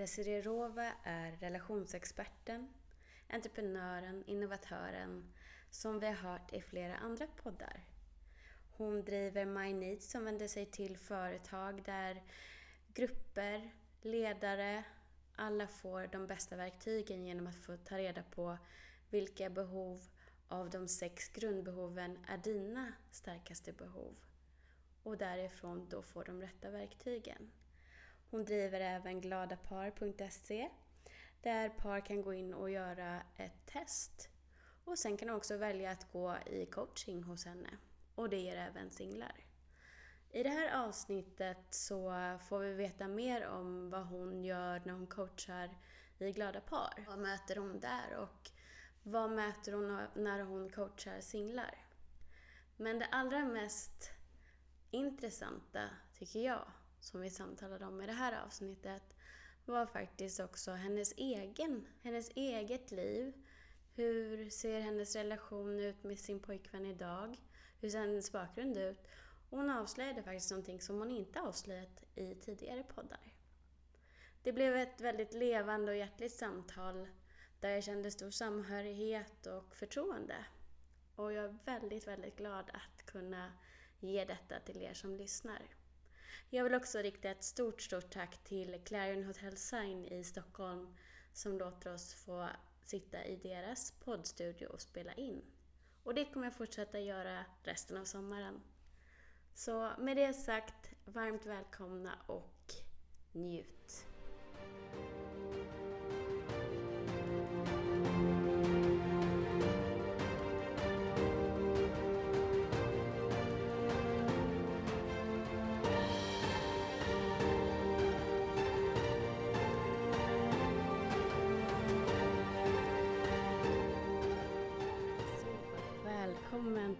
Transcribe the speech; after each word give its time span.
Desiree 0.00 0.42
Rova 0.42 0.92
är 1.02 1.32
relationsexperten, 1.32 2.74
entreprenören, 3.28 4.24
innovatören 4.26 5.32
som 5.70 6.00
vi 6.00 6.06
har 6.06 6.14
hört 6.14 6.52
i 6.52 6.60
flera 6.60 6.96
andra 6.96 7.26
poddar. 7.26 7.84
Hon 8.76 9.04
driver 9.04 9.44
My 9.44 9.72
Needs 9.72 10.10
som 10.10 10.24
vänder 10.24 10.48
sig 10.48 10.66
till 10.66 10.96
företag 10.96 11.82
där 11.84 12.22
grupper, 12.94 13.70
ledare, 14.02 14.84
alla 15.36 15.66
får 15.66 16.06
de 16.06 16.26
bästa 16.26 16.56
verktygen 16.56 17.26
genom 17.26 17.46
att 17.46 17.56
få 17.56 17.76
ta 17.76 17.98
reda 17.98 18.22
på 18.22 18.58
vilka 19.10 19.50
behov 19.50 20.02
av 20.48 20.70
de 20.70 20.88
sex 20.88 21.28
grundbehoven 21.28 22.24
är 22.28 22.38
dina 22.38 22.92
starkaste 23.10 23.72
behov. 23.72 24.16
Och 25.02 25.16
därifrån 25.18 25.88
då 25.88 26.02
får 26.02 26.24
de 26.24 26.40
rätta 26.40 26.70
verktygen. 26.70 27.50
Hon 28.30 28.44
driver 28.44 28.80
även 28.80 29.20
gladapar.se 29.20 30.70
där 31.42 31.68
par 31.68 32.06
kan 32.06 32.22
gå 32.22 32.34
in 32.34 32.54
och 32.54 32.70
göra 32.70 33.22
ett 33.36 33.66
test. 33.66 34.28
Och 34.84 34.98
sen 34.98 35.16
kan 35.16 35.28
de 35.28 35.34
också 35.34 35.56
välja 35.56 35.90
att 35.90 36.12
gå 36.12 36.36
i 36.46 36.66
coaching 36.66 37.22
hos 37.22 37.44
henne. 37.44 37.68
Och 38.14 38.28
det 38.28 38.36
ger 38.36 38.56
även 38.56 38.90
singlar. 38.90 39.34
I 40.32 40.42
det 40.42 40.48
här 40.48 40.86
avsnittet 40.86 41.58
så 41.70 42.12
får 42.48 42.60
vi 42.60 42.74
veta 42.74 43.08
mer 43.08 43.46
om 43.46 43.90
vad 43.90 44.06
hon 44.06 44.44
gör 44.44 44.82
när 44.84 44.92
hon 44.92 45.06
coachar 45.06 45.78
i 46.18 46.32
glada 46.32 46.60
par. 46.60 47.04
Vad 47.08 47.18
möter 47.18 47.56
hon 47.56 47.80
där 47.80 48.16
och 48.16 48.50
vad 49.02 49.30
möter 49.30 49.72
hon 49.72 50.06
när 50.14 50.40
hon 50.40 50.70
coachar 50.70 51.20
singlar? 51.20 51.74
Men 52.76 52.98
det 52.98 53.06
allra 53.06 53.44
mest 53.44 54.10
intressanta, 54.90 55.88
tycker 56.12 56.40
jag, 56.40 56.72
som 57.00 57.20
vi 57.20 57.30
samtalade 57.30 57.86
om 57.86 58.02
i 58.02 58.06
det 58.06 58.12
här 58.12 58.42
avsnittet 58.44 59.14
var 59.64 59.86
faktiskt 59.86 60.40
också 60.40 60.70
hennes, 60.70 61.12
egen, 61.16 61.86
hennes 62.02 62.30
eget 62.34 62.90
liv. 62.90 63.32
Hur 63.94 64.50
ser 64.50 64.80
hennes 64.80 65.16
relation 65.16 65.80
ut 65.80 66.04
med 66.04 66.18
sin 66.18 66.40
pojkvän 66.40 66.86
idag? 66.86 67.36
Hur 67.80 67.88
ser 67.88 67.98
hennes 67.98 68.32
bakgrund 68.32 68.76
ut? 68.76 69.08
Och 69.50 69.58
hon 69.58 69.70
avslöjade 69.70 70.22
faktiskt 70.22 70.50
någonting 70.50 70.80
som 70.80 70.98
hon 70.98 71.10
inte 71.10 71.40
avslöjat 71.40 72.04
i 72.14 72.34
tidigare 72.34 72.82
poddar. 72.82 73.34
Det 74.42 74.52
blev 74.52 74.76
ett 74.76 75.00
väldigt 75.00 75.34
levande 75.34 75.92
och 75.92 75.98
hjärtligt 75.98 76.32
samtal 76.32 77.08
där 77.60 77.70
jag 77.70 77.84
kände 77.84 78.10
stor 78.10 78.30
samhörighet 78.30 79.46
och 79.46 79.76
förtroende. 79.76 80.36
Och 81.16 81.32
jag 81.32 81.44
är 81.44 81.58
väldigt, 81.64 82.06
väldigt 82.06 82.36
glad 82.36 82.70
att 82.70 83.06
kunna 83.06 83.52
ge 84.00 84.24
detta 84.24 84.60
till 84.60 84.82
er 84.82 84.94
som 84.94 85.16
lyssnar. 85.16 85.62
Jag 86.52 86.64
vill 86.64 86.74
också 86.74 86.98
rikta 86.98 87.30
ett 87.30 87.44
stort, 87.44 87.82
stort 87.82 88.10
tack 88.10 88.44
till 88.44 88.80
Clarion 88.84 89.24
Hotel 89.24 89.56
Sign 89.56 90.04
i 90.04 90.24
Stockholm 90.24 90.96
som 91.32 91.58
låter 91.58 91.94
oss 91.94 92.14
få 92.14 92.48
sitta 92.84 93.24
i 93.24 93.36
deras 93.36 93.90
poddstudio 93.90 94.66
och 94.66 94.80
spela 94.80 95.12
in. 95.12 95.42
Och 96.02 96.14
det 96.14 96.24
kommer 96.24 96.46
jag 96.46 96.54
fortsätta 96.54 97.00
göra 97.00 97.44
resten 97.62 97.96
av 97.96 98.04
sommaren. 98.04 98.60
Så 99.54 99.90
med 99.98 100.16
det 100.16 100.34
sagt, 100.34 100.90
varmt 101.04 101.46
välkomna 101.46 102.18
och 102.26 102.72
njut! 103.32 104.09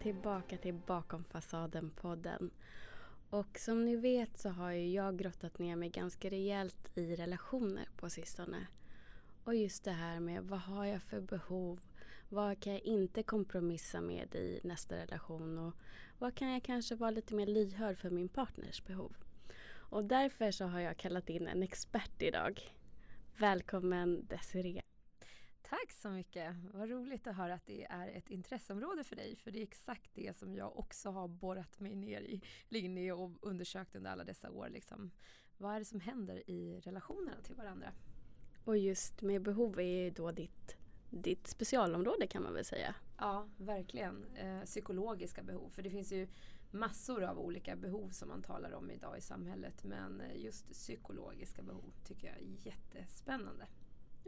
Tillbaka 0.01 0.57
till 0.57 0.75
Bakom 0.87 1.25
fasaden-podden. 1.25 2.51
Och 3.31 3.59
som 3.59 3.85
ni 3.85 3.97
vet 3.97 4.39
så 4.39 4.49
har 4.49 4.71
ju 4.71 4.91
jag 4.91 5.19
grottat 5.19 5.59
ner 5.59 5.77
mig 5.77 5.89
ganska 5.89 6.31
rejält 6.31 6.99
i 6.99 7.17
relationer 7.17 7.89
på 7.97 8.11
sistone. 8.11 8.67
Och 9.45 9.55
just 9.55 9.85
det 9.85 9.91
här 9.93 10.21
med 10.21 10.43
vad 10.45 10.61
har 10.61 10.85
jag 10.85 11.03
för 11.03 11.21
behov? 11.21 11.81
Vad 12.29 12.61
kan 12.61 12.73
jag 12.73 12.83
inte 12.83 13.23
kompromissa 13.23 14.01
med 14.01 14.35
i 14.35 14.61
nästa 14.65 14.97
relation? 14.97 15.59
Och 15.59 15.75
vad 16.19 16.35
kan 16.35 16.49
jag 16.49 16.63
kanske 16.63 16.95
vara 16.95 17.11
lite 17.11 17.35
mer 17.35 17.47
lyhörd 17.47 17.99
för 17.99 18.11
min 18.11 18.29
partners 18.29 18.85
behov? 18.85 19.17
Och 19.73 20.05
därför 20.05 20.51
så 20.51 20.65
har 20.65 20.81
jag 20.81 20.97
kallat 20.97 21.31
in 21.31 21.47
en 21.47 21.63
expert 21.63 22.23
idag. 22.23 22.61
Välkommen 23.37 24.27
Desiree. 24.29 24.80
Tack 25.71 25.93
så 25.93 26.11
mycket. 26.11 26.57
Vad 26.73 26.91
roligt 26.91 27.27
att 27.27 27.37
höra 27.37 27.55
att 27.55 27.67
det 27.67 27.85
är 27.85 28.09
ett 28.09 28.31
intresseområde 28.31 29.05
för 29.05 29.17
dig. 29.17 29.37
För 29.37 29.51
det 29.51 29.59
är 29.59 29.63
exakt 29.63 30.11
det 30.15 30.37
som 30.37 30.55
jag 30.55 30.79
också 30.79 31.11
har 31.11 31.29
borrat 31.29 31.81
mig 31.81 31.95
ner 31.97 32.21
i, 32.21 32.41
in 32.69 32.99
i 32.99 33.11
och 33.11 33.31
undersökt 33.43 33.97
under 33.97 34.11
alla 34.11 34.25
dessa 34.25 34.51
år. 34.51 34.69
Liksom. 34.69 35.11
Vad 35.59 35.75
är 35.75 35.79
det 35.79 35.85
som 35.85 36.01
händer 36.01 36.51
i 36.51 36.81
relationerna 36.81 37.41
till 37.43 37.55
varandra? 37.55 37.93
Och 38.65 38.79
just 38.79 39.23
med 39.23 39.43
behov 39.43 39.81
är 39.81 40.05
ju 40.05 40.11
då 40.11 40.31
ditt, 40.31 40.77
ditt 41.11 41.47
specialområde 41.47 42.27
kan 42.27 42.43
man 42.43 42.55
väl 42.55 42.65
säga. 42.65 42.95
Ja, 43.19 43.49
verkligen. 43.57 44.25
Eh, 44.35 44.63
psykologiska 44.65 45.43
behov. 45.43 45.71
För 45.71 45.83
det 45.83 45.91
finns 45.91 46.13
ju 46.13 46.29
massor 46.71 47.25
av 47.25 47.39
olika 47.39 47.77
behov 47.77 48.09
som 48.09 48.29
man 48.29 48.43
talar 48.43 48.73
om 48.73 48.91
idag 48.91 49.19
i 49.19 49.21
samhället. 49.21 49.85
Men 49.85 50.23
just 50.35 50.71
psykologiska 50.71 51.63
behov 51.63 51.93
tycker 52.05 52.27
jag 52.27 52.37
är 52.37 52.67
jättespännande. 52.67 53.67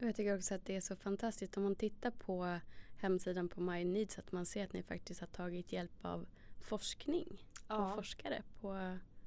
Jag 0.07 0.17
tycker 0.17 0.37
också 0.37 0.55
att 0.55 0.65
det 0.65 0.77
är 0.77 0.81
så 0.81 0.97
fantastiskt 0.97 1.57
om 1.57 1.63
man 1.63 1.75
tittar 1.75 2.11
på 2.11 2.61
hemsidan 2.97 3.49
på 3.49 3.61
My 3.61 3.85
Needs 3.85 4.19
att 4.19 4.33
man 4.33 4.47
ser 4.47 4.65
att 4.65 4.73
ni 4.73 4.83
faktiskt 4.83 5.21
har 5.21 5.27
tagit 5.27 5.73
hjälp 5.73 5.93
av 6.03 6.27
forskning 6.61 7.47
ja. 7.69 7.89
och 7.89 7.95
forskare 7.95 8.43
på 8.61 8.69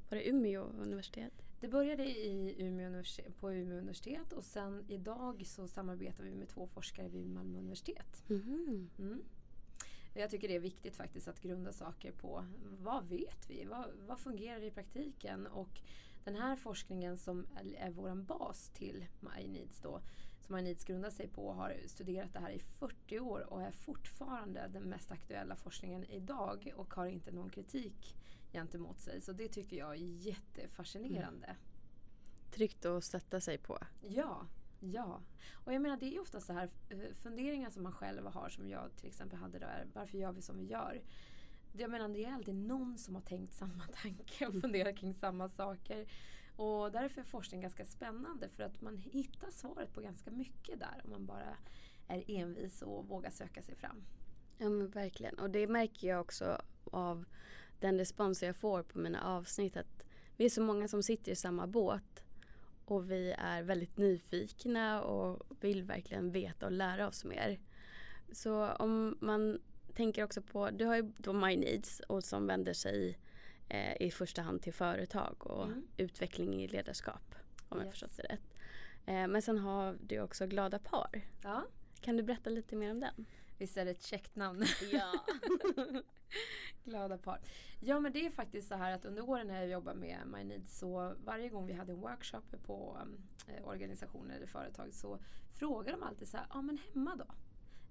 var 0.09 0.17
det 0.17 0.29
Umeå 0.29 0.63
universitet? 0.63 1.33
Det 1.59 1.67
började 1.67 2.05
i 2.05 2.55
Umeå 2.57 3.03
på 3.39 3.53
Umeå 3.53 3.77
universitet 3.77 4.33
och 4.33 4.43
sen 4.43 4.85
idag 4.87 5.43
så 5.45 5.67
samarbetar 5.67 6.23
vi 6.23 6.35
med 6.35 6.47
två 6.47 6.67
forskare 6.67 7.07
vid 7.07 7.27
Malmö 7.27 7.59
universitet. 7.59 8.23
Mm. 8.29 8.89
Mm. 8.99 9.23
Jag 10.13 10.29
tycker 10.29 10.47
det 10.47 10.55
är 10.55 10.59
viktigt 10.59 10.95
faktiskt 10.95 11.27
att 11.27 11.41
grunda 11.41 11.73
saker 11.73 12.11
på 12.11 12.45
vad 12.79 13.05
vet 13.05 13.49
vi? 13.49 13.65
Vad, 13.65 13.85
vad 14.07 14.19
fungerar 14.19 14.63
i 14.63 14.71
praktiken? 14.71 15.47
Och 15.47 15.81
den 16.23 16.35
här 16.35 16.55
forskningen 16.55 17.17
som 17.17 17.47
är 17.77 17.91
vår 17.91 18.15
bas 18.15 18.69
till 18.69 19.05
My 19.19 19.47
Needs 19.47 19.79
då, 19.79 20.01
som 20.47 20.55
Needs 20.55 20.83
grundar 20.83 21.09
sig 21.09 21.27
på 21.27 21.53
har 21.53 21.77
studerat 21.87 22.33
det 22.33 22.39
här 22.39 22.51
i 22.51 22.59
40 22.59 23.19
år 23.19 23.53
och 23.53 23.61
är 23.61 23.71
fortfarande 23.71 24.69
den 24.73 24.83
mest 24.83 25.11
aktuella 25.11 25.55
forskningen 25.55 26.03
idag 26.03 26.73
och 26.75 26.93
har 26.93 27.05
inte 27.05 27.31
någon 27.31 27.49
kritik 27.49 28.15
gentemot 28.51 28.99
sig. 28.99 29.21
Så 29.21 29.31
det 29.31 29.47
tycker 29.47 29.77
jag 29.77 29.91
är 29.91 30.27
jättefascinerande. 30.27 31.47
Mm. 31.47 31.57
Tryggt 32.51 32.85
att 32.85 33.03
sätta 33.03 33.41
sig 33.41 33.57
på. 33.57 33.77
Ja, 34.01 34.47
Ja, 34.79 35.21
och 35.53 35.73
jag 35.73 35.81
menar 35.81 35.97
det 35.97 36.15
är 36.15 36.21
ofta 36.21 36.41
så 36.41 36.53
här 36.53 36.69
eh, 36.89 37.13
funderingar 37.23 37.69
som 37.69 37.83
man 37.83 37.91
själv 37.91 38.25
har 38.25 38.49
som 38.49 38.69
jag 38.69 38.95
till 38.95 39.07
exempel 39.07 39.39
hade 39.39 39.59
där. 39.59 39.87
Varför 39.93 40.17
gör 40.17 40.31
vi 40.31 40.41
som 40.41 40.57
vi 40.57 40.65
gör? 40.65 41.01
Jag 41.73 41.91
menar 41.91 42.09
det 42.09 42.25
är 42.25 42.33
alltid 42.33 42.55
någon 42.55 42.97
som 42.97 43.15
har 43.15 43.21
tänkt 43.21 43.53
samma 43.53 43.87
tanke 44.01 44.47
och 44.47 44.53
funderat 44.61 44.97
kring 44.97 45.13
samma 45.13 45.49
saker. 45.49 46.07
Och 46.55 46.91
därför 46.91 47.21
är 47.21 47.25
forskning 47.25 47.61
ganska 47.61 47.85
spännande 47.85 48.49
för 48.49 48.63
att 48.63 48.81
man 48.81 48.97
hittar 48.97 49.51
svaret 49.51 49.93
på 49.93 50.01
ganska 50.01 50.31
mycket 50.31 50.79
där 50.79 51.01
om 51.03 51.09
man 51.09 51.25
bara 51.25 51.57
är 52.07 52.23
envis 52.27 52.81
och 52.81 53.07
vågar 53.07 53.31
söka 53.31 53.61
sig 53.61 53.75
fram. 53.75 54.03
Ja 54.57 54.69
men 54.69 54.89
verkligen 54.89 55.39
och 55.39 55.49
det 55.49 55.67
märker 55.67 56.07
jag 56.07 56.21
också 56.21 56.61
av 56.91 57.25
den 57.79 57.97
respons 57.97 58.43
jag 58.43 58.55
får 58.55 58.83
på 58.83 58.99
mina 58.99 59.23
avsnitt 59.23 59.77
att 59.77 60.05
vi 60.37 60.45
är 60.45 60.49
så 60.49 60.61
många 60.61 60.87
som 60.87 61.03
sitter 61.03 61.31
i 61.31 61.35
samma 61.35 61.67
båt 61.67 62.23
och 62.85 63.11
vi 63.11 63.31
är 63.37 63.63
väldigt 63.63 63.97
nyfikna 63.97 65.01
och 65.01 65.43
vill 65.59 65.83
verkligen 65.83 66.31
veta 66.31 66.65
och 66.65 66.71
lära 66.71 67.07
oss 67.07 67.25
mer. 67.25 67.59
Så 68.31 68.67
om 68.67 69.17
man 69.21 69.59
tänker 69.93 70.23
också 70.23 70.41
på, 70.41 70.69
du 70.69 70.85
har 70.85 70.95
ju 70.95 71.11
då 71.17 71.33
My 71.33 71.57
Needs 71.57 71.99
och 71.99 72.23
som 72.23 72.47
vänder 72.47 72.73
sig 72.73 73.17
eh, 73.69 74.01
i 74.01 74.11
första 74.11 74.41
hand 74.41 74.61
till 74.61 74.73
företag 74.73 75.35
och 75.39 75.65
mm. 75.65 75.87
utveckling 75.97 76.63
i 76.63 76.67
ledarskap. 76.67 77.35
Om 77.69 77.77
yes. 77.77 77.85
jag 77.85 77.91
förstått 77.91 78.17
det 78.17 78.23
rätt. 78.23 78.55
Eh, 79.05 79.27
men 79.27 79.41
sen 79.41 79.57
har 79.57 79.97
du 80.01 80.19
också 80.19 80.47
Glada 80.47 80.79
par. 80.79 81.21
Ja. 81.43 81.65
Kan 82.01 82.17
du 82.17 82.23
berätta 82.23 82.49
lite 82.49 82.75
mer 82.75 82.91
om 82.91 82.99
den? 82.99 83.25
Visst 83.57 83.77
är 83.77 83.85
det 83.85 83.91
ett 83.91 84.03
käckt 84.03 84.35
namn? 84.35 84.65
Ja. 84.91 85.11
Glada 86.83 87.17
par. 87.17 87.39
Ja 87.79 87.99
men 87.99 88.11
det 88.11 88.25
är 88.25 88.31
faktiskt 88.31 88.67
så 88.67 88.75
här 88.75 88.91
att 88.91 89.05
under 89.05 89.29
åren 89.29 89.47
när 89.47 89.61
jag 89.61 89.69
jobbar 89.69 89.93
med 89.93 90.19
My 90.27 90.43
Needs 90.43 90.79
så 90.79 91.13
varje 91.25 91.49
gång 91.49 91.67
vi 91.67 91.73
hade 91.73 91.91
en 91.91 91.99
workshop 91.99 92.41
på 92.65 92.97
eh, 93.47 93.67
organisationer 93.67 94.35
eller 94.35 94.47
företag 94.47 94.93
så 94.93 95.19
frågar 95.51 95.91
de 95.91 96.03
alltid 96.03 96.27
så 96.27 96.37
här, 96.37 96.47
ja 96.53 96.61
men 96.61 96.77
hemma 96.93 97.15
då? 97.15 97.25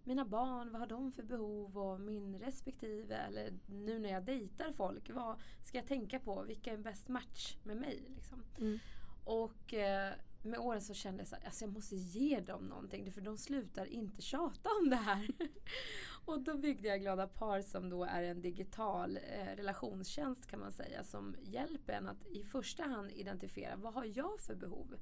Mina 0.06 0.24
barn, 0.24 0.72
vad 0.72 0.80
har 0.80 0.86
de 0.86 1.12
för 1.12 1.22
behov 1.22 1.78
och 1.78 2.00
min 2.00 2.38
respektive 2.38 3.16
eller 3.16 3.52
nu 3.66 3.98
när 3.98 4.10
jag 4.10 4.24
dejtar 4.24 4.72
folk, 4.72 5.10
vad 5.10 5.36
ska 5.62 5.78
jag 5.78 5.86
tänka 5.86 6.18
på? 6.18 6.42
Vilka 6.42 6.72
är 6.72 6.76
bäst 6.76 7.08
match 7.08 7.56
med 7.62 7.76
mig? 7.76 8.02
Liksom? 8.16 8.42
Mm. 8.58 8.78
Och 9.24 9.74
eh, 9.74 10.12
med 10.42 10.58
åren 10.58 10.80
så 10.80 10.94
kände 10.94 11.24
jag 11.30 11.38
att 11.38 11.44
alltså 11.44 11.64
jag 11.64 11.72
måste 11.72 11.96
ge 11.96 12.40
dem 12.40 12.64
någonting 12.64 13.12
för 13.12 13.20
de 13.20 13.38
slutar 13.38 13.86
inte 13.86 14.22
tjata 14.22 14.70
om 14.80 14.90
det 14.90 14.96
här. 14.96 15.28
och 16.24 16.40
då 16.40 16.56
byggde 16.56 16.88
jag 16.88 17.00
Glada 17.00 17.26
Par 17.26 17.62
som 17.62 17.90
då 17.90 18.04
är 18.04 18.22
en 18.22 18.40
digital 18.40 19.16
eh, 19.16 19.56
relationstjänst 19.56 20.46
kan 20.46 20.60
man 20.60 20.72
säga 20.72 21.04
som 21.04 21.36
hjälper 21.42 21.92
en 21.92 22.08
att 22.08 22.26
i 22.26 22.44
första 22.44 22.82
hand 22.82 23.10
identifiera 23.10 23.76
vad 23.76 23.94
har 23.94 24.04
jag 24.14 24.40
för 24.40 24.54
behov? 24.54 24.96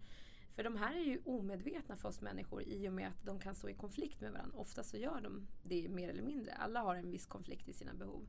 För 0.54 0.64
de 0.64 0.76
här 0.76 0.94
är 0.94 1.04
ju 1.04 1.20
omedvetna 1.25 1.96
för 1.96 2.08
oss 2.08 2.20
människor 2.20 2.62
i 2.62 2.88
och 2.88 2.93
med 2.93 3.08
att 3.08 3.25
de 3.25 3.38
kan 3.38 3.54
stå 3.54 3.69
i 3.69 3.75
konflikt 3.75 4.20
med 4.20 4.32
varandra. 4.32 4.58
Ofta 4.58 4.82
så 4.82 4.96
gör 4.96 5.20
de 5.20 5.46
det 5.62 5.88
mer 5.88 6.08
eller 6.08 6.22
mindre. 6.22 6.52
Alla 6.52 6.81
har 6.81 6.96
en 6.96 7.10
viss 7.10 7.26
konflikt 7.26 7.69
i 7.69 7.72
sina 7.72 7.94
behov. 7.94 8.26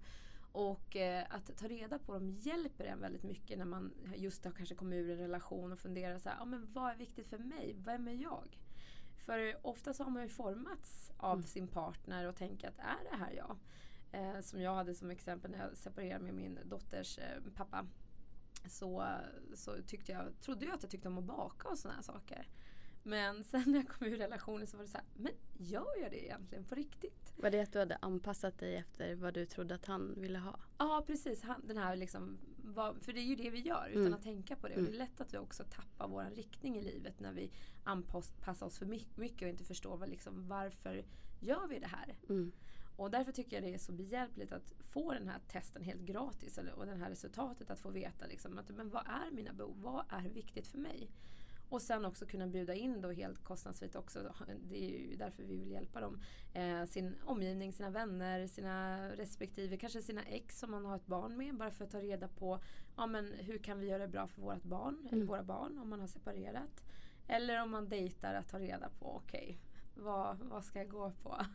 Och 0.51 0.95
eh, 0.95 1.25
att 1.29 1.57
ta 1.57 1.67
reda 1.67 1.99
på 1.99 2.13
dem 2.13 2.29
hjälper 2.29 2.85
en 2.85 2.99
väldigt 2.99 3.23
mycket 3.23 3.57
när 3.57 3.65
man 3.65 3.93
just 4.15 4.45
har 4.45 4.51
kanske 4.51 4.75
kommit 4.75 4.97
ur 4.97 5.09
en 5.09 5.17
relation 5.17 5.71
och 5.71 5.79
funderar 5.79 6.19
så 6.19 6.29
här, 6.29 6.37
ah, 6.41 6.45
men 6.45 6.71
vad 6.73 6.91
är 6.91 6.95
viktigt 6.95 7.27
för 7.27 7.37
mig? 7.37 7.75
Vem 7.77 8.07
är 8.07 8.13
jag? 8.13 8.57
För 9.25 9.67
ofta 9.67 9.93
så 9.93 10.03
har 10.03 10.11
man 10.11 10.23
ju 10.23 10.29
formats 10.29 11.11
av 11.17 11.33
mm. 11.33 11.43
sin 11.43 11.67
partner 11.67 12.27
och 12.27 12.35
tänker 12.35 12.67
att 12.67 12.79
är 12.79 13.11
det 13.11 13.17
här 13.17 13.31
jag? 13.31 13.57
Eh, 14.11 14.41
som 14.41 14.61
jag 14.61 14.75
hade 14.75 14.95
som 14.95 15.11
exempel 15.11 15.51
när 15.51 15.59
jag 15.59 15.77
separerade 15.77 16.23
med 16.23 16.33
min 16.33 16.59
dotters 16.65 17.17
eh, 17.17 17.41
pappa. 17.55 17.87
Så, 18.65 19.07
så 19.55 19.81
tyckte 19.87 20.11
jag, 20.11 20.41
trodde 20.41 20.65
jag 20.65 20.73
att 20.73 20.83
jag 20.83 20.91
tyckte 20.91 21.07
om 21.07 21.17
att 21.17 21.23
baka 21.23 21.67
och 21.67 21.77
sådana 21.77 21.95
här 21.95 22.03
saker. 22.03 22.47
Men 23.03 23.43
sen 23.43 23.63
när 23.65 23.79
jag 23.79 23.87
kom 23.87 24.07
ur 24.07 24.17
relationen 24.17 24.67
så 24.67 24.77
var 24.77 24.83
det 24.83 24.89
så 24.89 24.97
här, 24.97 25.05
men 25.13 25.31
gör 25.57 26.01
jag 26.01 26.11
det 26.11 26.25
egentligen 26.25 26.63
på 26.63 26.75
riktigt? 26.75 27.33
Var 27.35 27.49
det 27.49 27.61
att 27.61 27.73
du 27.73 27.79
hade 27.79 27.95
anpassat 27.95 28.59
dig 28.59 28.75
efter 28.75 29.15
vad 29.15 29.33
du 29.33 29.45
trodde 29.45 29.75
att 29.75 29.85
han 29.85 30.13
ville 30.21 30.39
ha? 30.39 30.59
Ja 30.77 31.03
precis, 31.07 31.41
han, 31.41 31.67
den 31.67 31.77
här 31.77 31.95
liksom, 31.95 32.37
för 33.01 33.13
det 33.13 33.19
är 33.19 33.25
ju 33.25 33.35
det 33.35 33.49
vi 33.49 33.59
gör 33.59 33.87
utan 33.89 34.01
mm. 34.01 34.13
att 34.13 34.23
tänka 34.23 34.55
på 34.55 34.67
det. 34.67 34.75
Och 34.75 34.81
det 34.81 34.87
är 34.87 34.95
mm. 34.95 34.99
lätt 34.99 35.21
att 35.21 35.33
vi 35.33 35.37
också 35.37 35.63
tappar 35.63 36.07
vår 36.07 36.35
riktning 36.35 36.77
i 36.77 36.81
livet 36.81 37.19
när 37.19 37.33
vi 37.33 37.51
anpassar 37.83 38.65
oss 38.65 38.79
för 38.79 38.85
mycket 39.15 39.41
och 39.41 39.47
inte 39.47 39.63
förstår 39.63 39.97
vad, 39.97 40.09
liksom, 40.09 40.47
varför 40.47 41.05
gör 41.39 41.67
vi 41.67 41.79
det 41.79 41.87
här? 41.87 42.15
Mm. 42.29 42.51
Och 42.95 43.11
därför 43.11 43.31
tycker 43.31 43.57
jag 43.57 43.63
det 43.63 43.73
är 43.73 43.77
så 43.77 43.91
behjälpligt 43.91 44.51
att 44.51 44.73
få 44.89 45.13
den 45.13 45.27
här 45.27 45.39
testen 45.47 45.83
helt 45.83 46.01
gratis 46.01 46.57
eller, 46.57 46.73
och 46.73 46.85
det 46.85 46.95
här 46.95 47.09
resultatet 47.09 47.71
att 47.71 47.79
få 47.79 47.89
veta 47.89 48.25
liksom, 48.25 48.57
att, 48.57 48.69
men 48.69 48.89
vad 48.89 49.07
är 49.07 49.31
mina 49.31 49.53
behov? 49.53 49.81
Vad 49.81 50.05
är 50.09 50.29
viktigt 50.29 50.67
för 50.67 50.77
mig? 50.77 51.09
Och 51.69 51.81
sen 51.81 52.05
också 52.05 52.25
kunna 52.25 52.47
bjuda 52.47 52.73
in 52.73 53.01
då 53.01 53.11
helt 53.11 53.43
kostnadsfritt 53.43 53.95
också. 53.95 54.33
Det 54.69 54.77
är 54.77 54.89
ju 54.89 55.15
därför 55.15 55.43
vi 55.43 55.57
vill 55.57 55.71
hjälpa 55.71 56.01
dem. 56.01 56.21
Eh, 56.53 56.85
sin 56.85 57.15
omgivning, 57.25 57.73
sina 57.73 57.89
vänner, 57.89 58.47
sina 58.47 59.07
respektive, 59.09 59.77
kanske 59.77 60.01
sina 60.01 60.23
ex 60.23 60.59
som 60.59 60.71
man 60.71 60.85
har 60.85 60.95
ett 60.95 61.05
barn 61.05 61.37
med. 61.37 61.55
Bara 61.55 61.71
för 61.71 61.85
att 61.85 61.91
ta 61.91 61.99
reda 61.99 62.27
på 62.27 62.59
ja, 62.95 63.07
men 63.07 63.33
hur 63.33 63.57
kan 63.57 63.79
vi 63.79 63.87
göra 63.87 64.01
det 64.01 64.07
bra 64.07 64.27
för 64.27 64.41
vårt 64.41 64.63
barn 64.63 64.97
mm. 64.99 65.13
eller 65.13 65.25
våra 65.25 65.43
barn 65.43 65.77
om 65.77 65.89
man 65.89 65.99
har 65.99 66.07
separerat. 66.07 66.83
Eller 67.27 67.63
om 67.63 67.71
man 67.71 67.89
dejtar 67.89 68.33
att 68.33 68.49
ta 68.49 68.59
reda 68.59 68.89
på 68.89 69.15
okej, 69.15 69.59
okay, 69.93 70.03
vad, 70.03 70.37
vad 70.37 70.63
ska 70.63 70.79
jag 70.79 70.89
gå 70.89 71.11
på? 71.11 71.45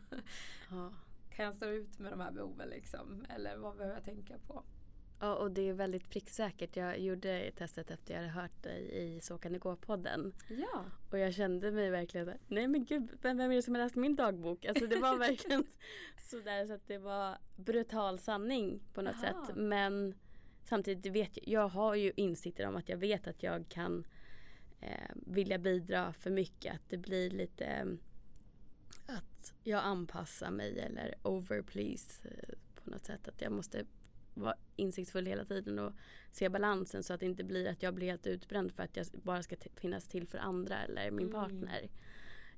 Ja. 0.71 0.93
Kan 1.39 1.45
jag 1.45 1.55
stå 1.55 1.65
ut 1.65 1.99
med 1.99 2.11
de 2.11 2.19
här 2.19 2.31
behoven 2.31 2.69
liksom? 2.69 3.25
Eller 3.35 3.57
vad 3.57 3.77
behöver 3.77 3.95
jag 3.95 4.03
tänka 4.03 4.37
på? 4.47 4.63
Ja, 5.19 5.35
och 5.35 5.51
det 5.51 5.69
är 5.69 5.73
väldigt 5.73 6.09
pricksäkert. 6.09 6.75
Jag 6.75 6.99
gjorde 6.99 7.51
testet 7.51 7.91
efter 7.91 8.13
jag 8.13 8.21
hade 8.21 8.33
hört 8.33 8.63
dig 8.63 8.89
i 8.91 9.21
Så 9.21 9.37
kan 9.37 9.53
det 9.53 9.59
gå-podden. 9.59 10.33
Ja. 10.49 10.85
Och 11.11 11.19
jag 11.19 11.33
kände 11.33 11.71
mig 11.71 11.89
verkligen 11.89 12.31
nej 12.47 12.67
men 12.67 12.85
gud, 12.85 13.11
vem, 13.21 13.39
är 13.39 13.49
det 13.49 13.61
som 13.61 13.75
har 13.75 13.81
läst 13.81 13.95
min 13.95 14.15
dagbok? 14.15 14.65
Alltså 14.65 14.87
det 14.87 14.95
var 14.95 15.17
verkligen 15.27 15.65
sådär 16.17 16.65
så 16.65 16.73
att 16.73 16.87
det 16.87 16.97
var 16.97 17.37
brutal 17.55 18.19
sanning 18.19 18.81
på 18.93 19.01
något 19.01 19.15
Aha. 19.15 19.21
sätt. 19.21 19.55
Men 19.55 20.13
samtidigt 20.63 21.13
vet 21.13 21.37
jag, 21.37 21.47
jag 21.47 21.67
har 21.67 21.95
ju 21.95 22.11
insikter 22.15 22.67
om 22.67 22.75
att 22.75 22.89
jag 22.89 22.97
vet 22.97 23.27
att 23.27 23.43
jag 23.43 23.69
kan 23.69 24.07
eh, 24.79 25.11
vilja 25.15 25.57
bidra 25.57 26.13
för 26.13 26.31
mycket. 26.31 26.75
Att 26.75 26.89
det 26.89 26.97
blir 26.97 27.29
lite 27.29 27.97
att 29.49 29.67
jag 29.67 29.83
anpassar 29.83 30.51
mig 30.51 30.79
eller 30.79 31.15
overplease 31.23 32.29
eh, 32.29 32.55
på 32.75 32.89
något 32.89 33.05
sätt. 33.05 33.27
Att 33.27 33.41
jag 33.41 33.51
måste 33.51 33.85
vara 34.33 34.55
insiktsfull 34.75 35.25
hela 35.25 35.45
tiden 35.45 35.79
och 35.79 35.93
se 36.31 36.49
balansen 36.49 37.03
så 37.03 37.13
att 37.13 37.19
det 37.19 37.25
inte 37.25 37.43
blir 37.43 37.67
att 37.67 37.83
jag 37.83 37.93
blir 37.93 38.07
helt 38.07 38.27
utbränd 38.27 38.71
för 38.71 38.83
att 38.83 38.97
jag 38.97 39.05
bara 39.23 39.43
ska 39.43 39.55
finnas 39.75 40.07
till 40.07 40.27
för 40.27 40.37
andra 40.37 40.83
eller 40.83 41.11
min 41.11 41.29
mm. 41.29 41.31
partner. 41.31 41.89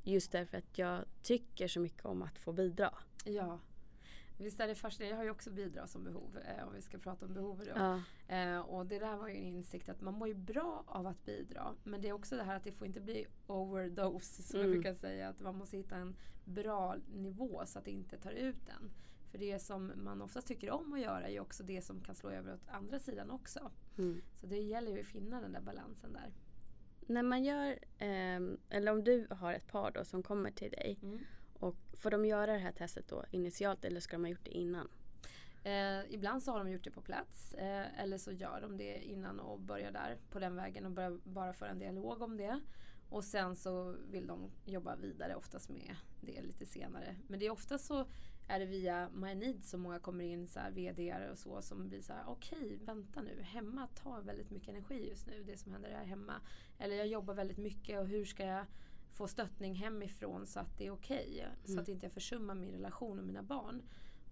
Just 0.04 0.32
därför 0.32 0.58
att 0.58 0.78
jag 0.78 1.06
tycker 1.22 1.68
så 1.68 1.80
mycket 1.80 2.06
om 2.06 2.22
att 2.22 2.38
få 2.38 2.54
bidra. 2.54 2.94
Ja. 3.26 3.60
Visst 4.42 4.60
är 4.60 4.68
det 4.68 4.76
fascinerande. 4.76 5.14
Jag 5.14 5.18
har 5.18 5.24
ju 5.24 5.32
också 5.32 5.52
bidra 5.52 5.88
som 5.88 6.04
behov 6.04 6.38
eh, 6.38 6.68
om 6.68 6.74
vi 6.74 6.82
ska 6.82 6.98
prata 6.98 7.26
om 7.26 7.34
behov 7.34 7.64
då. 7.66 7.72
Ja. 7.76 8.02
Eh, 8.36 8.60
och 8.60 8.86
det 8.86 9.00
där 9.00 9.16
var 9.16 9.28
ju 9.28 9.36
en 9.36 9.44
insikt 9.44 9.90
att 9.90 10.02
man 10.02 10.14
mår 10.14 10.28
ju 10.28 10.34
bra 10.34 10.84
av 10.88 11.08
att 11.08 11.26
bidra. 11.26 11.76
Men 11.84 12.02
det 12.02 12.10
är 12.10 12.14
också 12.14 12.36
det 12.36 12.44
här 12.44 12.56
att 12.56 12.64
det 12.64 12.72
får 12.72 12.88
inte 12.88 13.02
bli 13.02 13.26
overdose 13.48 14.44
som 14.44 14.60
mm. 14.60 14.72
jag 14.72 14.82
brukar 14.82 14.94
säga. 14.94 15.30
Att 15.30 15.42
man 15.42 15.56
måste 15.56 15.78
hitta 15.78 15.96
en 15.96 16.16
bra 16.46 16.96
nivå 17.14 17.62
så 17.66 17.80
att 17.80 17.86
det 17.86 17.92
inte 17.92 18.18
tar 18.18 18.32
ut 18.32 18.70
en. 18.70 18.92
För 19.32 19.38
det 19.38 19.60
som 19.60 19.92
man 19.96 20.22
oftast 20.22 20.48
tycker 20.48 20.72
om 20.72 20.94
att 20.94 21.00
göra 21.00 21.28
är 21.28 21.32
ju 21.32 21.40
också 21.40 21.64
det 21.64 21.82
som 21.82 22.02
kan 22.02 22.16
slå 22.16 22.30
över 22.30 22.54
åt 22.54 22.68
andra 22.68 23.00
sidan 23.00 23.32
också. 23.32 23.72
Mm. 23.98 24.22
Så 24.34 24.48
det 24.48 24.62
gäller 24.62 24.92
ju 24.92 25.00
att 25.00 25.06
finna 25.06 25.42
den 25.42 25.52
där 25.52 25.62
balansen 25.62 26.14
där. 26.14 26.34
När 27.08 27.24
man 27.24 27.44
gör, 27.44 27.72
eh, 27.98 28.40
eller 28.70 28.92
om 28.92 29.04
du 29.04 29.28
har 29.30 29.54
ett 29.54 29.68
par 29.68 29.92
då 29.92 30.06
som 30.06 30.24
kommer 30.24 30.52
till 30.52 30.72
dig. 30.72 31.00
Mm. 31.02 31.20
Och 31.62 31.76
får 31.94 32.12
de 32.12 32.26
göra 32.26 32.54
det 32.54 32.60
här 32.60 32.72
testet 32.72 33.08
då 33.08 33.24
initialt 33.32 33.86
eller 33.86 34.00
ska 34.00 34.16
de 34.16 34.24
ha 34.24 34.30
gjort 34.30 34.46
det 34.46 34.58
innan? 34.58 34.88
Eh, 35.64 36.14
ibland 36.14 36.44
så 36.44 36.52
har 36.52 36.60
de 36.60 36.72
gjort 36.72 36.84
det 36.84 36.92
på 36.92 37.02
plats 37.02 37.54
eh, 37.54 38.00
eller 38.02 38.18
så 38.18 38.32
gör 38.32 38.62
de 38.62 38.78
det 38.78 39.04
innan 39.04 39.40
och 39.40 39.60
börjar 39.60 39.92
där 39.92 40.18
på 40.30 40.40
den 40.40 40.56
vägen 40.56 40.86
och 40.86 40.92
börjar 40.92 41.20
bara 41.24 41.54
föra 41.54 41.70
en 41.70 41.80
dialog 41.80 42.22
om 42.22 42.38
det. 42.38 42.60
Och 43.10 43.24
sen 43.24 43.56
så 43.56 43.96
vill 44.10 44.28
de 44.28 44.52
jobba 44.66 44.96
vidare 44.96 45.36
oftast 45.36 45.70
med 45.70 45.96
det 46.22 46.42
lite 46.42 46.66
senare. 46.66 47.16
Men 47.28 47.40
det 47.40 47.46
är 47.46 47.52
ofta 47.52 47.78
så 47.78 48.06
är 48.48 48.60
det 48.60 48.66
via 48.66 49.10
Myneeds 49.10 49.70
som 49.70 49.82
många 49.82 50.00
kommer 50.00 50.26
in, 50.26 50.48
så 50.48 50.60
här, 50.60 50.72
VDR 50.72 51.30
och 51.32 51.38
så, 51.38 51.62
som 51.62 51.90
blir 51.90 52.02
så 52.02 52.14
här, 52.14 52.24
okej, 52.28 52.66
okay, 52.66 52.78
vänta 52.78 53.22
nu, 53.22 53.42
hemma 53.42 53.88
tar 53.88 54.22
väldigt 54.22 54.50
mycket 54.50 54.70
energi 54.70 55.10
just 55.10 55.28
nu, 55.28 55.44
det 55.44 55.58
som 55.58 55.72
händer 55.72 55.92
här 55.92 56.06
hemma. 56.06 56.34
Eller 56.80 56.96
jag 56.96 57.08
jobbar 57.08 57.34
väldigt 57.34 57.58
mycket 57.58 58.00
och 58.00 58.08
hur 58.08 58.26
ska 58.26 58.46
jag 58.46 58.66
få 59.12 59.28
stöttning 59.28 59.76
hemifrån 59.76 60.48
så 60.48 60.60
att 60.60 60.78
det 60.78 60.88
är 60.88 60.92
okej? 60.92 61.28
Okay, 61.30 61.40
mm. 61.40 61.56
Så 61.66 61.80
att 61.80 61.88
inte 61.88 62.06
jag 62.06 62.14
försummar 62.14 62.56
min 62.56 62.72
relation 62.72 63.20
och 63.20 63.26
mina 63.26 63.44
barn. 63.44 63.82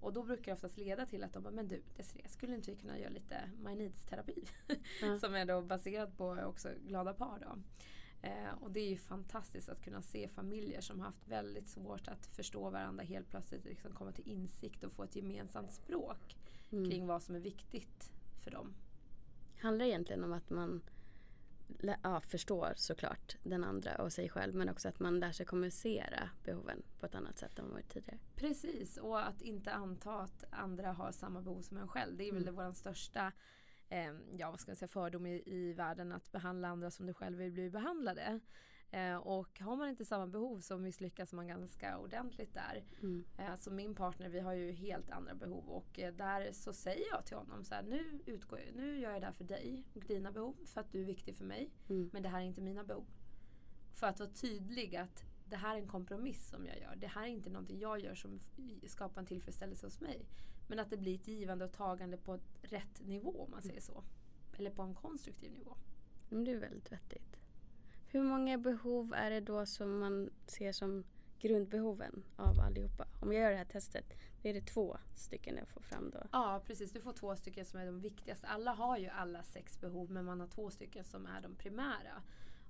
Och 0.01 0.13
då 0.13 0.23
brukar 0.23 0.45
det 0.45 0.53
oftast 0.53 0.77
leda 0.77 1.05
till 1.05 1.23
att 1.23 1.33
de 1.33 1.43
bara, 1.43 1.53
men 1.53 1.67
du 1.67 1.81
Desirée, 1.97 2.27
skulle 2.27 2.55
inte 2.55 2.71
vi 2.71 2.77
kunna 2.77 2.99
göra 2.99 3.09
lite 3.09 3.49
My 3.63 3.75
Needs-terapi? 3.75 4.47
Mm. 5.03 5.19
som 5.19 5.35
är 5.35 5.45
då 5.45 5.61
baserad 5.61 6.17
på 6.17 6.31
också 6.45 6.69
glada 6.87 7.13
par 7.13 7.39
då. 7.39 7.61
Eh, 8.21 8.53
och 8.61 8.71
det 8.71 8.79
är 8.79 8.89
ju 8.89 8.97
fantastiskt 8.97 9.69
att 9.69 9.83
kunna 9.83 10.01
se 10.01 10.27
familjer 10.27 10.81
som 10.81 10.99
haft 10.99 11.27
väldigt 11.27 11.67
svårt 11.67 12.07
att 12.07 12.25
förstå 12.25 12.69
varandra 12.69 13.03
helt 13.03 13.29
plötsligt 13.29 13.65
liksom 13.65 13.91
komma 13.91 14.11
till 14.11 14.27
insikt 14.27 14.83
och 14.83 14.91
få 14.91 15.03
ett 15.03 15.15
gemensamt 15.15 15.71
språk 15.71 16.37
mm. 16.71 16.89
kring 16.89 17.07
vad 17.07 17.23
som 17.23 17.35
är 17.35 17.39
viktigt 17.39 18.11
för 18.43 18.51
dem. 18.51 18.73
Handlar 19.59 19.85
det 19.85 19.91
egentligen 19.91 20.23
om 20.23 20.33
att 20.33 20.49
man 20.49 20.81
ja, 22.03 22.21
förstår 22.21 22.73
såklart 22.75 23.37
den 23.43 23.63
andra 23.63 23.95
och 23.95 24.13
sig 24.13 24.29
själv 24.29 24.55
men 24.55 24.69
också 24.69 24.89
att 24.89 24.99
man 24.99 25.19
lär 25.19 25.31
sig 25.31 25.45
kommunicera 25.45 26.29
behoven 26.43 26.83
på 26.99 27.05
ett 27.05 27.15
annat 27.15 27.37
sätt 27.37 27.59
än 27.59 27.65
vad 27.65 27.73
varit 27.73 27.89
tidigare. 27.89 28.19
Precis 28.35 28.97
och 28.97 29.27
att 29.27 29.41
inte 29.41 29.71
anta 29.71 30.19
att 30.19 30.43
andra 30.49 30.91
har 30.91 31.11
samma 31.11 31.41
behov 31.41 31.61
som 31.61 31.77
en 31.77 31.87
själv. 31.87 32.17
Det 32.17 32.29
är 32.29 32.33
väl 32.33 32.47
mm. 32.47 32.55
vår 32.55 32.73
största 32.73 33.31
eh, 33.89 34.13
ja, 34.37 34.51
vad 34.51 34.59
ska 34.59 34.71
jag 34.71 34.77
säga, 34.77 34.87
fördom 34.87 35.25
i, 35.25 35.43
i 35.45 35.73
världen 35.73 36.11
att 36.11 36.31
behandla 36.31 36.67
andra 36.67 36.91
som 36.91 37.05
du 37.05 37.13
själv 37.13 37.37
vill 37.37 37.51
bli 37.51 37.69
behandlade. 37.69 38.39
Eh, 38.91 39.15
och 39.15 39.59
har 39.59 39.75
man 39.75 39.89
inte 39.89 40.05
samma 40.05 40.27
behov 40.27 40.59
så 40.59 40.77
misslyckas 40.77 41.33
man 41.33 41.47
ganska 41.47 41.97
ordentligt 41.97 42.53
där. 42.53 42.83
Mm. 43.01 43.25
Eh, 43.37 43.55
så 43.55 43.71
min 43.71 43.95
partner, 43.95 44.29
vi 44.29 44.39
har 44.39 44.53
ju 44.53 44.71
helt 44.71 45.09
andra 45.09 45.35
behov 45.35 45.69
och 45.69 45.99
eh, 45.99 46.13
där 46.13 46.51
så 46.51 46.73
säger 46.73 47.05
jag 47.11 47.25
till 47.25 47.37
honom 47.37 47.63
så 47.63 47.75
här, 47.75 47.83
nu, 47.83 48.19
utgår, 48.25 48.59
nu 48.75 48.99
gör 48.99 49.11
jag 49.11 49.21
det 49.21 49.25
här 49.25 49.33
för 49.33 49.43
dig 49.43 49.83
och 49.93 50.03
dina 50.03 50.31
behov 50.31 50.55
för 50.65 50.81
att 50.81 50.91
du 50.91 51.01
är 51.01 51.05
viktig 51.05 51.35
för 51.35 51.45
mig. 51.45 51.69
Mm. 51.89 52.09
Men 52.13 52.23
det 52.23 52.29
här 52.29 52.39
är 52.39 52.45
inte 52.45 52.61
mina 52.61 52.83
behov. 52.83 53.05
För 53.91 54.07
att 54.07 54.19
vara 54.19 54.29
tydlig 54.29 54.95
att 54.95 55.23
det 55.45 55.55
här 55.55 55.75
är 55.75 55.81
en 55.81 55.87
kompromiss 55.87 56.49
som 56.49 56.65
jag 56.65 56.79
gör. 56.79 56.95
Det 56.95 57.07
här 57.07 57.23
är 57.23 57.27
inte 57.27 57.49
någonting 57.49 57.79
jag 57.79 57.99
gör 57.99 58.15
som 58.15 58.39
skapar 58.87 59.21
en 59.21 59.27
tillfredsställelse 59.27 59.85
hos 59.85 60.01
mig. 60.01 60.25
Men 60.67 60.79
att 60.79 60.89
det 60.89 60.97
blir 60.97 61.15
ett 61.15 61.27
givande 61.27 61.65
och 61.65 61.71
tagande 61.71 62.17
på 62.17 62.39
rätt 62.61 63.01
nivå 63.05 63.43
om 63.43 63.51
man 63.51 63.61
säger 63.61 63.81
så. 63.81 64.03
Eller 64.57 64.71
på 64.71 64.81
en 64.81 64.95
konstruktiv 64.95 65.51
nivå. 65.51 65.77
Mm, 66.31 66.45
det 66.45 66.51
är 66.51 66.57
väldigt 66.59 66.91
vettigt. 66.91 67.38
Hur 68.11 68.21
många 68.21 68.57
behov 68.57 69.13
är 69.13 69.29
det 69.29 69.39
då 69.39 69.65
som 69.65 69.99
man 69.99 70.29
ser 70.45 70.71
som 70.71 71.03
grundbehoven 71.39 72.23
av 72.35 72.59
allihopa? 72.59 73.07
Om 73.21 73.33
jag 73.33 73.41
gör 73.43 73.51
det 73.51 73.57
här 73.57 73.65
testet, 73.65 74.13
då 74.41 74.49
är 74.49 74.53
det 74.53 74.61
två 74.61 74.97
stycken 75.15 75.57
jag 75.57 75.67
får 75.67 75.81
fram 75.81 76.09
då? 76.09 76.19
Ja 76.31 76.61
precis, 76.65 76.91
du 76.91 77.01
får 77.01 77.13
två 77.13 77.35
stycken 77.35 77.65
som 77.65 77.79
är 77.79 77.85
de 77.85 78.01
viktigaste. 78.01 78.47
Alla 78.47 78.71
har 78.71 78.97
ju 78.97 79.07
alla 79.07 79.43
sex 79.43 79.81
behov 79.81 80.11
men 80.11 80.25
man 80.25 80.39
har 80.39 80.47
två 80.47 80.69
stycken 80.69 81.03
som 81.03 81.25
är 81.25 81.41
de 81.41 81.55
primära. 81.55 82.23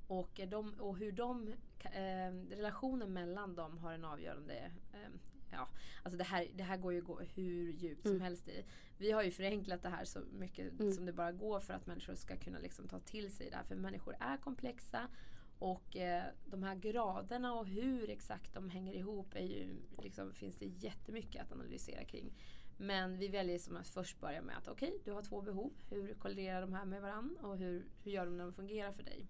Och, 0.08 0.40
eh, 0.40 0.50
de, 0.50 0.74
och 0.80 0.98
hur 0.98 1.12
de, 1.12 1.48
eh, 1.84 2.56
relationen 2.58 3.14
mellan 3.14 3.56
dem 3.56 3.78
har 3.78 3.94
en 3.94 4.06
avgörande 4.06 4.72
eh, 4.94 5.10
ja, 5.52 5.70
alltså 6.04 6.18
det 6.18 6.24
här, 6.24 6.48
det 6.56 6.64
här 6.64 6.78
går 6.78 6.94
ju 6.94 7.02
gå 7.02 7.20
hur 7.20 7.74
djupt 7.74 8.06
mm. 8.06 8.18
som 8.18 8.22
helst 8.22 8.48
i. 8.48 8.66
Vi 8.98 9.12
har 9.12 9.24
ju 9.24 9.32
förenklat 9.32 9.82
det 9.82 9.90
här 9.90 10.06
så 10.06 10.20
mycket 10.32 10.80
mm. 10.80 10.92
som 10.92 11.06
det 11.06 11.14
bara 11.14 11.32
går 11.32 11.60
för 11.60 11.74
att 11.74 11.86
människor 11.88 12.16
ska 12.16 12.38
kunna 12.38 12.60
liksom 12.60 12.88
ta 12.88 13.00
till 13.00 13.32
sig 13.32 13.50
det 13.50 13.56
här. 13.56 13.64
För 13.64 13.76
människor 13.76 14.16
är 14.20 14.38
komplexa 14.38 15.08
Och 15.60 15.98
eh, 15.98 16.24
de 16.46 16.64
här 16.64 16.76
graderna 16.76 17.54
och 17.54 17.68
hur 17.68 18.10
exakt 18.10 18.54
de 18.54 18.70
hänger 18.70 18.94
ihop 18.94 19.36
är 19.36 19.46
ju, 19.46 19.76
liksom, 20.04 20.34
finns 20.34 20.56
det 20.56 20.66
jättemycket 20.66 21.42
att 21.42 21.52
analysera 21.52 22.04
kring. 22.04 22.34
Men 22.78 23.18
vi 23.18 23.28
väljer 23.28 23.60
som 23.60 23.78
att 23.78 23.88
först 23.88 24.20
börja 24.20 24.42
med 24.42 24.58
att 24.58 24.68
okej, 24.68 24.90
okay, 24.90 25.00
du 25.06 25.12
har 25.12 25.22
två 25.22 25.42
behov. 25.42 25.74
Hur 25.90 26.14
kolliderar 26.14 26.62
de 26.62 26.74
här 26.74 26.86
med 26.86 27.02
varandra 27.02 27.48
och 27.48 27.58
hur, 27.58 27.86
hur 28.04 28.12
gör 28.12 28.26
de 28.26 28.38
när 28.38 28.44
de 28.44 28.54
fungerar 28.54 28.92
för 28.92 29.04
dig? 29.04 29.28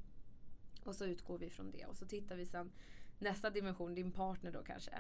Och 0.84 0.96
så 0.96 1.06
utgår 1.06 1.38
vi 1.38 1.50
från 1.50 1.72
det 1.72 1.86
och 1.86 1.98
så 1.98 2.06
tittar 2.06 2.36
vi 2.36 2.46
sen 2.46 2.72
nästa 3.20 3.50
dimension, 3.50 3.96
din 3.96 4.12
partner 4.12 4.52
då 4.52 4.64
kanske. 4.64 4.92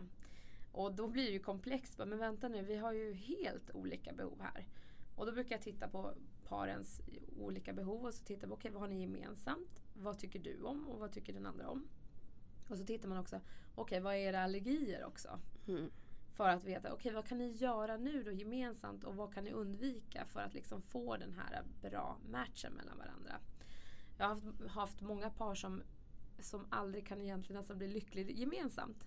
Och 0.79 0.93
då 0.93 1.07
blir 1.07 1.25
det 1.25 1.31
ju 1.31 1.39
komplext. 1.39 1.97
Men 1.97 2.17
vänta 2.17 2.47
nu, 2.47 2.61
vi 2.61 2.75
har 2.75 2.93
ju 2.93 3.13
helt 3.13 3.71
olika 3.71 4.13
behov 4.13 4.41
här. 4.41 4.67
Och 5.15 5.25
då 5.25 5.31
brukar 5.31 5.55
jag 5.55 5.61
titta 5.61 5.87
på 5.87 6.13
parens 6.47 7.01
olika 7.37 7.73
behov 7.73 8.05
och 8.05 8.13
så 8.13 8.23
titta 8.23 8.47
på 8.47 8.53
okay, 8.53 8.71
vad 8.71 8.81
har 8.81 8.87
ni 8.87 9.01
gemensamt? 9.01 9.83
Vad 9.93 10.19
tycker 10.19 10.39
du 10.39 10.61
om 10.61 10.87
och 10.87 10.99
vad 10.99 11.11
tycker 11.11 11.33
den 11.33 11.45
andra 11.45 11.69
om? 11.69 11.87
Och 12.69 12.77
så 12.77 12.85
tittar 12.85 13.09
man 13.09 13.17
också, 13.17 13.35
okej 13.35 13.43
okay, 13.75 13.99
vad 13.99 14.13
är 14.13 14.17
era 14.17 14.43
allergier 14.43 15.05
också? 15.05 15.39
Mm. 15.67 15.91
För 16.31 16.49
att 16.49 16.63
veta, 16.63 16.93
okej 16.93 16.93
okay, 16.93 17.13
vad 17.13 17.25
kan 17.25 17.37
ni 17.37 17.51
göra 17.51 17.97
nu 17.97 18.23
då 18.23 18.31
gemensamt 18.31 19.03
och 19.03 19.15
vad 19.15 19.33
kan 19.33 19.43
ni 19.43 19.51
undvika 19.51 20.25
för 20.25 20.39
att 20.39 20.53
liksom 20.53 20.81
få 20.81 21.17
den 21.17 21.33
här 21.33 21.63
bra 21.81 22.17
matchen 22.29 22.73
mellan 22.73 22.97
varandra. 22.97 23.35
Jag 24.17 24.27
har 24.27 24.35
haft, 24.35 24.67
haft 24.67 25.01
många 25.01 25.29
par 25.29 25.55
som, 25.55 25.83
som 26.39 26.65
aldrig 26.69 27.07
kan 27.07 27.21
egentligen 27.21 27.59
nästan 27.59 27.77
bli 27.77 27.87
lyckliga 27.87 28.29
gemensamt. 28.29 29.05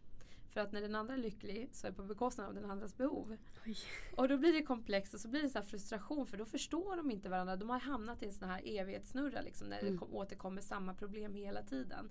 För 0.52 0.60
att 0.60 0.72
när 0.72 0.80
den 0.80 0.94
andra 0.94 1.14
är 1.14 1.18
lycklig 1.18 1.68
så 1.72 1.86
är 1.86 1.90
det 1.90 1.96
på 1.96 2.02
bekostnad 2.02 2.46
av 2.46 2.54
den 2.54 2.70
andras 2.70 2.96
behov. 2.96 3.36
Oj. 3.66 3.76
Och 4.16 4.28
då 4.28 4.38
blir 4.38 4.52
det 4.52 4.62
komplext 4.62 5.14
och 5.14 5.20
så 5.20 5.28
blir 5.28 5.42
det 5.42 5.48
så 5.48 5.62
frustration 5.62 6.26
för 6.26 6.36
då 6.36 6.44
förstår 6.44 6.96
de 6.96 7.10
inte 7.10 7.28
varandra. 7.28 7.56
De 7.56 7.70
har 7.70 7.80
hamnat 7.80 8.22
i 8.22 8.26
en 8.26 8.32
sån 8.32 8.48
här 8.48 8.62
evighetssnurra 8.64 9.40
liksom, 9.40 9.68
när 9.68 9.80
mm. 9.80 9.96
det 9.96 10.06
återkommer 10.06 10.62
samma 10.62 10.94
problem 10.94 11.34
hela 11.34 11.62
tiden. 11.62 12.10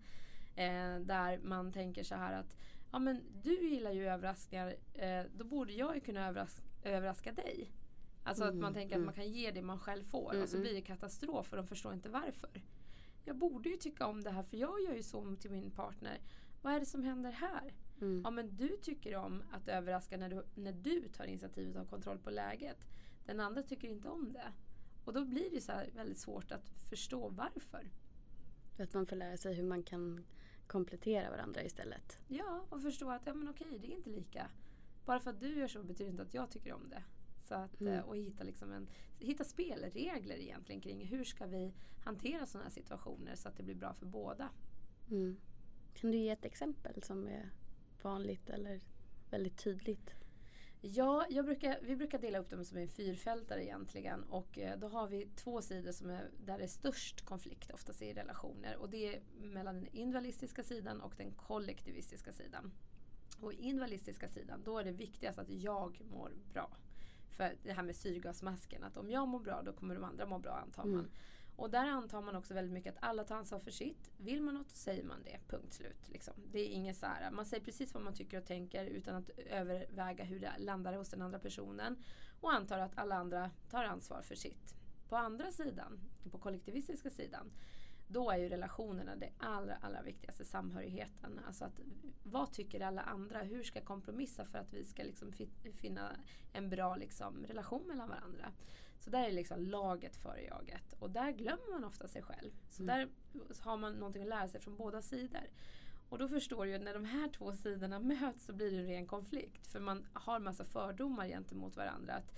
Eh, 0.55 1.00
där 1.00 1.39
man 1.43 1.71
tänker 1.71 2.03
så 2.03 2.15
här 2.15 2.39
att 2.39 2.55
ja 2.91 3.00
men 3.00 3.21
du 3.43 3.69
gillar 3.69 3.91
ju 3.91 4.07
överraskningar, 4.07 4.75
eh, 4.93 5.24
då 5.36 5.45
borde 5.45 5.74
jag 5.74 5.95
ju 5.95 6.01
kunna 6.01 6.27
överraska, 6.27 6.63
överraska 6.83 7.31
dig. 7.31 7.71
Alltså 8.24 8.43
mm, 8.43 8.55
att 8.55 8.62
man 8.62 8.74
tänker 8.74 8.95
mm. 8.95 9.10
att 9.10 9.15
man 9.15 9.25
kan 9.25 9.33
ge 9.33 9.51
det 9.51 9.62
man 9.62 9.79
själv 9.79 10.03
får 10.03 10.31
mm, 10.31 10.43
och 10.43 10.50
så 10.50 10.55
mm. 10.55 10.63
blir 10.63 10.74
det 10.74 10.81
katastrof 10.81 11.51
och 11.51 11.57
de 11.57 11.67
förstår 11.67 11.93
inte 11.93 12.10
varför. 12.10 12.62
Jag 13.25 13.36
borde 13.36 13.69
ju 13.69 13.77
tycka 13.77 14.05
om 14.05 14.24
det 14.24 14.29
här 14.29 14.43
för 14.43 14.57
jag 14.57 14.81
gör 14.81 14.93
ju 14.93 15.03
så 15.03 15.36
till 15.36 15.51
min 15.51 15.71
partner. 15.71 16.19
Vad 16.62 16.74
är 16.74 16.79
det 16.79 16.86
som 16.86 17.03
händer 17.03 17.31
här? 17.31 17.74
Mm. 18.01 18.22
Ja 18.24 18.31
men 18.31 18.55
du 18.55 18.77
tycker 18.81 19.15
om 19.15 19.43
att 19.51 19.67
överraska 19.67 20.17
när 20.17 20.29
du, 20.29 20.43
när 20.55 20.74
du 20.74 21.08
tar 21.08 21.25
initiativet 21.25 21.75
och 21.75 21.81
har 21.81 21.88
kontroll 21.88 22.17
på 22.17 22.29
läget. 22.29 22.77
Den 23.25 23.39
andra 23.39 23.63
tycker 23.63 23.88
inte 23.88 24.10
om 24.10 24.34
det. 24.34 24.53
Och 25.05 25.13
då 25.13 25.25
blir 25.25 25.51
det 25.51 25.62
så 25.62 25.74
väldigt 25.96 26.20
svårt 26.20 26.51
att 26.51 26.70
förstå 26.89 27.29
varför. 27.29 27.91
För 28.75 28.84
att 28.84 28.93
man 28.93 29.05
får 29.05 29.15
lära 29.15 29.38
sig 29.38 29.53
hur 29.53 29.63
man 29.63 29.84
kan 29.84 30.25
komplettera 30.67 31.29
varandra 31.29 31.63
istället. 31.63 32.20
Ja, 32.27 32.65
och 32.70 32.81
förstå 32.81 33.10
att 33.10 33.22
ja, 33.25 33.34
men 33.34 33.50
okej, 33.50 33.79
det 33.81 33.88
är 33.88 33.96
inte 33.96 34.10
lika. 34.10 34.50
Bara 35.05 35.20
för 35.20 35.29
att 35.29 35.39
du 35.39 35.60
gör 35.60 35.67
så 35.67 35.84
betyder 35.84 36.12
inte 36.12 36.24
att 36.24 36.34
jag 36.34 36.51
tycker 36.51 36.74
om 36.74 36.89
det. 36.89 37.03
Så 37.41 37.55
att, 37.55 37.81
mm. 37.81 37.93
Eh, 37.93 38.03
och 38.03 38.17
hitta, 38.17 38.43
liksom 38.43 38.72
en, 38.72 38.88
hitta 39.20 39.43
spelregler 39.43 40.36
egentligen 40.36 40.81
kring 40.81 41.05
hur 41.05 41.24
ska 41.24 41.46
vi 41.46 41.74
hantera 42.03 42.46
sådana 42.46 42.63
här 42.63 42.74
situationer 42.74 43.36
så 43.36 43.48
att 43.48 43.58
det 43.58 43.63
blir 43.63 43.75
bra 43.75 43.93
för 43.93 44.05
båda. 44.05 44.50
Mm. 45.10 45.38
Kan 45.93 46.12
du 46.12 46.17
ge 46.17 46.29
ett 46.29 46.46
exempel 46.46 47.03
som 47.03 47.27
är 47.27 47.50
vanligt 48.03 48.50
eller 48.50 48.81
väldigt 49.29 49.58
tydligt? 49.58 50.15
Ja, 50.84 51.25
brukar, 51.43 51.79
vi 51.81 51.96
brukar 51.96 52.20
dela 52.20 52.39
upp 52.39 52.50
dem 52.50 52.65
som 52.65 52.77
en 52.77 52.88
fyrfältare 52.88 53.63
egentligen. 53.63 54.24
Och 54.24 54.60
eh, 54.60 54.79
då 54.79 54.88
har 54.88 55.08
vi 55.08 55.27
två 55.36 55.62
sidor 55.62 55.91
som 55.91 56.10
är, 56.10 56.29
där 56.46 56.58
det 56.58 56.63
är 56.63 56.67
störst 56.67 57.25
konflikt 57.25 57.72
oftast 57.72 58.01
i 58.01 58.13
relationer. 58.13 58.77
Och 58.77 58.89
det 58.89 59.15
är 59.15 59.22
mellan 59.41 59.75
den 59.75 59.88
individualistiska 59.88 60.63
sidan 60.63 61.01
och 61.01 61.13
den 61.17 61.31
kollektivistiska 61.31 62.31
sidan. 62.31 62.72
Och 63.41 63.53
individualistiska 63.53 64.27
sidan, 64.27 64.62
då 64.65 64.77
är 64.77 64.84
det 64.84 64.91
viktigast 64.91 65.39
att 65.39 65.50
jag 65.50 66.01
mår 66.12 66.31
bra. 66.53 66.77
För 67.29 67.55
det 67.63 67.74
här 67.74 67.84
med 67.84 67.96
syrgasmasken, 67.96 68.84
att 68.84 68.98
om 68.98 69.10
jag 69.10 69.27
mår 69.27 69.39
bra 69.39 69.62
då 69.62 69.74
kommer 69.74 69.96
de 69.96 70.03
andra 70.03 70.25
må 70.25 70.39
bra 70.39 70.51
antar 70.51 70.84
man. 70.84 70.93
Mm. 70.93 71.12
Och 71.61 71.69
där 71.69 71.87
antar 71.87 72.21
man 72.21 72.35
också 72.35 72.53
väldigt 72.53 72.73
mycket 72.73 72.97
att 72.97 73.03
alla 73.03 73.23
tar 73.23 73.35
ansvar 73.35 73.59
för 73.59 73.71
sitt. 73.71 74.11
Vill 74.17 74.41
man 74.41 74.53
något 74.53 74.69
så 74.69 74.77
säger 74.77 75.03
man 75.03 75.23
det, 75.23 75.39
punkt 75.47 75.73
slut. 75.73 76.09
Liksom. 76.09 76.33
Det 76.51 76.59
är 76.59 76.67
inget 76.67 76.97
så 76.97 77.05
här, 77.05 77.31
man 77.31 77.45
säger 77.45 77.63
precis 77.63 77.93
vad 77.93 78.03
man 78.03 78.13
tycker 78.13 78.37
och 78.37 78.45
tänker 78.45 78.85
utan 78.85 79.15
att 79.15 79.29
överväga 79.29 80.23
hur 80.23 80.39
det 80.39 80.51
landar 80.57 80.93
hos 80.93 81.09
den 81.09 81.21
andra 81.21 81.39
personen. 81.39 82.03
Och 82.39 82.53
antar 82.53 82.79
att 82.79 82.97
alla 82.97 83.15
andra 83.15 83.51
tar 83.69 83.83
ansvar 83.83 84.21
för 84.21 84.35
sitt. 84.35 84.75
På 85.09 85.15
andra 85.15 85.51
sidan, 85.51 85.99
på 86.31 86.37
kollektivistiska 86.37 87.09
sidan, 87.09 87.51
då 88.07 88.31
är 88.31 88.37
ju 88.37 88.49
relationerna 88.49 89.15
det 89.15 89.29
allra, 89.37 89.75
allra 89.75 90.01
viktigaste, 90.01 90.45
samhörigheten. 90.45 91.39
Alltså 91.47 91.65
att, 91.65 91.79
vad 92.23 92.51
tycker 92.51 92.81
alla 92.81 93.01
andra? 93.01 93.41
Hur 93.41 93.63
ska 93.63 93.79
jag 93.79 93.85
kompromissa 93.85 94.45
för 94.45 94.57
att 94.57 94.73
vi 94.73 94.83
ska 94.83 95.03
liksom 95.03 95.31
finna 95.75 96.15
en 96.53 96.69
bra 96.69 96.95
liksom, 96.95 97.45
relation 97.45 97.87
mellan 97.87 98.09
varandra? 98.09 98.51
Så 99.03 99.10
där 99.10 99.27
är 99.27 99.31
liksom 99.31 99.60
laget 99.60 100.15
före 100.15 100.43
jaget. 100.43 100.93
Och 101.00 101.10
där 101.10 101.31
glömmer 101.31 101.72
man 101.72 101.84
ofta 101.84 102.08
sig 102.08 102.22
själv. 102.22 102.51
Så 102.70 102.84
mm. 102.84 102.96
där 102.98 103.10
har 103.60 103.77
man 103.77 103.93
någonting 103.93 104.22
att 104.22 104.29
lära 104.29 104.48
sig 104.48 104.62
från 104.62 104.75
båda 104.75 105.01
sidor. 105.01 105.50
Och 106.10 106.17
då 106.17 106.27
förstår 106.27 106.65
du 106.65 106.75
att 106.75 106.81
när 106.81 106.93
de 106.93 107.05
här 107.05 107.29
två 107.29 107.53
sidorna 107.53 108.00
möts 108.22 108.46
så 108.46 108.53
blir 108.53 108.72
det 108.72 108.77
en 108.77 108.88
ren 108.88 109.08
konflikt. 109.08 109.67
För 109.67 109.79
man 109.79 110.08
har 110.13 110.39
massa 110.39 110.65
fördomar 110.65 111.27
gentemot 111.27 111.75
varandra. 111.75 112.13
Att 112.13 112.34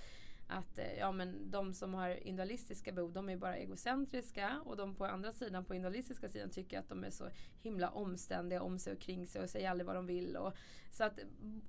att 0.47 0.77
eh, 0.77 0.93
ja, 0.99 1.11
men 1.11 1.51
de 1.51 1.73
som 1.73 1.93
har 1.93 2.09
individualistiska 2.09 2.91
behov 2.91 3.13
de 3.13 3.29
är 3.29 3.37
bara 3.37 3.57
egocentriska 3.57 4.61
och 4.65 4.77
de 4.77 4.95
på 4.95 5.05
andra 5.05 5.33
sidan, 5.33 5.65
på 5.65 5.75
individualistiska 5.75 6.29
sidan 6.29 6.49
tycker 6.49 6.79
att 6.79 6.89
de 6.89 7.03
är 7.03 7.09
så 7.09 7.29
himla 7.61 7.89
omständiga 7.89 8.61
om 8.61 8.79
sig 8.79 8.93
och 8.93 8.99
kring 8.99 9.27
sig 9.27 9.41
och 9.41 9.49
säger 9.49 9.69
aldrig 9.69 9.87
vad 9.87 9.95
de 9.95 10.05
vill. 10.05 10.37
Och, 10.37 10.53
så 10.91 11.03
att, 11.03 11.19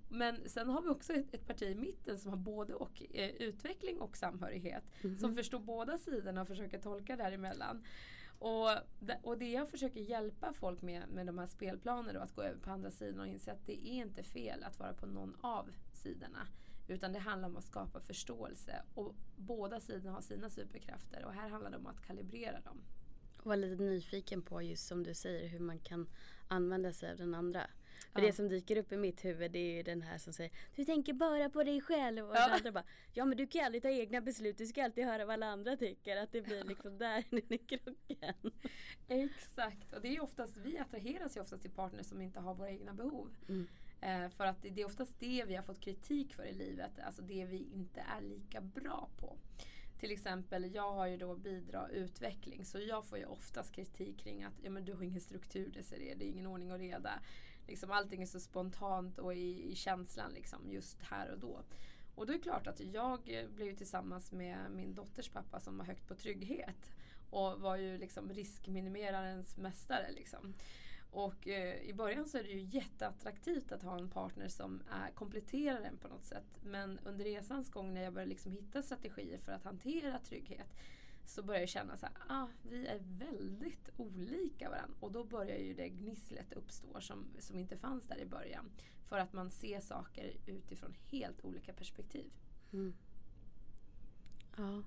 men 0.09 0.49
sen 0.49 0.69
har 0.69 0.83
vi 0.83 0.89
också 0.89 1.13
ett, 1.13 1.35
ett 1.35 1.47
parti 1.47 1.63
i 1.63 1.75
mitten 1.75 2.19
som 2.19 2.31
har 2.31 2.39
både 2.39 2.75
och 2.75 3.03
eh, 3.11 3.31
utveckling 3.31 4.01
och 4.01 4.17
samhörighet. 4.17 4.85
Mm 5.03 5.17
-hmm. 5.17 5.21
Som 5.21 5.35
förstår 5.35 5.59
båda 5.59 5.99
sidorna 5.99 6.43
och 6.43 6.49
försöker 6.49 6.79
tolka 6.79 7.17
däremellan. 7.17 7.85
Och, 8.39 8.71
och 9.23 9.39
det 9.39 9.51
jag 9.51 9.71
försöker 9.71 10.01
hjälpa 10.01 10.53
folk 10.53 10.83
med, 10.83 11.09
med 11.09 11.27
de 11.27 11.39
här 11.39 11.47
spelplanerna 11.47 12.23
att 12.23 12.35
gå 12.35 12.43
över 12.43 12.59
på 12.59 12.71
andra 12.71 12.91
sidan 12.91 13.21
och 13.21 13.27
inse 13.27 13.53
att 13.53 13.67
det 13.67 13.89
är 13.89 13.93
inte 13.93 14.23
fel 14.23 14.63
att 14.63 14.79
vara 14.79 14.93
på 14.93 15.07
någon 15.07 15.37
av 15.41 15.71
sidorna. 15.93 16.47
Utan 16.87 17.13
det 17.13 17.19
handlar 17.19 17.49
om 17.49 17.57
att 17.57 17.65
skapa 17.65 18.01
förståelse. 18.01 18.83
Och 18.95 19.15
båda 19.37 19.81
sidorna 19.81 20.13
har 20.13 20.21
sina 20.21 20.51
superkrafter 20.51 21.25
och 21.25 21.33
här 21.33 21.49
handlar 21.49 21.71
det 21.71 21.77
om 21.77 21.87
att 21.87 22.07
kalibrera 22.07 22.61
dem. 22.61 22.83
Och 23.39 23.47
vara 23.47 23.57
lite 23.57 23.83
nyfiken 23.83 24.43
på 24.43 24.63
just 24.63 24.87
som 24.87 25.03
du 25.03 25.15
säger 25.15 25.49
hur 25.49 25.61
man 25.61 25.79
kan 25.79 26.09
använda 26.49 26.93
sig 26.93 27.11
av 27.11 27.17
den 27.17 27.35
andra. 27.35 27.67
För 28.13 28.21
ja. 28.21 28.27
det 28.27 28.33
som 28.33 28.49
dyker 28.49 28.77
upp 28.77 28.93
i 28.93 28.97
mitt 28.97 29.25
huvud 29.25 29.51
det 29.53 29.59
är 29.59 29.77
ju 29.77 29.83
den 29.83 30.03
här 30.03 30.19
som 30.19 30.33
säger 30.33 30.53
Du 30.77 30.85
tänker 30.85 31.13
bara 31.13 31.51
på 31.51 31.65
dig 31.65 31.81
själv. 31.81 32.29
Och 32.29 32.37
ja. 32.37 32.47
den 32.47 32.57
andra 32.57 32.73
bara 32.73 32.85
Ja 33.13 33.25
men 33.25 33.37
du 33.37 33.47
kan 33.47 33.59
ju 33.59 33.65
aldrig 33.65 33.83
ta 33.83 33.89
egna 33.89 34.21
beslut. 34.21 34.59
Du 34.59 34.67
ska 34.67 34.85
alltid 34.85 35.05
höra 35.05 35.25
vad 35.25 35.35
alla 35.35 35.47
andra 35.47 35.77
tycker. 35.77 36.17
Att 36.17 36.33
det 36.33 36.43
blir 36.43 36.65
liksom 36.69 36.99
där 36.99 37.25
är 37.31 37.57
krocken. 37.57 38.53
Exakt. 39.09 39.93
Och 39.93 40.03
det 40.03 40.09
är 40.09 40.13
ju 40.13 40.21
oftast, 40.21 40.57
vi 40.57 40.79
attraheras 40.79 41.37
ju 41.37 41.41
oftast 41.41 41.63
till 41.63 41.71
partners 41.71 42.07
som 42.07 42.21
inte 42.21 42.41
har 42.41 42.55
våra 42.55 42.71
egna 42.71 42.95
behov. 42.95 43.31
Mm. 43.49 43.67
Eh, 44.05 44.29
för 44.29 44.47
att 44.47 44.63
det 44.63 44.81
är 44.81 44.87
oftast 44.87 45.21
det 45.21 45.45
vi 45.47 45.55
har 45.55 45.63
fått 45.63 45.81
kritik 45.81 46.35
för 46.35 46.45
i 46.45 46.53
livet, 46.53 46.99
alltså 46.99 47.23
det 47.23 47.45
vi 47.45 47.69
inte 47.73 48.01
är 48.01 48.21
lika 48.21 48.61
bra 48.61 49.09
på. 49.17 49.37
Till 49.99 50.11
exempel, 50.11 50.75
jag 50.75 50.93
har 50.93 51.07
ju 51.07 51.17
då 51.17 51.35
bidra 51.35 51.89
utveckling 51.89 52.65
så 52.65 52.79
jag 52.79 53.05
får 53.05 53.19
ju 53.19 53.25
oftast 53.25 53.73
kritik 53.73 54.19
kring 54.19 54.45
att 54.45 54.53
ja, 54.63 54.71
men 54.71 54.85
du 54.85 54.93
har 54.93 55.03
ingen 55.03 55.21
struktur 55.21 55.71
Desirée, 55.71 56.15
det 56.15 56.25
är 56.25 56.29
ingen 56.29 56.47
ordning 56.47 56.73
och 56.73 56.79
reda. 56.79 57.11
Liksom, 57.67 57.91
allting 57.91 58.23
är 58.23 58.27
så 58.27 58.41
spontant 58.41 59.19
och 59.19 59.35
i, 59.35 59.73
i 59.73 59.75
känslan 59.75 60.33
liksom, 60.33 60.71
just 60.71 61.03
här 61.03 61.31
och 61.31 61.39
då. 61.39 61.61
Och 62.15 62.27
då 62.27 62.33
är 62.33 62.37
det 62.37 62.43
klart 62.43 62.67
att 62.67 62.81
jag 62.81 63.21
blev 63.55 63.77
tillsammans 63.77 64.33
med 64.33 64.59
min 64.71 64.95
dotters 64.95 65.29
pappa 65.29 65.61
som 65.61 65.79
var 65.79 65.85
högt 65.85 66.09
på 66.09 66.15
trygghet. 66.15 66.91
Och 67.31 67.61
var 67.61 67.77
ju 67.77 67.99
liksom 67.99 68.33
riskminimerarens 68.33 69.57
mästare. 69.57 70.13
Liksom. 70.13 70.55
Och 71.15 71.49
eh, 71.49 71.83
i 71.83 71.95
början 71.95 72.29
så 72.29 72.39
är 72.39 72.43
det 72.43 72.49
ju 72.49 72.61
jätteattraktivt 72.61 73.73
att 73.73 73.83
ha 73.83 73.99
en 73.99 74.11
partner 74.11 74.49
som 74.49 74.83
är, 74.91 75.11
kompletterar 75.11 75.81
en 75.81 75.97
på 75.97 76.09
något 76.09 76.25
sätt. 76.25 76.59
Men 76.63 76.99
under 77.05 77.25
resans 77.25 77.71
gång 77.71 77.95
när 77.95 78.03
jag 78.03 78.13
började 78.13 78.29
liksom 78.29 78.53
hitta 78.53 78.83
strategier 78.83 79.39
för 79.39 79.53
att 79.53 79.65
hantera 79.65 80.19
trygghet 80.19 80.75
så 81.25 81.43
börjar 81.43 81.61
jag 81.61 81.69
känna 81.69 81.93
att 81.93 82.05
ah, 82.29 82.47
vi 82.63 82.87
är 82.87 82.99
väldigt 82.99 83.91
olika 83.97 84.71
varandra. 84.71 84.97
Och 85.01 85.13
då 85.13 85.25
börjar 85.25 85.59
ju 85.59 85.75
det 85.75 85.89
gnisslet 85.89 86.53
uppstå 86.53 87.01
som, 87.01 87.27
som 87.39 87.59
inte 87.59 87.77
fanns 87.77 88.07
där 88.07 88.19
i 88.19 88.27
början. 88.27 88.71
För 89.09 89.19
att 89.19 89.33
man 89.33 89.51
ser 89.51 89.81
saker 89.81 90.37
utifrån 90.47 90.95
helt 91.11 91.45
olika 91.45 91.73
perspektiv. 91.73 92.31
Mm. 92.73 92.95
Ja, 94.57 94.83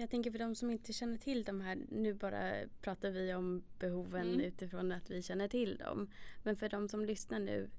jag 0.00 0.10
tänker 0.10 0.30
för 0.30 0.38
de 0.38 0.54
som 0.54 0.70
inte 0.70 0.92
känner 0.92 1.16
till 1.16 1.44
de 1.44 1.60
här, 1.60 1.78
nu 1.88 2.14
bara 2.14 2.52
pratar 2.80 3.10
vi 3.10 3.34
om 3.34 3.62
behoven 3.78 4.28
mm. 4.28 4.40
utifrån 4.40 4.92
att 4.92 5.10
vi 5.10 5.22
känner 5.22 5.48
till 5.48 5.76
dem. 5.76 6.10
Men 6.42 6.56
för 6.56 6.68
de 6.68 6.88
som 6.88 7.04
lyssnar 7.04 7.40
nu, 7.40 7.70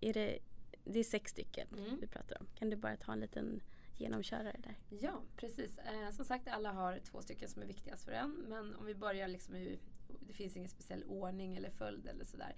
är 0.00 0.12
det, 0.12 0.38
det 0.84 0.98
är 0.98 1.04
sex 1.04 1.30
stycken 1.30 1.68
mm. 1.78 1.98
vi 2.00 2.06
pratar 2.06 2.40
om. 2.40 2.46
Kan 2.54 2.70
du 2.70 2.76
bara 2.76 2.96
ta 2.96 3.12
en 3.12 3.20
liten 3.20 3.60
genomkörare 3.96 4.56
där? 4.62 4.78
Ja, 5.00 5.22
precis. 5.36 5.78
Eh, 5.78 6.10
som 6.10 6.24
sagt, 6.24 6.48
alla 6.48 6.72
har 6.72 6.98
två 6.98 7.22
stycken 7.22 7.48
som 7.48 7.62
är 7.62 7.66
viktigast 7.66 8.04
för 8.04 8.12
en. 8.12 8.30
Men 8.48 8.76
om 8.76 8.86
vi 8.86 8.94
börjar 8.94 9.28
liksom 9.28 9.56
i 9.56 9.78
det 10.20 10.32
finns 10.32 10.56
ingen 10.56 10.68
speciell 10.68 11.04
ordning 11.04 11.56
eller 11.56 11.70
följd 11.70 12.06
eller 12.06 12.24
sådär. 12.24 12.56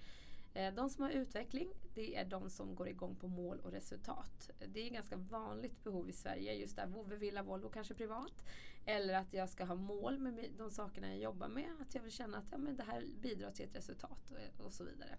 Eh, 0.55 0.75
de 0.75 0.91
som 0.91 1.03
har 1.05 1.11
utveckling, 1.11 1.69
det 1.95 2.17
är 2.17 2.25
de 2.25 2.51
som 2.51 2.75
går 2.75 2.89
igång 2.89 3.17
på 3.17 3.29
mål 3.29 3.61
och 3.61 3.73
resultat. 3.73 4.51
Det 4.69 4.81
är 4.81 4.87
ett 4.87 4.93
ganska 4.93 5.17
vanligt 5.17 5.85
behov 5.85 6.09
i 6.09 6.13
Sverige, 6.13 6.55
just 6.55 6.77
där 6.77 6.87
Vove, 6.87 7.17
Villa, 7.17 7.43
Volvo 7.43 7.69
kanske 7.69 7.95
privat. 7.95 8.45
Eller 8.85 9.15
att 9.15 9.33
jag 9.33 9.51
ska 9.51 9.65
ha 9.65 9.75
mål 9.75 10.19
med 10.19 10.51
de 10.59 10.71
sakerna 10.71 11.09
jag 11.09 11.19
jobbar 11.19 11.49
med. 11.49 11.71
Att 11.81 11.95
jag 11.95 12.03
vill 12.03 12.13
känna 12.13 12.39
att 12.39 12.45
ja, 12.51 12.59
men 12.59 12.77
det 12.77 12.83
här 12.83 13.07
bidrar 13.21 13.51
till 13.51 13.65
ett 13.65 13.77
resultat 13.77 14.31
och, 14.31 14.65
och 14.67 14.73
så 14.73 14.85
vidare. 14.85 15.17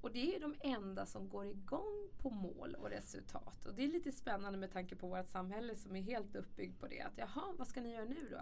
Och 0.00 0.12
det 0.12 0.36
är 0.36 0.40
de 0.40 0.54
enda 0.60 1.06
som 1.06 1.28
går 1.28 1.46
igång 1.46 2.08
på 2.18 2.30
mål 2.30 2.74
och 2.74 2.90
resultat. 2.90 3.66
Och 3.66 3.74
det 3.74 3.84
är 3.84 3.88
lite 3.88 4.12
spännande 4.12 4.58
med 4.58 4.72
tanke 4.72 4.96
på 4.96 5.08
vårt 5.08 5.26
samhälle 5.26 5.76
som 5.76 5.96
är 5.96 6.02
helt 6.02 6.36
uppbyggt 6.36 6.80
på 6.80 6.86
det. 6.86 7.00
Att 7.00 7.18
jaha, 7.18 7.54
vad 7.58 7.68
ska 7.68 7.80
ni 7.80 7.92
göra 7.92 8.04
nu 8.04 8.28
då? 8.30 8.40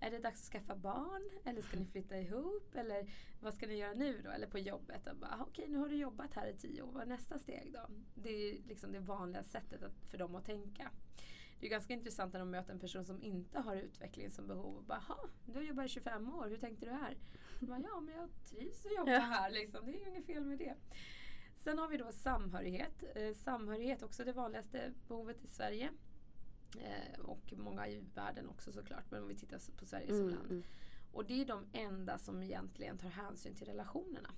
Är 0.00 0.10
det 0.10 0.18
dags 0.18 0.40
att 0.40 0.52
skaffa 0.52 0.76
barn? 0.76 1.30
Eller 1.44 1.62
ska 1.62 1.76
ni 1.76 1.86
flytta 1.86 2.18
ihop? 2.18 2.74
Eller 2.74 3.10
vad 3.40 3.54
ska 3.54 3.66
ni 3.66 3.76
göra 3.76 3.92
nu 3.92 4.20
då? 4.24 4.30
Eller 4.30 4.46
på 4.46 4.58
jobbet? 4.58 5.00
Okej, 5.06 5.40
okay, 5.46 5.66
nu 5.68 5.78
har 5.78 5.88
du 5.88 5.96
jobbat 5.96 6.34
här 6.34 6.46
i 6.46 6.54
tio 6.54 6.82
år. 6.82 6.92
Vad 6.92 7.02
är 7.02 7.06
nästa 7.06 7.38
steg 7.38 7.72
då? 7.72 7.86
Det 8.14 8.30
är 8.30 8.62
liksom 8.68 8.92
det 8.92 9.00
vanliga 9.00 9.42
sättet 9.42 9.82
att, 9.82 10.06
för 10.10 10.18
dem 10.18 10.34
att 10.34 10.44
tänka. 10.44 10.90
Det 11.60 11.66
är 11.66 11.70
ganska 11.70 11.92
intressant 11.92 12.32
när 12.32 12.40
de 12.40 12.50
möter 12.50 12.72
en 12.72 12.80
person 12.80 13.04
som 13.04 13.22
inte 13.22 13.58
har 13.60 13.76
utveckling 13.76 14.30
som 14.30 14.46
behov. 14.46 14.84
Bara, 14.86 15.02
du 15.44 15.52
har 15.52 15.62
jobbat 15.62 15.86
i 15.86 15.88
25 15.88 16.34
år, 16.34 16.48
hur 16.48 16.56
tänkte 16.56 16.86
du 16.86 16.92
här? 16.92 17.16
Bara, 17.60 17.80
ja, 17.80 18.00
men 18.00 18.14
jag 18.14 18.28
trivs 18.44 18.86
att 18.86 18.96
jobba 18.96 19.18
här. 19.18 19.50
Liksom. 19.50 19.86
Det 19.86 19.92
är 19.92 20.08
inget 20.08 20.26
fel 20.26 20.44
med 20.44 20.58
det. 20.58 20.74
Sen 21.56 21.78
har 21.78 21.88
vi 21.88 21.96
då 21.96 22.12
samhörighet. 22.12 23.04
Eh, 23.14 23.34
samhörighet 23.34 24.02
också 24.02 24.24
det 24.24 24.32
vanligaste 24.32 24.92
behovet 25.08 25.44
i 25.44 25.46
Sverige. 25.46 25.90
Eh, 26.74 27.20
och 27.20 27.52
många 27.56 27.88
i 27.88 28.04
världen 28.14 28.48
också 28.48 28.72
såklart. 28.72 29.10
Men 29.10 29.22
om 29.22 29.28
vi 29.28 29.34
tittar 29.34 29.76
på 29.76 29.86
Sverige 29.86 30.06
som 30.06 30.16
mm, 30.16 30.34
land. 30.34 30.50
Mm. 30.50 30.62
Och 31.12 31.24
det 31.24 31.40
är 31.40 31.44
de 31.44 31.66
enda 31.72 32.18
som 32.18 32.42
egentligen 32.42 32.98
tar 32.98 33.08
hänsyn 33.08 33.54
till 33.54 33.66
relationerna. 33.66 34.34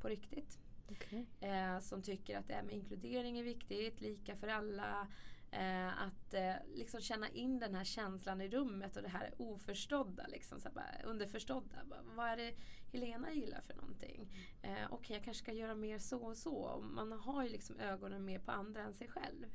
På 0.00 0.08
riktigt. 0.08 0.58
Okay. 0.88 1.26
Eh, 1.40 1.80
som 1.80 2.02
tycker 2.02 2.38
att 2.38 2.48
det 2.48 2.54
här 2.54 2.62
med 2.62 2.74
inkludering 2.74 3.38
är 3.38 3.44
viktigt, 3.44 4.00
lika 4.00 4.36
för 4.36 4.48
alla. 4.48 5.08
Eh, 5.52 6.02
att 6.02 6.34
eh, 6.34 6.54
liksom 6.74 7.00
känna 7.00 7.28
in 7.28 7.58
den 7.58 7.74
här 7.74 7.84
känslan 7.84 8.40
i 8.40 8.48
rummet 8.48 8.96
och 8.96 9.02
det 9.02 9.08
här 9.08 9.34
oförstådda. 9.36 10.26
Liksom, 10.26 10.60
så 10.60 10.68
bara, 10.70 11.02
underförstådda. 11.04 11.76
vad 12.16 12.28
är 12.28 12.36
det 12.36 12.54
Helena 12.92 13.32
gillar 13.32 13.60
för 13.60 13.74
någonting? 13.74 14.32
Eh, 14.62 14.70
Okej, 14.72 14.86
okay, 14.90 15.16
jag 15.16 15.24
kanske 15.24 15.42
ska 15.42 15.52
göra 15.52 15.74
mer 15.74 15.98
så 15.98 16.18
och 16.18 16.36
så. 16.36 16.84
man 16.92 17.12
har 17.12 17.42
ju 17.42 17.48
liksom 17.48 17.76
ögonen 17.78 18.24
mer 18.24 18.38
på 18.38 18.50
andra 18.50 18.82
än 18.82 18.94
sig 18.94 19.08
själv. 19.08 19.46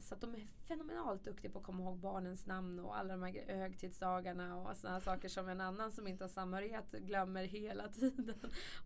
Så 0.00 0.14
att 0.14 0.20
de 0.20 0.34
är 0.34 0.46
fenomenalt 0.68 1.24
duktiga 1.24 1.50
på 1.50 1.58
att 1.58 1.64
komma 1.64 1.82
ihåg 1.82 1.98
barnens 1.98 2.46
namn 2.46 2.78
och 2.78 2.98
alla 2.98 3.16
de 3.16 3.22
här 3.22 3.56
högtidsdagarna 3.56 4.56
och 4.56 4.76
sådana 4.76 5.00
saker 5.00 5.28
som 5.28 5.48
en 5.48 5.60
annan 5.60 5.92
som 5.92 6.08
inte 6.08 6.24
har 6.24 6.28
samhörighet 6.28 6.92
glömmer 6.92 7.44
hela 7.44 7.88
tiden. 7.92 8.34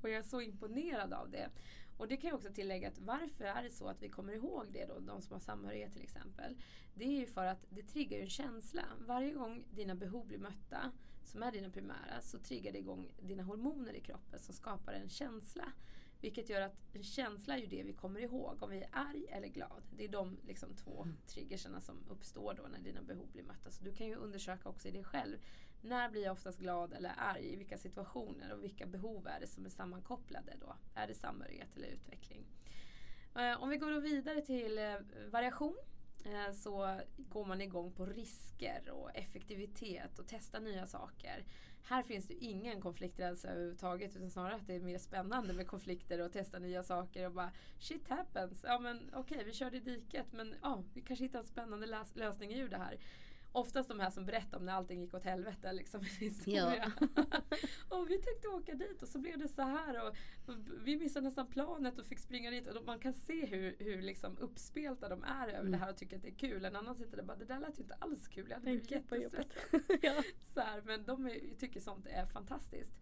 Och 0.02 0.08
jag 0.08 0.16
är 0.16 0.22
så 0.22 0.40
imponerad 0.40 1.12
av 1.12 1.30
det. 1.30 1.50
Och 1.96 2.08
det 2.08 2.16
kan 2.16 2.28
jag 2.28 2.36
också 2.36 2.52
tillägga 2.52 2.88
att 2.88 2.98
varför 2.98 3.44
är 3.44 3.62
det 3.62 3.70
så 3.70 3.88
att 3.88 4.02
vi 4.02 4.08
kommer 4.08 4.32
ihåg 4.32 4.66
det 4.72 4.86
då, 4.86 5.00
de 5.00 5.22
som 5.22 5.32
har 5.32 5.40
samhörighet 5.40 5.92
till 5.92 6.02
exempel. 6.02 6.56
Det 6.94 7.04
är 7.04 7.20
ju 7.20 7.26
för 7.26 7.46
att 7.46 7.66
det 7.70 7.82
triggar 7.82 8.18
en 8.18 8.28
känsla. 8.28 8.82
Varje 9.06 9.32
gång 9.32 9.64
dina 9.70 9.94
behov 9.94 10.26
blir 10.26 10.38
mötta, 10.38 10.92
som 11.25 11.42
är 11.42 11.52
dina 11.52 11.70
primära, 11.70 12.20
så 12.20 12.38
triggar 12.38 12.72
det 12.72 12.78
igång 12.78 13.12
dina 13.20 13.42
hormoner 13.42 13.92
i 13.96 14.00
kroppen 14.00 14.40
som 14.40 14.54
skapar 14.54 14.92
en 14.92 15.08
känsla. 15.08 15.72
Vilket 16.26 16.49
gör 16.49 16.61
att 16.61 16.76
en 16.92 17.02
känsla 17.02 17.54
är 17.54 17.59
ju 17.59 17.66
det 17.66 17.83
vi 17.83 17.92
kommer 17.92 18.21
ihåg 18.21 18.62
om 18.62 18.71
vi 18.71 18.83
är 18.83 18.88
arg 18.92 19.26
eller 19.28 19.49
glad. 19.49 19.83
Det 19.97 20.04
är 20.04 20.09
de 20.09 20.38
liksom 20.47 20.75
två 20.75 21.02
mm. 21.02 21.16
triggerserna 21.26 21.80
som 21.80 21.99
uppstår 22.09 22.54
då 22.54 22.62
när 22.62 22.78
dina 22.78 23.02
behov 23.02 23.28
blir 23.33 23.42
mötta. 23.42 23.71
Så 23.71 23.85
du 23.85 23.92
kan 23.92 24.06
ju 24.06 24.14
undersöka 24.14 24.68
också 24.68 24.88
i 24.88 24.90
dig 24.90 25.04
själv. 25.04 25.38
När 25.80 26.09
blir 26.09 26.23
jag 26.23 26.33
oftast 26.33 26.59
glad 26.59 26.92
eller 26.92 27.12
arg? 27.16 27.52
I 27.52 27.56
vilka 27.56 27.78
situationer? 27.78 28.52
Och 28.52 28.64
vilka 28.64 28.87
behov 28.87 29.26
är 29.26 29.40
det 29.40 29.47
som 29.47 29.64
är 29.66 29.71
sammankopplade 29.71 30.56
då? 30.61 30.76
Är 30.95 31.06
det 31.06 31.14
samhörighet 31.14 31.76
eller 31.76 31.88
utveckling? 31.88 32.45
Eh, 33.37 33.62
om 33.62 33.68
vi 33.68 33.76
går 33.76 33.90
då 33.90 34.00
vidare 34.00 34.40
till 34.40 34.78
eh, 34.78 34.95
variation 35.30 35.76
eh, 36.25 36.52
så 36.52 37.00
går 37.17 37.45
man 37.45 37.60
igång 37.60 37.93
på 37.93 38.06
risker 38.06 38.91
och 38.91 39.17
effektivitet 39.17 40.19
och 40.19 40.26
testa 40.26 40.58
nya 40.58 40.86
saker. 40.86 41.45
Här 41.88 42.02
finns 42.02 42.26
det 42.26 42.34
ingen 42.34 42.80
konflikträdsla 42.80 43.50
överhuvudtaget 43.50 44.16
utan 44.16 44.30
snarare 44.30 44.54
att 44.54 44.66
det 44.66 44.75
är 44.75 44.80
mer 44.80 44.99
spännande 44.99 45.52
med 45.52 45.66
konflikter 45.66 46.20
och 46.20 46.32
testa 46.32 46.58
nya 46.58 46.82
saker 46.82 47.26
och 47.26 47.32
bara 47.32 47.50
shit 47.78 48.08
happens. 48.08 48.64
Ja 48.68 48.78
men 48.78 49.10
okej, 49.12 49.20
okay, 49.20 49.44
vi 49.44 49.52
körde 49.52 49.76
i 49.76 49.80
diket 49.80 50.32
men 50.32 50.54
ja, 50.62 50.82
vi 50.94 51.00
kanske 51.00 51.25
hittar 51.25 51.38
en 51.38 51.44
spännande 51.44 52.04
lösning 52.14 52.54
ur 52.54 52.68
det 52.68 52.76
här 52.76 52.99
oftast 53.56 53.88
de 53.88 54.00
här 54.00 54.10
som 54.10 54.26
berättar 54.26 54.58
om 54.58 54.64
när 54.64 54.73
allting 54.73 55.00
gick 55.00 55.14
åt 55.14 55.25
helvete. 55.25 55.73
Liksom, 55.73 56.00
historia. 56.21 56.92
Ja. 57.00 57.25
och 57.88 58.10
vi 58.10 58.19
tänkte 58.19 58.49
åka 58.49 58.75
dit 58.75 59.02
och 59.02 59.08
så 59.08 59.19
blev 59.19 59.38
det 59.38 59.49
så 59.49 59.62
här. 59.62 60.06
Och, 60.06 60.16
vi 60.84 60.97
missade 60.97 61.26
nästan 61.26 61.47
planet 61.47 61.99
och 61.99 62.06
fick 62.06 62.19
springa 62.19 62.50
dit. 62.50 62.66
Och 62.66 62.84
man 62.84 62.99
kan 62.99 63.12
se 63.12 63.47
hur, 63.47 63.76
hur 63.78 64.02
liksom 64.02 64.38
uppspelta 64.38 65.08
de 65.08 65.23
är 65.23 65.49
över 65.49 65.60
mm. 65.60 65.73
det 65.73 65.78
här 65.78 65.90
och 65.90 65.97
tycker 65.97 66.16
att 66.16 66.23
det 66.23 66.28
är 66.28 66.38
kul. 66.38 66.64
En 66.64 66.76
annan 66.76 66.97
sitter 66.97 67.16
där 67.16 67.21
och 67.23 67.26
bara, 67.26 67.36
det 67.36 67.45
där 67.45 67.60
lät 67.60 67.78
ju 67.78 67.82
inte 67.82 67.95
alls 67.95 68.28
kul. 68.28 68.47
Jag 68.49 68.56
hade 68.56 68.64
blivit 68.64 68.90
jättestressad. 68.90 69.47
ja. 70.02 70.23
så 70.54 70.60
här, 70.60 70.82
men 70.84 71.04
de 71.04 71.26
är, 71.26 71.40
tycker 71.58 71.80
sånt 71.80 72.06
är 72.06 72.26
fantastiskt. 72.26 72.92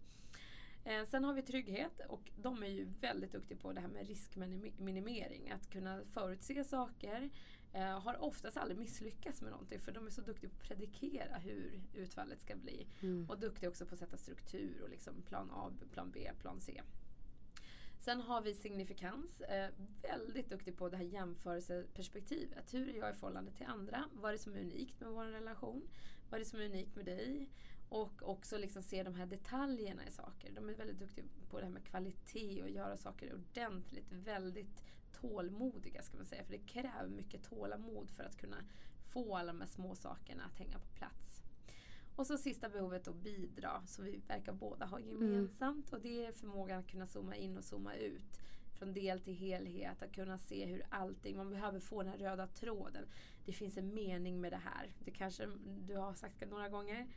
Eh, 0.83 1.05
sen 1.05 1.23
har 1.23 1.33
vi 1.33 1.41
trygghet 1.41 2.01
och 2.09 2.31
de 2.35 2.63
är 2.63 2.67
ju 2.67 2.87
väldigt 3.01 3.31
duktiga 3.31 3.57
på 3.57 3.73
det 3.73 3.81
här 3.81 3.87
med 3.87 4.07
riskminimering. 4.07 5.51
Att 5.51 5.69
kunna 5.69 6.01
förutse 6.05 6.63
saker, 6.63 7.29
eh, 7.75 7.99
har 7.99 8.23
oftast 8.23 8.57
aldrig 8.57 8.79
misslyckats 8.79 9.41
med 9.41 9.51
någonting 9.51 9.79
för 9.79 9.91
de 9.91 10.05
är 10.05 10.11
så 10.11 10.21
duktiga 10.21 10.49
på 10.49 10.55
att 10.55 10.67
predikera 10.67 11.37
hur 11.37 11.81
utfallet 11.93 12.41
ska 12.41 12.55
bli. 12.55 12.87
Mm. 13.01 13.29
Och 13.29 13.39
duktiga 13.39 13.69
också 13.69 13.85
på 13.85 13.93
att 13.93 13.99
sätta 13.99 14.17
struktur 14.17 14.81
och 14.83 14.89
liksom 14.89 15.21
plan 15.21 15.51
A, 15.53 15.71
plan 15.91 16.11
B, 16.11 16.31
plan 16.41 16.61
C. 16.61 16.81
Sen 17.99 18.21
har 18.21 18.41
vi 18.41 18.53
signifikans. 18.53 19.41
Eh, 19.41 19.69
väldigt 20.01 20.49
duktig 20.49 20.77
på 20.77 20.89
det 20.89 20.97
här 20.97 21.03
jämförelseperspektivet. 21.03 22.73
Hur 22.73 22.89
är 22.89 22.99
jag 22.99 23.11
i 23.11 23.13
förhållande 23.13 23.51
till 23.51 23.65
andra? 23.65 24.09
Vad 24.13 24.29
är 24.29 24.33
det 24.33 24.39
som 24.39 24.55
är 24.55 24.59
unikt 24.59 24.99
med 24.99 25.09
vår 25.09 25.25
relation? 25.25 25.87
Vad 26.29 26.33
är 26.33 26.39
det 26.39 26.49
som 26.49 26.59
är 26.59 26.65
unikt 26.65 26.95
med 26.95 27.05
dig? 27.05 27.49
Och 27.89 28.29
också 28.29 28.57
liksom 28.57 28.83
se 28.83 29.03
de 29.03 29.15
här 29.15 29.25
detaljerna 29.25 30.07
i 30.07 30.11
saker. 30.11 30.51
De 30.51 30.69
är 30.69 30.73
väldigt 30.73 30.99
duktiga 30.99 31.25
på 31.49 31.59
det 31.59 31.65
här 31.65 31.73
med 31.73 31.83
kvalitet 31.83 32.61
och 32.63 32.69
göra 32.69 32.97
saker 32.97 33.33
ordentligt. 33.33 34.11
Väldigt 34.11 34.83
tålmodiga 35.29 36.01
ska 36.01 36.17
man 36.17 36.25
säga. 36.25 36.43
För 36.43 36.51
det 36.51 36.57
kräver 36.57 37.07
mycket 37.07 37.43
tålamod 37.43 38.09
för 38.09 38.23
att 38.23 38.37
kunna 38.37 38.65
få 39.13 39.35
alla 39.35 39.53
de 39.53 39.61
här 39.61 39.67
små 39.67 39.95
sakerna 39.95 40.43
att 40.45 40.59
hänga 40.59 40.79
på 40.79 40.87
plats. 40.87 41.41
Och 42.15 42.27
så 42.27 42.37
sista 42.37 42.69
behovet 42.69 43.07
att 43.07 43.15
bidra 43.15 43.81
som 43.85 44.05
vi 44.05 44.21
verkar 44.27 44.53
båda 44.53 44.85
ha 44.85 44.99
gemensamt. 44.99 45.91
Mm. 45.91 45.97
Och 45.97 46.01
det 46.01 46.25
är 46.25 46.31
förmågan 46.31 46.79
att 46.79 46.87
kunna 46.87 47.07
zooma 47.07 47.35
in 47.35 47.57
och 47.57 47.63
zooma 47.63 47.95
ut. 47.95 48.39
Från 48.77 48.93
del 48.93 49.19
till 49.19 49.33
helhet, 49.33 50.01
att 50.01 50.15
kunna 50.15 50.37
se 50.37 50.65
hur 50.65 50.83
allting, 50.89 51.37
man 51.37 51.49
behöver 51.49 51.79
få 51.79 52.03
den 52.03 52.11
här 52.11 52.17
röda 52.17 52.47
tråden. 52.47 53.05
Det 53.45 53.53
finns 53.53 53.77
en 53.77 53.93
mening 53.93 54.41
med 54.41 54.51
det 54.51 54.61
här. 54.63 54.89
Det 54.99 55.11
kanske 55.11 55.49
du 55.87 55.95
har 55.95 56.13
sagt 56.13 56.49
några 56.49 56.69
gånger. 56.69 57.07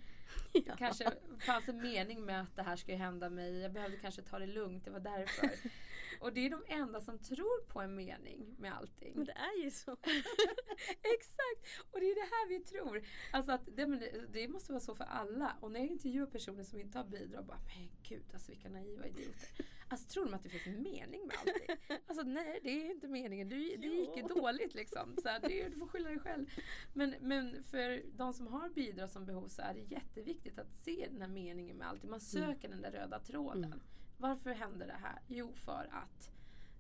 Ja. 0.53 0.77
Kanske 0.79 1.13
fanns 1.41 1.69
en 1.69 1.83
mening 1.83 2.25
med 2.25 2.41
att 2.41 2.57
det 2.57 2.63
här 2.63 2.77
ska 2.77 2.97
hända 2.97 3.31
mig. 3.31 3.61
Jag 3.61 3.73
behövde 3.73 3.97
kanske 3.97 4.23
ta 4.23 4.39
det 4.39 4.47
lugnt, 4.47 4.85
det 4.85 4.91
var 4.91 5.01
därför. 5.01 5.51
Och 6.21 6.33
det 6.33 6.47
är 6.47 6.51
de 6.51 6.65
enda 6.67 7.01
som 7.01 7.19
tror 7.19 7.67
på 7.69 7.81
en 7.81 7.95
mening 7.95 8.57
med 8.59 8.77
allting. 8.77 9.13
Men 9.17 9.25
det 9.25 9.33
är 9.33 9.65
ju 9.65 9.71
så. 9.71 9.93
Exakt! 11.03 11.87
Och 11.91 12.01
det 12.01 12.07
är 12.07 12.15
det 12.15 12.21
här 12.21 12.49
vi 12.49 12.61
tror. 12.61 13.03
Alltså 13.33 13.53
att 13.53 13.69
det, 13.77 13.87
det, 14.33 14.49
måste 14.49 14.73
vara 14.73 14.81
så 14.81 14.95
för 14.95 15.05
alla. 15.05 15.57
Och 15.61 15.73
när 15.73 15.81
jag 15.81 15.89
intervjuar 15.89 16.27
personer 16.27 16.65
som 16.65 16.81
inte 16.81 16.99
har 16.99 17.05
bidrag, 17.05 17.45
bara 17.45 17.59
men 17.59 17.91
gud 18.03 18.25
alltså 18.33 18.51
vilka 18.53 18.69
naiva 18.69 19.07
idioter. 19.07 19.49
Alltså 19.89 20.09
tror 20.09 20.25
de 20.25 20.35
att 20.35 20.43
det 20.43 20.49
finns 20.49 20.67
en 20.67 20.83
mening 20.83 21.27
med 21.27 21.37
allting? 21.39 21.99
Alltså 22.07 22.23
nej, 22.23 22.61
det 22.63 22.71
är 22.71 22.91
inte 22.91 23.09
meningen. 23.09 23.49
Du, 23.49 23.77
det 23.77 23.87
gick 23.87 24.17
ju 24.17 24.23
dåligt 24.23 24.75
liksom. 24.75 25.17
Så 25.23 25.29
här, 25.29 25.41
det, 25.41 25.69
du 25.69 25.77
får 25.77 25.87
skylla 25.87 26.09
dig 26.09 26.19
själv. 26.19 26.47
Men, 26.93 27.15
men 27.21 27.63
för 27.63 28.03
de 28.17 28.33
som 28.35 28.47
har 28.47 28.69
bidrag 28.69 29.11
som 29.11 29.27
behov 29.27 29.49
så 29.49 29.63
är 29.63 29.75
det 29.75 29.81
jätteviktigt 29.81 30.59
att 30.59 30.75
se 30.75 31.09
den 31.11 31.21
här 31.21 31.29
meningen 31.29 31.77
med 31.77 31.89
allting. 31.89 32.11
Man 32.11 32.21
mm. 32.21 32.21
söker 32.21 32.69
mm. 32.69 32.81
den 32.81 32.93
där 32.93 33.01
röda 33.01 33.19
tråden. 33.19 33.65
Mm. 33.65 33.81
Varför 34.19 34.51
händer 34.51 34.87
det 34.87 34.99
här? 35.03 35.23
Jo, 35.27 35.53
för 35.55 35.89
att 35.93 36.31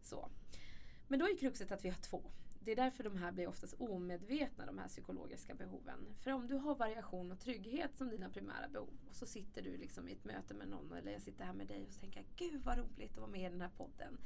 så. 0.02 0.30
Men 1.08 1.18
då 1.18 1.28
är 1.28 1.36
kruxet 1.36 1.72
att 1.72 1.84
vi 1.84 1.88
har 1.88 1.98
två. 1.98 2.30
Det 2.68 2.72
är 2.72 2.76
därför 2.76 3.04
de 3.04 3.16
här 3.16 3.32
blir 3.32 3.48
oftast 3.48 3.74
omedvetna, 3.78 4.66
de 4.66 4.78
här 4.78 4.88
psykologiska 4.88 5.54
behoven. 5.54 6.14
För 6.22 6.30
om 6.30 6.46
du 6.46 6.54
har 6.54 6.74
variation 6.74 7.32
och 7.32 7.40
trygghet 7.40 7.96
som 7.96 8.08
dina 8.08 8.28
primära 8.28 8.68
behov 8.68 8.88
och 9.08 9.14
så 9.14 9.26
sitter 9.26 9.62
du 9.62 9.76
liksom 9.76 10.08
i 10.08 10.12
ett 10.12 10.24
möte 10.24 10.54
med 10.54 10.68
någon 10.68 10.92
eller 10.92 11.12
jag 11.12 11.22
sitter 11.22 11.44
här 11.44 11.52
med 11.52 11.66
dig 11.66 11.86
och 11.86 11.92
så 11.92 12.00
tänker 12.00 12.20
jag 12.20 12.26
Gud 12.36 12.62
vad 12.64 12.78
roligt 12.78 13.10
att 13.10 13.18
vara 13.18 13.30
med 13.30 13.40
i 13.40 13.48
den 13.48 13.60
här 13.60 13.70
podden. 13.76 14.18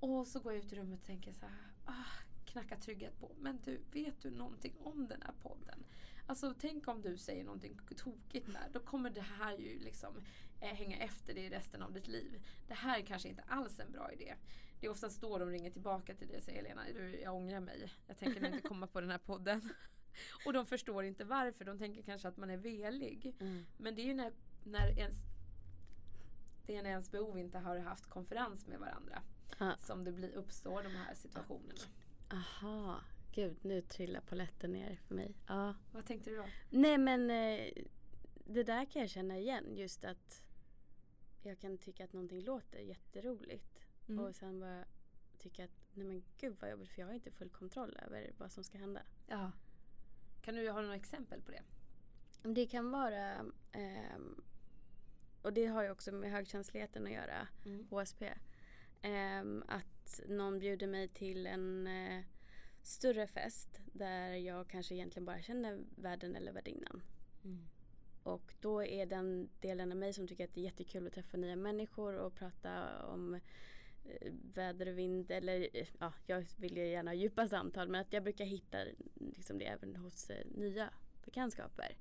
Och 0.00 0.26
så 0.26 0.40
går 0.40 0.52
jag 0.52 0.64
ut 0.64 0.72
i 0.72 0.76
rummet 0.76 1.00
och 1.00 1.06
tänker 1.06 1.32
så 1.32 1.46
här, 1.46 1.56
ah, 1.84 2.22
knacka 2.44 2.76
trygghet 2.76 3.20
på. 3.20 3.30
Men 3.40 3.58
du, 3.64 3.80
vet 3.92 4.22
du 4.22 4.30
någonting 4.30 4.74
om 4.78 5.06
den 5.08 5.22
här 5.22 5.34
podden? 5.42 5.84
Alltså 6.26 6.54
tänk 6.58 6.88
om 6.88 7.02
du 7.02 7.16
säger 7.16 7.44
någonting 7.44 7.78
tokigt 7.96 8.52
där. 8.52 8.68
Då 8.72 8.80
kommer 8.80 9.10
det 9.10 9.20
här 9.20 9.58
ju 9.58 9.78
liksom 9.78 10.14
eh, 10.60 10.74
hänga 10.74 10.96
efter 10.96 11.34
dig 11.34 11.50
resten 11.50 11.82
av 11.82 11.92
ditt 11.92 12.08
liv. 12.08 12.42
Det 12.68 12.74
här 12.74 12.98
är 12.98 13.02
kanske 13.02 13.28
inte 13.28 13.42
alls 13.42 13.80
en 13.80 13.92
bra 13.92 14.12
idé. 14.12 14.34
Det 14.82 14.86
är 14.86 14.90
oftast 14.90 15.20
då 15.20 15.38
de 15.38 15.50
ringer 15.50 15.70
tillbaka 15.70 16.14
till 16.14 16.28
dig 16.28 16.36
och 16.36 16.42
säger 16.42 16.62
Helena, 16.62 16.82
du, 16.94 17.20
jag 17.20 17.34
ångrar 17.34 17.60
mig. 17.60 17.92
Jag 18.06 18.18
tänker 18.18 18.46
inte 18.46 18.68
komma 18.68 18.86
på 18.86 19.00
den 19.00 19.10
här 19.10 19.18
podden. 19.18 19.68
och 20.46 20.52
de 20.52 20.66
förstår 20.66 21.04
inte 21.04 21.24
varför. 21.24 21.64
De 21.64 21.78
tänker 21.78 22.02
kanske 22.02 22.28
att 22.28 22.36
man 22.36 22.50
är 22.50 22.56
velig. 22.56 23.36
Mm. 23.40 23.66
Men 23.76 23.94
det 23.94 24.02
är 24.02 24.06
ju 24.06 24.14
när, 24.14 24.32
när 24.64 24.98
ens 24.98 25.16
det 26.66 26.72
ena 26.72 26.88
ens 26.88 27.10
behov 27.10 27.38
inte 27.38 27.58
har 27.58 27.78
haft 27.78 28.06
konferens 28.06 28.66
med 28.66 28.78
varandra. 28.78 29.22
Ja. 29.58 29.76
Som 29.78 30.04
det 30.04 30.12
blir, 30.12 30.30
uppstår 30.30 30.82
de 30.82 30.88
här 30.88 31.14
situationerna. 31.14 31.80
Aha, 32.32 33.00
gud 33.32 33.56
nu 33.62 33.80
trillar 33.80 34.20
poletten 34.20 34.72
ner 34.72 35.00
för 35.06 35.14
mig. 35.14 35.34
Ja. 35.46 35.74
Vad 35.92 36.06
tänkte 36.06 36.30
du 36.30 36.36
då? 36.36 36.46
Nej 36.70 36.98
men 36.98 37.30
eh, 37.30 37.68
det 38.44 38.62
där 38.62 38.84
kan 38.84 39.02
jag 39.02 39.10
känna 39.10 39.38
igen. 39.38 39.76
Just 39.76 40.04
att 40.04 40.44
jag 41.42 41.58
kan 41.58 41.78
tycka 41.78 42.04
att 42.04 42.12
någonting 42.12 42.40
låter 42.40 42.78
jätteroligt. 42.78 43.71
Mm. 44.08 44.24
Och 44.24 44.34
sen 44.36 44.60
bara 44.60 44.84
tycka 45.38 45.64
att 45.64 45.86
nej 45.94 46.06
men 46.06 46.22
gud 46.38 46.56
vad 46.60 46.70
jobbigt 46.70 46.88
för 46.88 47.00
jag 47.00 47.06
har 47.06 47.14
inte 47.14 47.30
full 47.30 47.50
kontroll 47.50 47.98
över 48.06 48.32
vad 48.38 48.52
som 48.52 48.64
ska 48.64 48.78
hända. 48.78 49.02
Ja. 49.26 49.52
Kan 50.42 50.54
du 50.54 50.70
ha 50.70 50.80
några 50.82 50.96
exempel 50.96 51.42
på 51.42 51.50
det? 51.50 51.62
Det 52.42 52.66
kan 52.66 52.90
vara, 52.90 53.52
ehm, 53.72 54.42
och 55.42 55.52
det 55.52 55.66
har 55.66 55.82
ju 55.82 55.90
också 55.90 56.12
med 56.12 56.30
högkänsligheten 56.30 57.06
att 57.06 57.12
göra, 57.12 57.48
Mm. 57.64 57.86
HSP. 57.90 58.34
Ehm, 59.02 59.64
att 59.68 60.20
någon 60.28 60.58
bjuder 60.58 60.86
mig 60.86 61.08
till 61.08 61.46
en 61.46 61.86
eh, 61.86 62.24
större 62.82 63.26
fest 63.26 63.80
där 63.92 64.34
jag 64.34 64.68
kanske 64.68 64.94
egentligen 64.94 65.24
bara 65.24 65.42
känner 65.42 65.84
värden 65.96 66.36
eller 66.36 66.52
värdinnan. 66.52 67.02
Mm. 67.44 67.68
Och 68.22 68.54
då 68.60 68.84
är 68.84 69.06
den 69.06 69.48
delen 69.60 69.92
av 69.92 69.98
mig 69.98 70.12
som 70.12 70.28
tycker 70.28 70.44
att 70.44 70.54
det 70.54 70.60
är 70.60 70.64
jättekul 70.64 71.06
att 71.06 71.12
träffa 71.12 71.36
nya 71.36 71.56
människor 71.56 72.14
och 72.14 72.34
prata 72.34 73.02
om 73.06 73.34
eh, 73.34 73.40
Eh, 74.04 74.32
väder 74.54 74.88
och 74.88 74.98
vind 74.98 75.30
eller 75.30 75.68
eh, 75.72 75.86
ja, 75.98 76.12
jag 76.26 76.46
vill 76.56 76.76
ju 76.76 76.86
gärna 76.86 77.10
ha 77.10 77.14
djupa 77.14 77.48
samtal 77.48 77.88
men 77.88 78.00
att 78.00 78.12
jag 78.12 78.22
brukar 78.22 78.44
hitta 78.44 78.78
liksom 79.14 79.58
det 79.58 79.66
även 79.66 79.96
hos 79.96 80.30
eh, 80.30 80.46
nya 80.46 80.90
bekantskaper. 81.24 81.96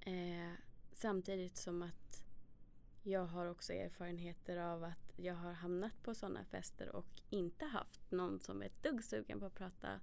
Eh, 0.00 0.52
samtidigt 0.92 1.56
som 1.56 1.82
att 1.82 2.24
jag 3.02 3.26
har 3.26 3.46
också 3.46 3.72
erfarenheter 3.72 4.56
av 4.56 4.84
att 4.84 5.12
jag 5.16 5.34
har 5.34 5.52
hamnat 5.52 6.02
på 6.02 6.14
sådana 6.14 6.44
fester 6.44 6.96
och 6.96 7.20
inte 7.30 7.64
haft 7.64 8.10
någon 8.10 8.40
som 8.40 8.62
är 8.62 8.66
ett 8.66 8.82
dugg 8.82 9.04
sugen 9.04 9.40
på 9.40 9.46
att 9.46 9.54
prata 9.54 10.00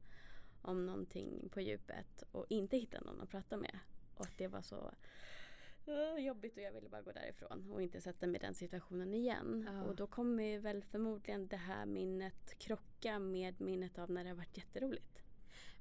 om 0.61 0.85
någonting 0.85 1.49
på 1.49 1.61
djupet 1.61 2.23
och 2.31 2.45
inte 2.49 2.77
hittat 2.77 3.03
någon 3.03 3.21
att 3.21 3.29
prata 3.29 3.57
med. 3.57 3.79
Och 4.15 4.25
att 4.25 4.37
det 4.37 4.47
var 4.47 4.61
så 4.61 4.91
eh, 5.87 6.25
jobbigt 6.25 6.57
och 6.57 6.63
jag 6.63 6.71
ville 6.71 6.89
bara 6.89 7.01
gå 7.01 7.11
därifrån 7.11 7.71
och 7.71 7.81
inte 7.81 8.01
sätta 8.01 8.27
mig 8.27 8.35
i 8.35 8.45
den 8.45 8.53
situationen 8.53 9.13
igen. 9.13 9.69
Ja. 9.73 9.83
Och 9.83 9.95
då 9.95 10.07
kommer 10.07 10.59
väl 10.59 10.83
förmodligen 10.83 11.47
det 11.47 11.57
här 11.57 11.85
minnet 11.85 12.59
krocka 12.59 13.19
med 13.19 13.61
minnet 13.61 13.97
av 13.97 14.11
när 14.11 14.23
det 14.23 14.29
har 14.29 14.37
varit 14.37 14.57
jätteroligt. 14.57 15.23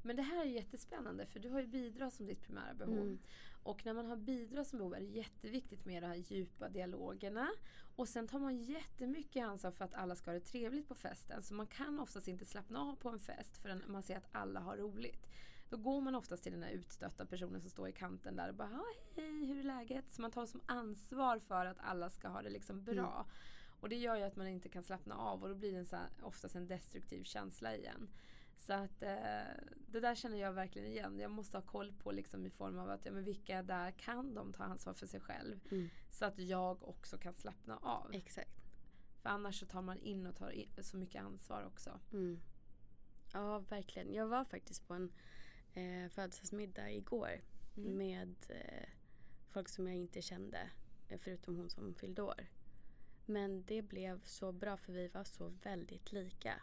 Men 0.03 0.17
det 0.17 0.23
här 0.23 0.41
är 0.41 0.49
jättespännande 0.49 1.27
för 1.27 1.41
du 1.41 1.49
har 1.49 1.61
ju 1.61 1.67
bidrag 1.67 2.12
som 2.12 2.27
ditt 2.27 2.43
primära 2.43 2.75
behov. 2.75 2.97
Mm. 2.99 3.19
Och 3.62 3.87
när 3.87 3.95
man 3.95 4.07
har 4.07 4.17
bidrag 4.17 4.67
som 4.67 4.79
behov 4.79 4.95
är 4.95 5.01
det 5.01 5.07
jätteviktigt 5.07 5.85
med 5.85 6.03
de 6.03 6.07
här 6.07 6.17
djupa 6.17 6.69
dialogerna. 6.69 7.49
Och 7.97 8.09
sen 8.09 8.29
tar 8.29 8.38
man 8.38 8.59
jättemycket 8.59 9.45
ansvar 9.45 9.71
för 9.71 9.85
att 9.85 9.95
alla 9.95 10.17
ska 10.17 10.31
ha 10.31 10.38
det 10.38 10.45
trevligt 10.45 10.88
på 10.88 10.95
festen. 10.95 11.43
Så 11.43 11.55
man 11.55 11.67
kan 11.67 12.01
oftast 12.01 12.29
inte 12.29 12.45
slappna 12.45 12.81
av 12.81 12.97
på 12.97 13.09
en 13.09 13.21
fest 13.21 13.57
förrän 13.57 13.83
man 13.87 14.03
ser 14.03 14.17
att 14.17 14.29
alla 14.33 14.61
har 14.61 14.77
roligt. 14.77 15.27
Då 15.73 15.79
går 15.79 16.01
man 16.01 16.15
oftast 16.15 16.43
till 16.43 16.53
den 16.53 16.63
här 16.63 16.71
utstötta 16.71 17.27
personen 17.27 17.61
som 17.61 17.71
står 17.71 17.89
i 17.89 17.93
kanten 17.93 18.37
där 18.37 18.49
och 18.49 18.55
bara 18.55 18.71
"Ja, 18.73 18.85
hej, 19.17 19.47
hur 19.47 19.59
är 19.59 19.63
läget? 19.63 20.11
Så 20.11 20.23
man 20.23 20.31
tar 20.31 20.47
som 20.47 20.61
ansvar 20.67 21.39
för 21.39 21.67
att 21.67 21.77
alla 21.81 22.11
ska 22.11 22.29
ha 22.29 22.43
det 22.43 22.51
liksom 22.51 22.85
bra. 22.85 23.27
Och 23.81 23.89
det 23.89 23.97
gör 23.97 24.17
ju 24.17 24.23
att 24.23 24.37
man 24.37 24.49
inte 24.49 24.69
kan 24.69 24.83
slappna 24.83 25.15
av 25.17 25.43
och 25.43 25.49
då 25.49 25.55
blir 25.55 25.73
det 25.73 25.79
en 25.79 25.87
så 25.87 25.97
här, 25.97 26.09
oftast 26.23 26.55
en 26.55 26.67
destruktiv 26.67 27.25
känsla 27.25 27.77
igen. 27.77 28.09
Så 28.57 28.73
att 28.73 29.03
eh, 29.03 29.43
det 29.89 30.01
där 30.01 30.15
känner 30.15 30.39
jag 30.39 30.53
verkligen 30.53 30.89
igen. 30.89 31.19
Jag 31.19 31.31
måste 31.31 31.57
ha 31.57 31.63
koll 31.63 31.93
på 31.93 32.13
liksom 32.13 32.47
i 32.47 32.51
form 32.51 32.79
av 32.79 32.91
att 32.91 33.05
ja, 33.05 33.13
men 33.13 33.25
vilka 33.25 33.63
där 33.63 33.91
kan 33.91 34.35
de 34.35 34.53
ta 34.53 34.65
ansvar 34.65 34.95
för 34.95 35.07
sig 35.07 35.21
själv. 35.21 35.61
Mm. 35.71 35.89
Så 36.11 36.25
att 36.25 36.39
jag 36.39 36.89
också 36.89 37.19
kan 37.19 37.35
slappna 37.35 37.77
av. 37.77 38.15
Exakt. 38.15 38.63
För 39.23 39.29
annars 39.29 39.61
så 39.61 39.67
tar 39.67 39.83
man 39.83 39.99
in 39.99 40.27
och 40.27 40.37
tar 40.37 40.51
in 40.51 40.71
så 40.81 40.97
mycket 40.97 41.23
ansvar 41.23 41.63
också. 41.65 42.01
Mm. 42.13 42.41
Ja, 43.33 43.59
verkligen. 43.59 44.15
Jag 44.15 44.27
var 44.27 44.45
faktiskt 44.45 44.89
på 44.89 44.95
en 44.95 45.13
eh, 45.75 46.09
födelsedagsmiddag 46.09 46.91
igår 46.91 47.41
Mm. 47.77 47.97
med 47.99 48.35
eh, 48.49 48.89
folk 49.49 49.69
som 49.69 49.87
jag 49.87 49.97
inte 49.97 50.23
kände, 50.23 50.71
eh, 51.09 51.19
förutom 51.19 51.57
hon 51.57 51.71
som 51.71 51.95
fyllde 51.95 52.23
år. 52.23 52.47
Men 53.27 53.65
det 53.65 53.83
blev 53.83 54.25
så 54.25 54.53
bra 54.53 54.77
för 54.77 54.93
vi 54.93 55.09
var 55.09 55.25
så 55.25 55.49
väldigt 55.49 56.13
lika. 56.13 56.63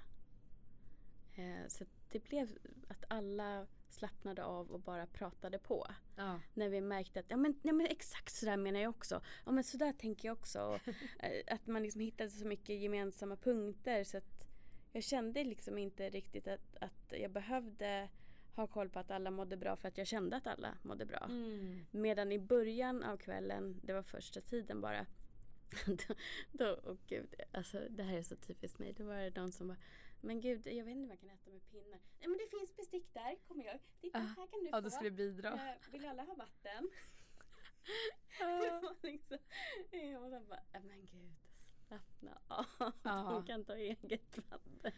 Eh, 1.36 1.68
så 1.68 1.86
det 2.10 2.20
blev 2.20 2.58
att 2.88 3.04
alla 3.08 3.68
slappnade 3.90 4.44
av 4.44 4.72
och 4.72 4.80
bara 4.80 5.08
pratade 5.08 5.60
på. 5.60 5.88
Ja. 6.16 6.40
När 6.54 6.70
vi 6.70 6.82
märkte 6.82 7.20
att 7.20 7.30
ja, 7.30 7.38
men, 7.38 7.60
ja, 7.64 7.74
men 7.74 7.86
exakt 7.88 8.34
sådär 8.34 8.58
menar 8.58 8.80
jag 8.80 8.90
också. 8.90 9.22
Ja 9.46 9.52
men 9.52 9.64
sådär 9.64 9.94
tänker 9.94 10.28
jag 10.28 10.38
också. 10.38 10.62
Och, 10.62 10.88
eh, 11.24 11.44
att 11.56 11.68
man 11.68 11.84
liksom 11.84 12.02
hittade 12.02 12.30
så 12.30 12.46
mycket 12.46 12.80
gemensamma 12.82 13.36
punkter 13.36 14.04
så 14.04 14.18
att 14.18 14.48
jag 14.92 15.04
kände 15.04 15.44
liksom 15.44 15.78
inte 15.78 16.10
riktigt 16.10 16.48
att, 16.48 16.76
att 16.82 17.14
jag 17.20 17.32
behövde 17.32 18.10
ha 18.62 18.68
koll 18.68 18.90
på 18.90 19.00
att 19.00 19.12
alla 19.12 19.32
mådde 19.32 19.58
bra 19.58 19.76
för 19.76 19.88
att 19.88 19.98
jag 19.98 20.08
kände 20.08 20.36
att 20.38 20.48
alla 20.48 20.78
mådde 20.82 21.06
bra. 21.06 21.26
Mm. 21.30 21.86
Medan 21.92 22.32
i 22.32 22.40
början 22.40 23.04
av 23.04 23.18
kvällen, 23.18 23.80
det 23.84 23.94
var 23.94 24.04
första 24.04 24.42
tiden 24.42 24.82
bara. 24.82 25.06
då, 25.86 26.16
då, 26.52 26.98
gud, 27.08 27.34
alltså 27.52 27.80
det 27.90 28.04
här 28.04 28.18
är 28.18 28.22
så 28.24 28.36
typiskt 28.36 28.80
mig. 28.80 28.94
Då 28.94 29.04
var 29.04 29.16
det 29.16 29.36
någon 29.42 29.52
som 29.52 29.68
bara, 29.68 29.78
men 30.22 30.42
gud 30.42 30.68
jag 30.68 30.86
vet 30.86 30.92
inte 30.96 31.08
vad 31.08 31.12
jag 31.12 31.20
kan 31.20 31.30
äta 31.30 31.50
med 31.50 31.66
pinnar. 31.72 32.00
Nej 32.20 32.28
men 32.30 32.38
det 32.38 32.58
finns 32.58 32.76
bestick 32.76 33.14
där, 33.14 33.36
kommer 33.48 33.66
jag. 33.66 33.80
Titta 34.02 34.18
Ah, 34.18 34.22
här 34.22 34.48
kan 34.48 34.60
du 34.60 34.66
Ja, 34.66 34.78
få. 34.78 34.82
då 34.82 34.90
skulle 34.90 35.12
bidra. 35.12 35.50
Eh, 35.54 35.92
vill 35.92 36.06
alla 36.06 36.24
ha 36.24 36.36
vatten? 36.36 36.90
var 38.82 38.96
liksom, 39.08 39.38
jag 39.92 40.20
var 40.20 40.40
bara, 40.40 40.60
"Nej, 40.74 40.82
men 40.84 41.06
gud 41.06 41.36
slappna 41.90 42.38
av. 42.48 42.94
De 43.04 43.46
kan 43.46 43.64
ta 43.64 43.76
eget 43.76 44.38
vatten. 44.52 44.92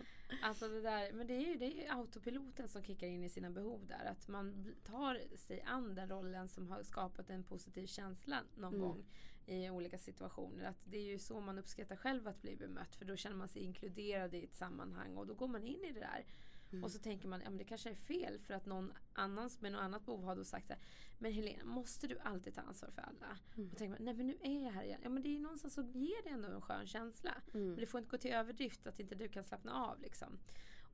Alltså 0.44 0.68
det 0.68 0.82
där, 0.82 1.14
men 1.14 1.28
det 1.28 1.34
är 1.34 1.42
ju 1.42 1.56
det 1.56 1.86
är 1.86 1.92
autopiloten 2.00 2.68
som 2.68 2.84
kickar 2.84 3.08
in 3.08 3.24
i 3.24 3.30
sina 3.30 3.50
behov 3.50 3.86
där. 3.88 4.06
Att 4.06 4.28
man 4.28 4.76
tar 4.84 5.38
sig 5.38 5.62
an 5.62 5.96
den 5.96 6.10
rollen 6.10 6.48
som 6.48 6.68
har 6.72 6.84
skapat 6.84 7.30
en 7.30 7.44
positiv 7.44 7.88
känsla 7.88 8.44
någon 8.56 8.74
Mm. 8.76 8.82
gång 8.88 9.06
i 9.46 9.70
olika 9.70 9.98
situationer. 9.98 10.66
Att 10.66 10.80
det 10.86 10.98
är 10.98 11.04
ju 11.12 11.20
så 11.20 11.40
man 11.40 11.58
uppskattar 11.60 11.96
själv 11.96 12.28
att 12.28 12.42
bli 12.42 12.56
bemött 12.56 12.96
för 12.96 13.06
då 13.06 13.16
känner 13.16 13.36
man 13.36 13.48
sig 13.48 13.62
inkluderad 13.62 14.34
i 14.34 14.44
ett 14.44 14.56
sammanhang 14.56 15.18
och 15.18 15.28
då 15.28 15.34
går 15.34 15.48
man 15.48 15.64
in 15.64 15.84
i 15.84 15.92
det 15.92 16.00
där. 16.00 16.26
Mm. 16.72 16.84
Och 16.84 16.92
så 16.92 17.00
tänker 17.00 17.28
man, 17.28 17.42
ja 17.44 17.50
men 17.50 17.58
det 17.58 17.64
kanske 17.64 17.90
är 17.90 17.96
fel 17.96 18.40
för 18.40 18.54
att 18.54 18.66
någon 18.66 18.94
annan 19.14 19.50
med 19.60 19.72
något 19.72 19.82
annat 19.82 20.06
behov 20.06 20.24
har 20.24 20.36
då 20.36 20.44
sagt 20.44 20.68
så 20.68 20.74
här, 20.74 20.82
Men 21.20 21.32
Helena, 21.32 21.64
måste 21.64 22.08
du 22.08 22.20
alltid 22.20 22.56
ta 22.56 22.62
ansvar 22.62 22.90
för 22.90 23.02
alla? 23.02 23.38
Mm. 23.58 23.70
Och 23.72 23.78
tänker 23.78 23.90
man, 23.90 24.06
nej 24.06 24.14
men 24.14 24.28
nu 24.28 24.38
är 24.42 24.64
jag 24.64 24.72
här 24.72 24.84
igen. 24.84 25.00
Ja 25.04 25.10
men 25.10 25.24
det 25.24 25.30
är 25.30 25.34
ju 25.34 25.40
någonstans 25.40 25.74
så 25.74 25.82
ger 25.82 26.24
det 26.24 26.30
ändå 26.30 26.48
en 26.48 26.62
skön 26.62 26.88
känsla. 26.88 27.34
Mm. 27.54 27.68
Men 27.68 27.80
det 27.80 27.86
får 27.86 27.98
inte 27.98 28.10
gå 28.10 28.18
till 28.18 28.32
överdrift 28.32 28.88
att 28.88 29.00
inte 29.00 29.16
du 29.16 29.28
kan 29.28 29.44
slappna 29.44 29.86
av 29.86 30.02
liksom. 30.02 30.40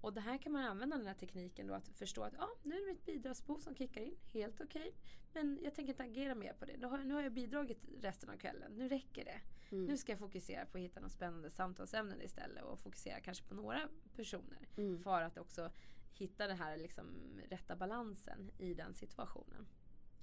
Och 0.02 0.14
det 0.14 0.22
här 0.22 0.38
kan 0.38 0.52
man 0.52 0.64
använda 0.64 0.98
den 0.98 1.08
här 1.08 1.14
tekniken 1.14 1.68
då 1.68 1.74
att 1.74 1.88
förstå 1.88 2.22
att 2.24 2.34
ja, 2.38 2.50
nu 2.64 2.76
är 2.76 2.80
det 2.80 2.86
mitt 2.86 3.06
bidragsbehov 3.06 3.60
som 3.60 3.76
kickar 3.76 4.02
in. 4.02 4.16
Helt 4.34 4.62
okej. 4.62 4.96
Men 5.34 5.60
jag 5.64 5.76
tänker 5.76 5.94
inte 5.94 6.04
agera 6.04 6.36
mer 6.36 6.54
på 6.54 6.66
det. 6.66 6.78
Då 6.78 6.88
har, 6.88 6.98
nu 6.98 7.14
har 7.14 7.22
jag 7.22 7.34
bidragit 7.34 7.78
resten 8.02 8.30
av 8.30 8.38
kvällen. 8.38 8.72
Nu 8.72 8.88
räcker 8.88 9.26
det. 9.26 9.42
Mm. 9.72 9.86
Nu 9.86 9.98
ska 9.98 10.12
jag 10.12 10.20
fokusera 10.20 10.66
på 10.66 10.78
att 10.78 10.84
hitta 10.84 11.00
något 11.00 11.12
spännande 11.12 11.50
samtalsämnen 11.50 12.22
istället 12.22 12.64
och 12.64 12.80
fokusera 12.80 13.20
kanske 13.20 13.46
på 13.46 13.56
några 13.56 13.90
personer. 14.16 14.70
Mm. 14.78 15.04
För 15.04 15.22
att 15.22 15.38
också 15.38 15.72
hitta 16.14 16.48
den 16.48 16.58
här 16.58 16.78
liksom 16.78 17.06
rätta 17.50 17.76
balansen 17.76 18.52
i 18.58 18.74
den 18.74 18.94
situationen. 18.94 19.68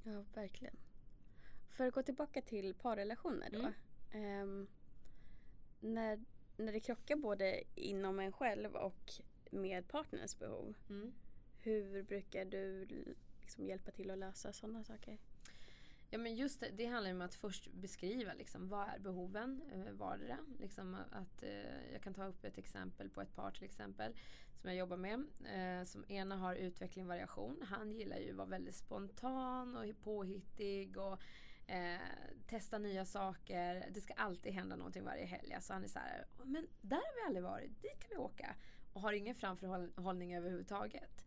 Ja, 0.03 0.25
verkligen. 0.35 0.77
För 1.69 1.87
att 1.87 1.95
gå 1.95 2.03
tillbaka 2.03 2.43
till 2.43 2.75
parrelationer 2.75 3.51
då. 3.51 3.73
Ehm, 4.19 4.67
när, 5.81 6.25
när 6.57 6.73
det 6.73 6.81
krockar 6.81 7.17
både 7.17 7.63
inom 7.75 8.21
en 8.21 8.33
själv 8.33 8.75
och 8.75 9.13
med 9.51 9.89
partners 9.89 10.39
behov. 10.39 10.75
Mm. 10.91 11.13
Hur 11.59 12.03
brukar 12.03 12.45
du 12.45 12.87
liksom 13.41 13.67
hjälpa 13.67 13.91
till 13.91 14.11
att 14.11 14.19
lösa 14.19 14.53
sådana 14.53 14.85
saker? 14.85 15.19
Ja 16.15 16.19
men 16.19 16.35
just 16.35 16.61
det, 16.61 16.71
det 16.77 16.87
handlar 16.87 17.11
om 17.11 17.21
att 17.21 17.35
först 17.35 17.73
beskriva 17.73 18.35
liksom, 18.35 18.69
vad 18.69 18.89
är 18.89 18.99
behoven 18.99 19.63
eh, 19.73 19.93
vardera. 19.93 20.39
Liksom 20.59 20.95
att, 21.11 21.43
eh, 21.43 21.93
jag 21.93 22.03
kan 22.03 22.15
ta 22.15 22.27
upp 22.27 22.45
ett 22.45 22.59
exempel 22.59 23.11
på 23.11 23.21
ett 23.21 23.35
par 23.35 23.51
till 23.51 23.65
exempel 23.65 24.13
som 24.57 24.71
jag 24.71 24.79
jobbar 24.79 24.97
med. 24.97 25.25
Eh, 25.55 25.85
som 25.85 26.05
ena 26.09 26.37
har 26.37 26.55
utveckling 26.55 27.07
variation. 27.07 27.63
Han 27.63 27.93
gillar 27.93 28.17
ju 28.17 28.31
att 28.31 28.37
vara 28.37 28.49
väldigt 28.49 28.75
spontan 28.75 29.77
och 29.77 30.03
påhittig 30.03 30.97
och 30.97 31.23
eh, 31.67 32.01
testa 32.47 32.79
nya 32.79 33.05
saker. 33.05 33.89
Det 33.91 34.01
ska 34.01 34.15
alltid 34.15 34.53
hända 34.53 34.77
någonting 34.77 35.05
varje 35.05 35.25
helg. 35.25 35.55
Alltså 35.55 35.73
han 35.73 35.85
är 35.85 35.89
så 35.89 35.99
här, 35.99 36.27
men 36.45 36.67
där 36.81 36.97
har 36.97 37.15
vi 37.15 37.27
aldrig 37.27 37.45
varit, 37.45 37.83
dit 37.83 38.01
kan 38.01 38.11
vi 38.11 38.17
åka. 38.17 38.55
Och 38.93 39.01
har 39.01 39.13
ingen 39.13 39.35
framförhållning 39.35 40.37
överhuvudtaget. 40.37 41.25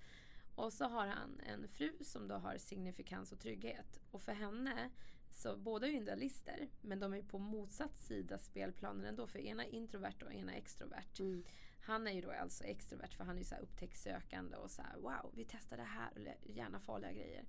Och 0.58 0.74
så 0.74 0.86
har 0.86 1.08
han 1.08 1.40
en 1.40 1.68
fru 1.68 1.92
som 2.02 2.28
då 2.28 2.36
har 2.36 2.58
signifikans 2.58 3.32
och 3.32 3.40
trygghet. 3.40 4.00
Och 4.12 4.22
för 4.22 4.32
henne, 4.32 4.90
så 5.32 5.58
båda 5.58 5.88
är 5.88 5.92
ju 5.92 5.98
idealister, 5.98 6.70
men 6.82 7.00
de 7.00 7.14
är 7.14 7.22
på 7.22 7.40
motsatt 7.40 7.98
sida 7.98 8.38
spelplanen 8.38 9.06
ändå. 9.06 9.28
För 9.28 9.40
ena 9.40 9.66
är 9.66 9.70
introvert 9.70 10.24
och 10.26 10.34
ena 10.34 10.54
är 10.54 10.58
extrovert. 10.58 11.20
Mm. 11.20 11.44
Han 11.82 12.08
är 12.08 12.12
ju 12.12 12.22
då 12.22 12.32
alltså 12.32 12.64
extrovert 12.64 13.14
för 13.14 13.24
han 13.24 13.36
är 13.36 13.40
ju 13.40 13.46
så 13.46 13.56
här 13.56 14.60
och 14.64 14.72
så 14.72 14.82
här 14.82 14.98
wow, 14.98 15.32
vi 15.34 15.46
testar 15.46 15.78
det 15.78 15.84
här 15.84 16.12
och 16.16 16.50
gärna 16.56 16.80
farliga 16.80 17.12
grejer. 17.12 17.44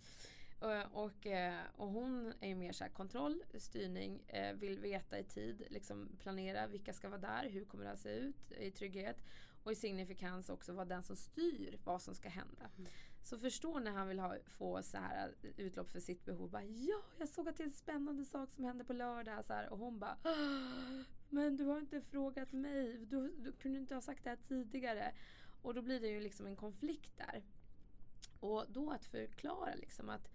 Eh, 0.60 0.92
och, 0.92 1.26
eh, 1.26 1.60
och 1.76 1.88
hon 1.88 2.32
är 2.40 2.48
ju 2.48 2.54
mer 2.54 2.72
så 2.72 2.84
här 2.84 2.90
kontroll, 2.90 3.42
styrning, 3.54 4.22
eh, 4.26 4.52
vill 4.52 4.78
veta 4.78 5.18
i 5.18 5.24
tid, 5.24 5.66
liksom 5.70 6.08
planera 6.18 6.66
vilka 6.66 6.92
ska 6.92 7.08
vara 7.08 7.20
där, 7.20 7.48
hur 7.48 7.64
kommer 7.64 7.84
det 7.84 7.90
att 7.90 8.00
se 8.00 8.10
ut 8.10 8.52
i 8.52 8.70
trygghet. 8.70 9.16
Och 9.62 9.72
i 9.72 9.74
signifikans 9.74 10.48
också 10.48 10.72
vara 10.72 10.84
den 10.84 11.02
som 11.02 11.16
styr 11.16 11.78
vad 11.84 12.02
som 12.02 12.14
ska 12.14 12.28
hända. 12.28 12.70
Mm. 12.78 12.90
Så 13.22 13.38
förstå 13.38 13.78
när 13.78 13.90
han 13.90 14.08
vill 14.08 14.18
ha, 14.18 14.36
få 14.46 14.82
så 14.82 14.96
här 14.96 15.34
utlopp 15.56 15.90
för 15.90 16.00
sitt 16.00 16.24
behov. 16.24 16.50
Bara, 16.50 16.64
ja, 16.64 17.02
jag 17.18 17.28
såg 17.28 17.48
att 17.48 17.56
det 17.56 17.62
är 17.62 17.66
en 17.66 17.72
spännande 17.72 18.24
sak 18.24 18.50
som 18.50 18.64
hände 18.64 18.84
på 18.84 18.92
lördag. 18.92 19.44
Så 19.44 19.52
här, 19.52 19.68
och 19.68 19.78
hon 19.78 19.98
bara, 19.98 20.16
men 21.28 21.56
du 21.56 21.64
har 21.64 21.78
inte 21.78 22.00
frågat 22.00 22.52
mig. 22.52 22.98
Du, 22.98 23.34
du 23.38 23.52
kunde 23.52 23.78
inte 23.78 23.94
ha 23.94 24.02
sagt 24.02 24.24
det 24.24 24.30
här 24.30 24.38
tidigare. 24.48 25.14
Och 25.62 25.74
då 25.74 25.82
blir 25.82 26.00
det 26.00 26.08
ju 26.08 26.20
liksom 26.20 26.46
en 26.46 26.56
konflikt 26.56 27.16
där. 27.16 27.42
Och 28.40 28.64
då 28.68 28.90
att 28.90 29.04
förklara 29.04 29.74
liksom 29.74 30.08
att 30.08 30.28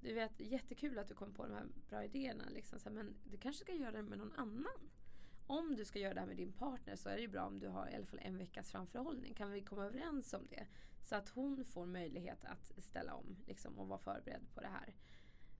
du 0.00 0.12
vet, 0.12 0.40
jättekul 0.40 0.98
att 0.98 1.08
du 1.08 1.14
kom 1.14 1.34
på 1.34 1.46
de 1.46 1.52
här 1.54 1.66
bra 1.88 2.04
idéerna. 2.04 2.44
Liksom, 2.50 2.78
så 2.78 2.88
här, 2.88 2.96
men 2.96 3.14
du 3.24 3.36
kanske 3.36 3.64
ska 3.64 3.74
göra 3.74 3.92
det 3.92 4.02
med 4.02 4.18
någon 4.18 4.32
annan. 4.32 4.90
Om 5.46 5.76
du 5.76 5.84
ska 5.84 5.98
göra 5.98 6.14
det 6.14 6.20
här 6.20 6.26
med 6.26 6.36
din 6.36 6.52
partner 6.52 6.96
så 6.96 7.08
är 7.08 7.14
det 7.14 7.22
ju 7.22 7.28
bra 7.28 7.46
om 7.46 7.58
du 7.58 7.68
har 7.68 7.88
i 7.88 7.94
alla 7.94 8.06
fall 8.06 8.20
en 8.22 8.38
veckas 8.38 8.70
framförhållning. 8.70 9.34
Kan 9.34 9.50
vi 9.50 9.62
komma 9.62 9.84
överens 9.84 10.34
om 10.34 10.46
det? 10.50 10.66
Så 11.04 11.16
att 11.16 11.28
hon 11.28 11.64
får 11.64 11.86
möjlighet 11.86 12.44
att 12.44 12.72
ställa 12.84 13.14
om 13.14 13.36
liksom, 13.46 13.78
och 13.78 13.88
vara 13.88 13.98
förberedd 13.98 14.54
på 14.54 14.60
det 14.60 14.68
här. 14.68 14.94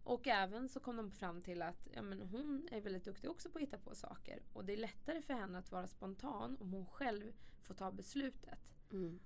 Och 0.04 0.26
även 0.26 0.68
så 0.68 0.80
kom 0.80 0.96
de 0.96 1.10
fram 1.10 1.42
till 1.42 1.62
att 1.62 1.88
ja, 1.92 2.02
men 2.02 2.22
hon 2.22 2.68
är 2.72 2.80
väldigt 2.80 3.04
duktig 3.04 3.30
också 3.30 3.50
på 3.50 3.58
att 3.58 3.62
hitta 3.62 3.78
på 3.78 3.94
saker. 3.94 4.42
Och 4.52 4.64
det 4.64 4.72
är 4.72 4.76
lättare 4.76 5.22
för 5.22 5.34
henne 5.34 5.58
att 5.58 5.72
vara 5.72 5.86
spontan 5.86 6.56
om 6.60 6.72
hon 6.72 6.86
själv 6.86 7.32
får 7.62 7.74
ta 7.74 7.92
beslutet. 7.92 8.58
Mm. 8.92 9.20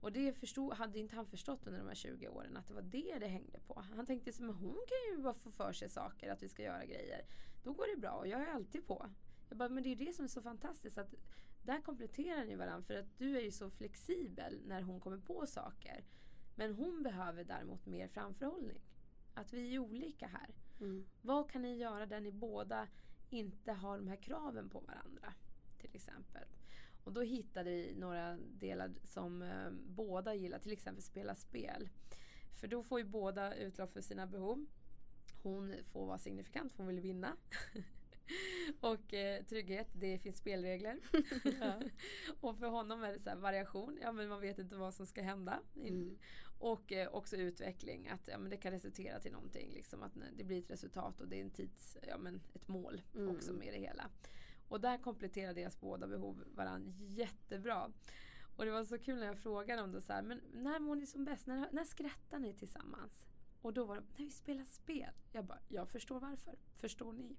Och 0.00 0.12
det 0.12 0.32
förstod, 0.32 0.72
hade 0.72 0.98
inte 0.98 1.16
han 1.16 1.26
förstått 1.26 1.66
under 1.66 1.80
de 1.80 1.88
här 1.88 1.94
20 1.94 2.28
åren 2.28 2.56
att 2.56 2.66
det 2.66 2.74
var 2.74 2.82
det 2.82 3.18
det 3.18 3.26
hängde 3.26 3.60
på. 3.60 3.84
Han 3.96 4.06
tänkte 4.06 4.30
att 4.30 4.38
hon 4.38 4.78
kan 4.88 5.16
ju 5.16 5.22
bara 5.22 5.34
få 5.34 5.50
för 5.50 5.72
sig 5.72 5.88
saker, 5.88 6.32
att 6.32 6.42
vi 6.42 6.48
ska 6.48 6.62
göra 6.62 6.84
grejer. 6.84 7.26
Då 7.62 7.72
går 7.72 7.94
det 7.94 8.00
bra 8.00 8.10
och 8.10 8.26
jag 8.26 8.40
är 8.40 8.46
alltid 8.46 8.86
på. 8.86 9.06
Jag 9.48 9.58
bara, 9.58 9.68
men 9.68 9.82
det 9.82 9.92
är 9.92 9.96
det 9.96 10.12
som 10.12 10.24
är 10.24 10.28
så 10.28 10.42
fantastiskt. 10.42 10.98
att 10.98 11.14
Där 11.62 11.80
kompletterar 11.80 12.44
ni 12.44 12.56
varandra 12.56 12.82
för 12.82 12.94
att 12.94 13.18
du 13.18 13.36
är 13.36 13.42
ju 13.42 13.50
så 13.50 13.70
flexibel 13.70 14.60
när 14.66 14.82
hon 14.82 15.00
kommer 15.00 15.18
på 15.18 15.46
saker. 15.46 16.04
Men 16.54 16.74
hon 16.74 17.02
behöver 17.02 17.44
däremot 17.44 17.86
mer 17.86 18.08
framförhållning. 18.08 18.80
Att 19.34 19.52
vi 19.52 19.74
är 19.74 19.78
olika 19.78 20.26
här. 20.26 20.54
Mm. 20.80 21.06
Vad 21.22 21.50
kan 21.50 21.62
ni 21.62 21.76
göra 21.76 22.06
där 22.06 22.20
ni 22.20 22.32
båda 22.32 22.88
inte 23.30 23.72
har 23.72 23.98
de 23.98 24.08
här 24.08 24.16
kraven 24.16 24.68
på 24.68 24.80
varandra? 24.80 25.34
Till 25.78 25.90
exempel. 25.92 26.44
Och 27.04 27.12
då 27.12 27.20
hittade 27.20 27.70
vi 27.70 27.94
några 27.94 28.36
delar 28.36 28.92
som 29.04 29.42
eh, 29.42 29.70
båda 29.86 30.34
gillar, 30.34 30.58
till 30.58 30.72
exempel 30.72 31.02
spela 31.02 31.34
spel. 31.34 31.88
För 32.60 32.68
då 32.68 32.82
får 32.82 32.98
ju 32.98 33.04
båda 33.04 33.54
utlopp 33.54 33.92
för 33.92 34.00
sina 34.00 34.26
behov. 34.26 34.66
Hon 35.42 35.74
får 35.92 36.06
vara 36.06 36.18
signifikant 36.18 36.72
för 36.72 36.78
hon 36.78 36.86
vill 36.86 37.00
vinna. 37.00 37.36
och 38.80 39.14
eh, 39.14 39.44
trygghet, 39.44 39.88
det 39.92 40.18
finns 40.18 40.36
spelregler. 40.36 40.98
och 42.40 42.58
för 42.58 42.66
honom 42.66 43.02
är 43.02 43.12
det 43.12 43.18
så 43.18 43.36
variation, 43.36 43.98
ja 44.02 44.12
men 44.12 44.28
man 44.28 44.40
vet 44.40 44.58
inte 44.58 44.76
vad 44.76 44.94
som 44.94 45.06
ska 45.06 45.22
hända. 45.22 45.60
Mm. 45.76 46.18
Och 46.58 46.92
eh, 46.92 47.08
också 47.08 47.36
utveckling, 47.36 48.08
att 48.08 48.28
ja, 48.28 48.38
men 48.38 48.50
det 48.50 48.56
kan 48.56 48.72
resultera 48.72 49.20
till 49.20 49.32
någonting. 49.32 49.72
Liksom, 49.72 50.02
att 50.02 50.12
det 50.36 50.44
blir 50.44 50.58
ett 50.58 50.70
resultat 50.70 51.20
och 51.20 51.28
det 51.28 51.36
är 51.36 51.42
en 51.44 51.50
tids, 51.50 51.96
ja, 52.08 52.18
men 52.18 52.40
ett 52.54 52.68
mål 52.68 53.02
mm. 53.14 53.36
också 53.36 53.52
med 53.52 53.72
det 53.72 53.78
hela. 53.78 54.10
Och 54.68 54.80
där 54.80 54.98
kompletterar 54.98 55.54
deras 55.54 55.80
båda 55.80 56.06
behov 56.06 56.44
varandra 56.54 56.92
jättebra. 56.98 57.92
Och 58.56 58.64
det 58.64 58.70
var 58.70 58.84
så 58.84 58.98
kul 58.98 59.18
när 59.18 59.26
jag 59.26 59.38
frågade 59.38 59.80
dem 59.82 59.92
då 59.92 60.00
så 60.00 60.12
här, 60.12 60.22
men 60.22 60.40
när 60.52 60.78
mår 60.78 60.96
ni 60.96 61.06
som 61.06 61.24
bäst? 61.24 61.46
När, 61.46 61.68
när 61.72 61.84
skrattar 61.84 62.38
ni 62.38 62.54
tillsammans? 62.54 63.26
Och 63.62 63.72
då 63.72 63.84
var 63.84 63.96
det, 63.96 64.02
när 64.16 64.24
vi 64.24 64.30
spelar 64.30 64.64
spel. 64.64 65.10
Jag 65.32 65.44
bara, 65.44 65.58
jag 65.68 65.88
förstår 65.88 66.20
varför. 66.20 66.58
Förstår 66.74 67.12
ni? 67.12 67.36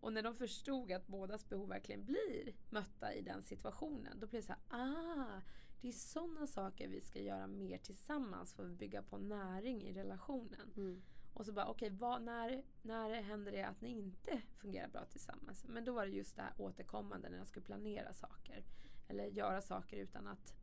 Och 0.00 0.12
när 0.12 0.22
de 0.22 0.34
förstod 0.34 0.92
att 0.92 1.06
bådas 1.06 1.48
behov 1.48 1.68
verkligen 1.68 2.04
blir 2.04 2.54
mötta 2.70 3.14
i 3.14 3.22
den 3.22 3.42
situationen, 3.42 4.20
då 4.20 4.26
blev 4.26 4.42
det 4.42 4.46
så 4.46 4.52
här, 4.52 4.80
ah, 4.80 5.40
det 5.80 5.88
är 5.88 5.92
sådana 5.92 6.46
saker 6.46 6.88
vi 6.88 7.00
ska 7.00 7.20
göra 7.20 7.46
mer 7.46 7.78
tillsammans 7.78 8.54
för 8.54 8.64
att 8.64 8.78
bygga 8.78 9.02
på 9.02 9.18
näring 9.18 9.82
i 9.82 9.92
relationen. 9.92 10.72
Mm. 10.76 11.02
Och 11.34 11.46
så 11.46 11.52
bara, 11.52 11.66
okej, 11.66 11.92
okay, 11.92 12.24
när, 12.24 12.62
när 12.82 13.22
händer 13.22 13.52
det 13.52 13.62
att 13.62 13.80
ni 13.80 13.98
inte 13.98 14.42
fungerar 14.56 14.88
bra 14.88 15.04
tillsammans? 15.04 15.64
Men 15.68 15.84
då 15.84 15.92
var 15.92 16.06
det 16.06 16.12
just 16.12 16.36
det 16.36 16.42
här 16.42 16.52
återkommande 16.58 17.28
när 17.28 17.38
jag 17.38 17.46
skulle 17.46 17.66
planera 17.66 18.12
saker. 18.12 18.64
Eller 19.08 19.24
göra 19.24 19.60
saker 19.60 19.96
utan 19.96 20.26
att, 20.26 20.54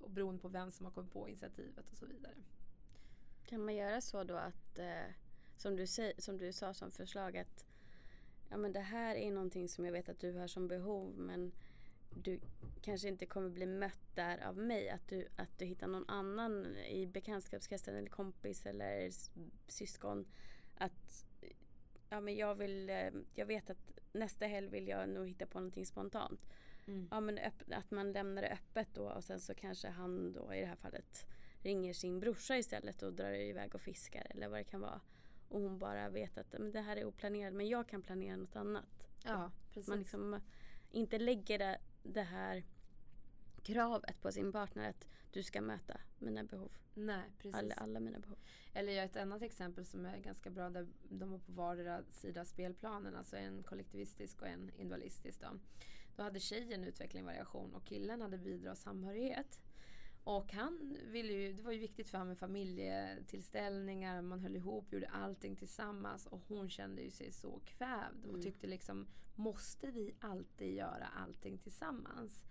och 0.00 0.10
beroende 0.10 0.42
på 0.42 0.48
vem 0.48 0.70
som 0.70 0.86
har 0.86 0.92
kommit 0.92 1.12
på 1.12 1.28
initiativet 1.28 1.90
och 1.90 1.96
så 1.96 2.06
vidare. 2.06 2.34
Kan 3.44 3.64
man 3.64 3.74
göra 3.74 4.00
så 4.00 4.24
då 4.24 4.36
att, 4.36 4.78
eh, 4.78 5.14
som, 5.56 5.76
du 5.76 5.86
som 6.18 6.38
du 6.38 6.52
sa 6.52 6.74
som 6.74 6.90
förslag, 6.90 7.36
att 7.36 7.64
ja, 8.52 8.58
men 8.58 8.72
det 8.72 8.80
här 8.80 9.14
är 9.14 9.30
någonting 9.30 9.68
som 9.68 9.84
jag 9.84 9.92
vet 9.92 10.08
att 10.08 10.20
du 10.20 10.32
har 10.32 10.46
som 10.46 10.68
behov 10.68 11.18
men 11.18 11.52
du 12.10 12.40
kanske 12.82 13.08
inte 13.08 13.26
kommer 13.26 13.48
bli 13.48 13.66
mött 13.66 14.14
där 14.14 14.46
av 14.46 14.56
mig. 14.56 14.88
Att 14.88 15.08
du, 15.08 15.28
att 15.36 15.58
du 15.58 15.64
hittar 15.64 15.86
någon 15.86 16.08
annan 16.08 16.76
i 16.76 17.06
bekantskapskretsen 17.06 17.96
eller 17.96 18.08
kompis 18.08 18.66
eller 18.66 19.10
syskon. 19.68 20.26
Att 20.74 21.26
ja, 22.08 22.20
men 22.20 22.36
jag, 22.36 22.54
vill, 22.54 22.90
eh, 22.90 23.10
jag 23.34 23.46
vet 23.46 23.70
att 23.70 23.98
nästa 24.12 24.46
helg 24.46 24.68
vill 24.68 24.88
jag 24.88 25.08
nog 25.08 25.28
hitta 25.28 25.46
på 25.46 25.58
någonting 25.58 25.86
spontant. 25.86 26.40
Mm. 26.86 27.08
Ja, 27.10 27.20
men 27.20 27.38
att 27.70 27.90
man 27.90 28.12
lämnar 28.12 28.42
det 28.42 28.48
öppet 28.48 28.88
då 28.94 29.08
och 29.08 29.24
sen 29.24 29.40
så 29.40 29.54
kanske 29.54 29.88
han 29.88 30.32
då 30.32 30.54
i 30.54 30.60
det 30.60 30.66
här 30.66 30.76
fallet 30.76 31.26
ringer 31.62 31.92
sin 31.92 32.20
brorsa 32.20 32.56
istället 32.56 33.02
och 33.02 33.12
drar 33.12 33.32
iväg 33.32 33.74
och 33.74 33.80
fiskar 33.80 34.26
eller 34.30 34.48
vad 34.48 34.58
det 34.58 34.64
kan 34.64 34.80
vara. 34.80 35.00
Och 35.52 35.60
hon 35.60 35.78
bara 35.78 36.08
vet 36.08 36.38
att 36.38 36.52
men 36.52 36.72
det 36.72 36.80
här 36.80 36.96
är 36.96 37.04
oplanerat 37.04 37.54
men 37.54 37.68
jag 37.68 37.88
kan 37.88 38.02
planera 38.02 38.36
något 38.36 38.56
annat. 38.56 39.08
Ja, 39.24 39.50
precis. 39.72 39.88
Man 39.88 39.98
liksom 39.98 40.40
inte 40.90 41.18
lägger 41.18 41.58
det, 41.58 41.78
det 42.02 42.22
här 42.22 42.64
kravet 43.62 44.20
på 44.20 44.32
sin 44.32 44.52
partner 44.52 44.88
att 44.88 45.06
du 45.30 45.42
ska 45.42 45.60
möta 45.60 46.00
mina 46.18 46.44
behov. 46.44 46.72
Nej, 46.94 47.22
precis. 47.38 47.54
Alla, 47.54 47.74
alla 47.74 48.00
mina 48.00 48.18
behov. 48.18 48.38
Eller 48.72 48.92
jag 48.92 49.04
ett 49.04 49.16
annat 49.16 49.42
exempel 49.42 49.86
som 49.86 50.06
är 50.06 50.18
ganska 50.18 50.50
bra 50.50 50.70
där 50.70 50.88
de 51.08 51.30
var 51.30 51.38
på 51.38 51.52
vardera 51.52 52.02
sida 52.10 52.44
spelplanen. 52.44 53.16
Alltså 53.16 53.36
en 53.36 53.62
kollektivistisk 53.62 54.42
och 54.42 54.48
en 54.48 54.60
individualistisk. 54.62 55.40
Då. 55.40 55.58
då 56.16 56.22
hade 56.22 56.40
tjejen 56.40 56.84
utveckling 56.84 57.24
variation 57.24 57.74
och 57.74 57.84
killen 57.84 58.20
hade 58.20 58.38
bidrag 58.38 58.72
och 58.72 58.78
samhörighet. 58.78 59.60
Och 60.24 60.52
han 60.52 60.96
ville 61.06 61.32
ju, 61.32 61.52
det 61.52 61.62
var 61.62 61.72
ju 61.72 61.78
viktigt 61.78 62.08
för 62.08 62.18
honom 62.18 62.28
med 62.28 62.38
familjetillställningar, 62.38 64.22
man 64.22 64.40
höll 64.40 64.56
ihop, 64.56 64.92
gjorde 64.92 65.08
allting 65.08 65.56
tillsammans 65.56 66.26
och 66.26 66.40
hon 66.48 66.70
kände 66.70 67.02
ju 67.02 67.10
sig 67.10 67.32
så 67.32 67.60
kvävd 67.64 68.24
och 68.24 68.30
mm. 68.30 68.42
tyckte 68.42 68.66
liksom 68.66 69.06
måste 69.34 69.90
vi 69.90 70.14
alltid 70.20 70.74
göra 70.74 71.06
allting 71.06 71.58
tillsammans? 71.58 72.44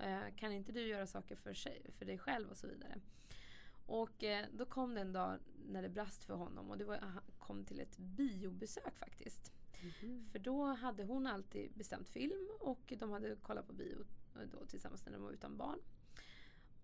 Uh, 0.00 0.36
kan 0.36 0.52
inte 0.52 0.72
du 0.72 0.86
göra 0.86 1.06
saker 1.06 1.36
för, 1.36 1.54
sig, 1.54 1.86
för 1.98 2.04
dig 2.04 2.18
själv 2.18 2.50
och 2.50 2.56
så 2.56 2.66
vidare? 2.66 3.00
Och 3.86 4.22
uh, 4.22 4.56
då 4.56 4.66
kom 4.66 4.94
det 4.94 5.00
en 5.00 5.12
dag 5.12 5.38
när 5.66 5.82
det 5.82 5.88
brast 5.88 6.24
för 6.24 6.34
honom 6.34 6.70
och 6.70 6.78
det 6.78 6.84
var, 6.84 6.98
han 6.98 7.22
kom 7.38 7.64
till 7.64 7.80
ett 7.80 7.98
biobesök 7.98 8.96
faktiskt. 8.96 9.52
Mm. 10.02 10.26
För 10.26 10.38
då 10.38 10.64
hade 10.64 11.04
hon 11.04 11.26
alltid 11.26 11.72
bestämt 11.74 12.08
film 12.08 12.48
och 12.60 12.92
de 12.98 13.10
hade 13.10 13.36
kollat 13.36 13.66
på 13.66 13.72
bio 13.72 14.04
då 14.52 14.66
tillsammans 14.66 15.04
när 15.04 15.12
de 15.12 15.22
var 15.22 15.32
utan 15.32 15.56
barn. 15.56 15.78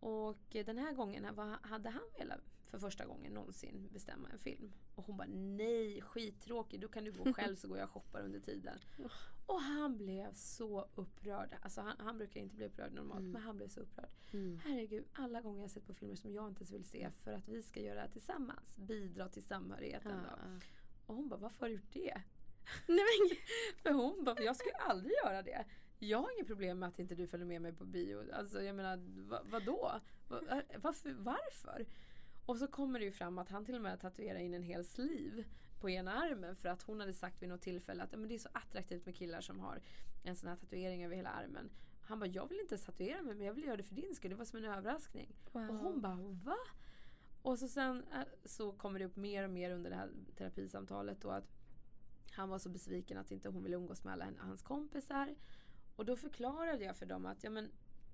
Och 0.05 0.37
den 0.51 0.79
här 0.79 0.93
gången 0.93 1.25
hade 1.63 1.91
han 1.91 2.03
velat 2.19 2.41
för 2.65 2.79
första 2.79 3.07
gången 3.07 3.33
någonsin 3.33 3.89
bestämma 3.93 4.29
en 4.29 4.39
film. 4.39 4.73
Och 4.95 5.07
hon 5.07 5.17
bara 5.17 5.29
nej, 5.29 6.01
skittråkig, 6.01 6.81
då 6.81 6.89
kan 6.89 7.05
du 7.05 7.13
gå 7.13 7.33
själv 7.35 7.57
så 7.57 7.69
går 7.69 7.79
jag 7.79 7.85
och 7.85 7.91
shoppar 7.91 8.21
under 8.21 8.41
tiden. 8.41 8.79
Och 9.47 9.61
han 9.61 9.97
blev 9.97 10.35
så 10.35 10.89
upprörd. 10.95 11.57
Alltså 11.63 11.81
han, 11.81 11.97
han 11.99 12.19
brukar 12.19 12.41
inte 12.41 12.57
bli 12.57 12.67
upprörd 12.67 12.93
normalt 12.93 13.21
mm. 13.21 13.33
men 13.33 13.43
han 13.43 13.57
blev 13.57 13.69
så 13.69 13.81
upprörd. 13.81 14.09
Mm. 14.33 14.61
Herregud, 14.65 15.05
alla 15.13 15.41
gånger 15.41 15.63
jag 15.63 15.71
sett 15.71 15.87
på 15.87 15.95
filmer 15.95 16.17
som 16.17 16.33
jag 16.33 16.49
inte 16.49 16.61
ens 16.61 16.73
vill 16.73 16.85
se 16.85 17.11
för 17.11 17.33
att 17.33 17.49
vi 17.49 17.63
ska 17.63 17.81
göra 17.81 17.95
det 17.95 18.01
här 18.01 18.09
tillsammans. 18.09 18.77
Bidra 18.77 19.29
till 19.29 19.45
samhörigheten 19.45 20.13
ja, 20.25 20.31
då. 20.31 20.43
Ja. 20.43 20.61
Och 21.07 21.15
hon 21.15 21.29
bara, 21.29 21.41
varför 21.41 21.61
har 21.61 21.69
du 21.69 21.75
gjort 21.75 21.93
det? 21.93 22.23
Nej, 22.87 23.05
men, 23.29 23.37
för 23.83 23.91
hon 23.91 24.25
bara, 24.25 24.43
jag 24.43 24.57
skulle 24.57 24.77
aldrig 24.77 25.15
göra 25.25 25.43
det 25.43 25.65
jag 26.09 26.23
har 26.23 26.33
inget 26.33 26.47
problem 26.47 26.79
med 26.79 26.89
att 26.89 26.99
inte 26.99 27.15
du 27.15 27.27
följer 27.27 27.47
med 27.47 27.63
mig 27.63 27.73
på 27.73 27.85
bio. 27.85 28.33
Alltså 28.33 28.63
jag 28.63 28.77
menar, 28.77 29.01
va, 29.29 29.41
vadå? 29.45 30.01
Va, 30.29 30.41
varför, 30.77 31.13
varför? 31.13 31.87
Och 32.47 32.59
så 32.59 32.67
kommer 32.67 32.99
det 32.99 33.05
ju 33.05 33.13
fram 33.13 33.39
att 33.39 33.49
han 33.49 33.65
till 33.65 33.75
och 33.75 33.83
med 33.83 34.01
tatuerar 34.01 34.39
in 34.39 34.55
en 34.55 34.63
hel 34.63 34.85
sliv 34.85 35.45
på 35.81 35.91
ena 35.91 36.13
armen 36.13 36.57
för 36.57 36.69
att 36.69 36.83
hon 36.83 37.01
hade 37.01 37.15
sagt 37.15 37.43
vid 37.43 37.49
något 37.49 37.63
tillfälle 37.63 38.03
att 38.03 38.13
ja, 38.13 38.19
men 38.19 38.29
det 38.29 38.35
är 38.35 38.39
så 38.39 38.49
attraktivt 38.53 39.07
med 39.07 39.17
killar 39.17 39.41
som 39.41 39.61
har 39.61 39.81
en 40.23 40.37
sån 40.37 40.49
här 40.49 40.57
tatuering 40.57 41.05
över 41.05 41.17
hela 41.17 41.31
armen. 41.31 41.71
Han 42.01 42.19
bara, 42.19 42.27
jag 42.27 42.49
vill 42.49 42.61
inte 42.61 42.79
tatuera 42.79 43.23
mig 43.23 43.35
men 43.35 43.47
jag 43.47 43.55
vill 43.55 43.65
göra 43.65 43.77
det 43.77 43.83
för 43.83 43.95
din 43.95 44.15
skull. 44.15 44.31
Det 44.31 44.37
var 44.37 44.45
som 44.45 44.59
en 44.59 44.65
överraskning. 44.65 45.35
Wow. 45.53 45.71
Och 45.71 45.77
hon 45.77 46.01
bara, 46.01 46.17
va? 46.45 46.59
Och 47.43 47.59
så 47.59 47.69
sen 47.69 48.05
äh, 48.13 48.21
så 48.45 48.73
kommer 48.73 48.99
det 48.99 49.05
upp 49.05 49.17
mer 49.17 49.45
och 49.45 49.51
mer 49.51 49.71
under 49.71 49.91
det 49.91 49.97
här 49.97 50.11
terapisamtalet 50.37 51.21
då 51.21 51.31
att 51.31 51.49
han 52.31 52.49
var 52.49 52.59
så 52.59 52.69
besviken 52.69 53.19
att 53.19 53.31
inte 53.31 53.49
hon 53.49 53.63
ville 53.63 53.77
umgås 53.77 54.05
med 54.05 54.13
alla 54.13 54.29
hans 54.39 54.63
kompisar. 54.63 55.35
Och 55.97 56.05
då 56.05 56.17
förklarade 56.17 56.85
jag 56.85 56.97
för 56.97 57.07
dem 57.07 57.27
att 57.27 57.45
ja, 57.45 57.51
men, 57.51 57.71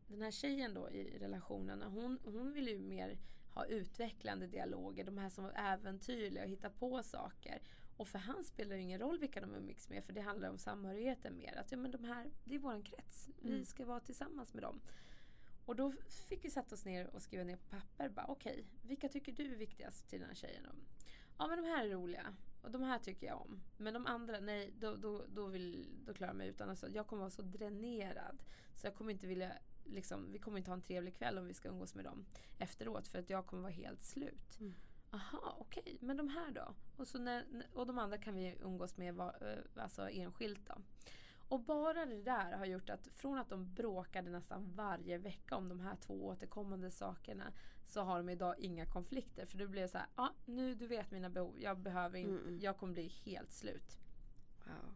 den 0.06 0.22
här 0.22 0.30
tjejen 0.30 0.74
då 0.74 0.90
i 0.90 1.18
relationen, 1.18 1.82
hon, 1.82 2.18
hon 2.24 2.52
vill 2.52 2.68
ju 2.68 2.78
mer 2.78 3.18
ha 3.54 3.64
utvecklande 3.66 4.46
dialoger, 4.46 5.04
de 5.04 5.18
här 5.18 5.28
som 5.30 5.44
är 5.44 5.52
äventyrliga 5.74 6.42
och 6.42 6.48
hittar 6.50 6.70
på 6.70 7.02
saker. 7.02 7.62
Och 7.96 8.08
för 8.08 8.18
han 8.18 8.44
spelar 8.44 8.76
det 8.76 8.82
ingen 8.82 9.00
roll 9.00 9.18
vilka 9.18 9.40
de 9.40 9.54
umgicks 9.54 9.88
med 9.88 10.04
för 10.04 10.12
det 10.12 10.20
handlar 10.20 10.50
om 10.50 10.58
samhörigheten 10.58 11.36
mer. 11.36 11.56
Att 11.58 11.72
ja, 11.72 11.78
men 11.78 11.90
de 11.90 12.04
här, 12.04 12.30
det 12.44 12.54
är 12.54 12.58
våran 12.58 12.82
krets, 12.82 13.28
vi 13.38 13.52
Mm. 13.52 13.64
ska 13.64 13.84
vara 13.84 14.00
tillsammans 14.00 14.54
med 14.54 14.62
dem. 14.62 14.80
Och 15.66 15.76
då 15.76 15.92
fick 16.28 16.44
vi 16.44 16.50
sätta 16.50 16.74
oss 16.74 16.84
ner 16.84 17.06
och 17.14 17.22
skriva 17.22 17.44
ner 17.44 17.56
på 17.56 17.68
papper. 17.76 18.08
bara 18.08 18.26
Okej, 18.26 18.64
vilka 18.82 19.08
tycker 19.08 19.32
du 19.32 19.52
är 19.52 19.56
viktigast 19.56 20.08
till 20.08 20.20
den 20.20 20.28
här 20.28 20.34
tjejen? 20.34 20.66
Ja 21.38 21.46
men 21.46 21.62
de 21.62 21.68
här 21.68 21.84
är 21.86 21.90
roliga. 21.90 22.34
Och 22.62 22.70
de 22.70 22.82
här 22.82 22.98
tycker 22.98 23.26
jag 23.26 23.40
om. 23.40 23.60
Men 23.76 23.94
de 23.94 24.06
andra, 24.06 24.40
nej 24.40 24.72
då, 24.80 24.96
då, 24.96 25.24
då, 25.28 25.46
vill, 25.46 25.88
då 26.06 26.14
klarar 26.14 26.30
jag 26.32 26.36
mig 26.38 26.48
utan. 26.48 26.70
Alltså, 26.70 26.88
jag 26.88 27.06
kommer 27.06 27.20
vara 27.20 27.30
så 27.30 27.42
dränerad. 27.42 28.42
Så 28.74 28.86
jag 28.86 28.94
kommer 28.94 29.12
inte 29.12 29.26
vilja, 29.26 29.52
liksom, 29.84 30.32
vi 30.32 30.38
kommer 30.38 30.58
inte 30.58 30.70
ha 30.70 30.76
en 30.76 30.82
trevlig 30.82 31.14
kväll 31.16 31.38
om 31.38 31.46
vi 31.46 31.54
ska 31.54 31.68
umgås 31.68 31.94
med 31.94 32.04
dem 32.04 32.24
efteråt. 32.58 33.08
För 33.08 33.18
att 33.18 33.30
jag 33.30 33.46
kommer 33.46 33.62
vara 33.62 33.72
helt 33.72 34.02
slut. 34.04 34.60
Mm. 34.60 34.74
Aha, 35.10 35.56
okej. 35.58 35.98
Men 36.00 36.16
de 36.16 36.28
här 36.28 36.50
då? 36.50 36.74
Och, 36.96 37.08
så 37.08 37.18
när, 37.18 37.44
och 37.74 37.86
de 37.86 37.98
andra 37.98 38.18
kan 38.18 38.34
vi 38.34 38.56
umgås 38.62 38.96
med 38.96 39.14
va- 39.14 39.34
eh, 39.40 39.82
alltså 39.82 40.08
enskilt 40.10 40.66
då. 40.66 40.74
Och 41.48 41.60
bara 41.60 42.06
det 42.06 42.22
där 42.22 42.52
har 42.56 42.66
gjort 42.66 42.90
att 42.90 43.08
från 43.14 43.38
att 43.38 43.48
de 43.48 43.74
bråkade 43.74 44.30
nästan 44.30 44.72
varje 44.74 45.18
vecka 45.18 45.56
om 45.56 45.68
de 45.68 45.80
här 45.80 45.96
två 45.96 46.26
återkommande 46.26 46.90
sakerna 46.90 47.52
så 47.90 48.00
har 48.00 48.16
de 48.16 48.28
idag 48.28 48.54
inga 48.58 48.86
konflikter. 48.86 49.46
För 49.46 49.58
då 49.58 49.66
blir 49.66 49.86
så 49.86 49.98
här, 49.98 50.06
ja 50.16 50.22
ah, 50.22 50.34
nu 50.44 50.74
du 50.74 50.86
vet 50.86 51.10
mina 51.10 51.30
behov, 51.30 51.60
jag 51.60 51.78
behöver 51.78 52.18
inte, 52.18 52.30
Mm, 52.30 52.48
mm. 52.48 52.60
jag 52.60 52.76
kommer 52.76 52.92
bli 52.92 53.06
helt 53.24 53.52
slut. 53.52 53.98
Wow. 54.64 54.94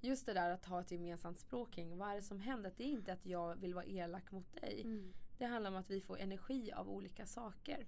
Just 0.00 0.26
det 0.26 0.32
där 0.32 0.50
att 0.50 0.64
ha 0.64 0.80
ett 0.80 0.90
gemensamt 0.90 1.38
språk 1.38 1.72
kring 1.72 1.98
vad 1.98 2.10
är 2.10 2.14
det 2.14 2.22
som 2.22 2.40
händer. 2.40 2.72
Det 2.76 2.84
är 2.84 2.88
inte 2.88 3.12
att 3.12 3.26
jag 3.26 3.56
vill 3.56 3.74
vara 3.74 3.84
elak 3.84 4.30
mot 4.30 4.52
dig. 4.52 4.82
Mm. 4.82 5.12
Det 5.38 5.44
handlar 5.44 5.70
om 5.70 5.76
att 5.76 5.90
vi 5.90 6.00
får 6.00 6.18
energi 6.18 6.72
av 6.72 6.90
olika 6.90 7.26
saker. 7.26 7.86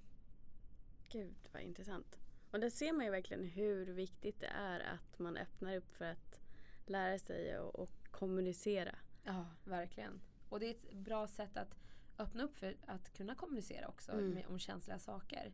Gud 1.09 1.37
vad 1.53 1.63
intressant. 1.63 2.19
Och 2.51 2.61
där 2.61 2.71
ser 2.71 2.93
man 2.93 3.05
ju 3.05 3.11
verkligen 3.11 3.45
hur 3.45 3.87
viktigt 3.87 4.41
det 4.41 4.47
är 4.47 4.81
att 4.81 5.19
man 5.19 5.37
öppnar 5.37 5.77
upp 5.77 5.95
för 5.95 6.05
att 6.05 6.41
lära 6.87 7.19
sig 7.19 7.59
och, 7.59 7.75
och 7.79 8.09
kommunicera. 8.11 8.95
Ja, 9.25 9.47
verkligen. 9.65 10.21
Och 10.49 10.61
det 10.61 10.67
är 10.67 10.71
ett 10.71 10.93
bra 10.93 11.27
sätt 11.27 11.57
att 11.57 11.75
öppna 12.19 12.43
upp 12.43 12.57
för 12.59 12.77
att 12.87 13.13
kunna 13.13 13.35
kommunicera 13.35 13.89
också 13.89 14.13
Mm. 14.13 14.31
med, 14.31 14.47
om 14.47 14.59
känsliga 14.59 14.99
saker. 14.99 15.53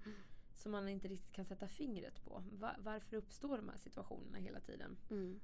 Som 0.57 0.73
man 0.73 0.89
inte 0.89 1.09
riktigt 1.09 1.33
kan 1.33 1.45
sätta 1.45 1.69
fingret 1.69 2.25
på. 2.25 2.45
Va- 2.53 2.77
varför 2.79 3.17
uppstår 3.17 3.57
de 3.57 3.69
här 3.69 3.77
situationerna 3.79 4.39
hela 4.39 4.61
tiden? 4.61 4.97
Mm. 5.11 5.41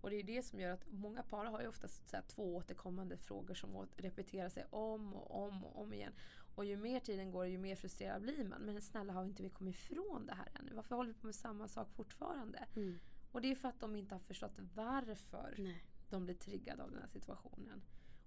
Och 0.00 0.10
det 0.10 0.16
är 0.16 0.22
det 0.22 0.42
som 0.42 0.60
gör 0.60 0.70
att 0.70 0.86
många 0.92 1.22
par 1.22 1.44
har 1.44 1.60
ju 1.60 1.68
oftast 1.68 2.08
så 2.10 2.16
två 2.28 2.56
återkommande 2.56 3.16
frågor 3.16 3.54
som 3.54 3.86
repeterar 3.96 4.48
sig 4.48 4.64
om 4.70 5.14
och 5.14 5.44
om 5.46 5.64
och 5.64 5.80
om 5.82 5.92
igen. 5.92 6.12
Och 6.54 6.64
ju 6.64 6.76
mer 6.76 7.00
tiden 7.00 7.30
går 7.30 7.46
ju 7.46 7.58
mer 7.58 7.76
frustrerad 7.76 8.22
blir 8.22 8.44
man. 8.44 8.62
Men 8.62 8.82
snälla 8.82 9.12
har 9.12 9.24
inte 9.24 9.42
vi 9.42 9.50
kommit 9.50 9.74
ifrån 9.74 10.26
det 10.26 10.34
här 10.34 10.48
ännu? 10.60 10.72
Varför 10.74 10.96
håller 10.96 11.08
vi 11.12 11.18
på 11.20 11.26
med 11.26 11.34
samma 11.34 11.68
sak 11.68 11.88
fortfarande? 11.92 12.64
Mm. 12.76 12.98
Och 13.32 13.40
det 13.40 13.50
är 13.50 13.54
för 13.54 13.68
att 13.68 13.80
de 13.80 13.96
inte 13.96 14.14
har 14.14 14.20
förstått 14.20 14.58
varför 14.74 15.54
Nej. 15.58 15.84
de 16.10 16.24
blir 16.24 16.34
triggade 16.34 16.82
av 16.82 16.90
den 16.90 17.00
här 17.00 17.08
situationen. 17.08 17.82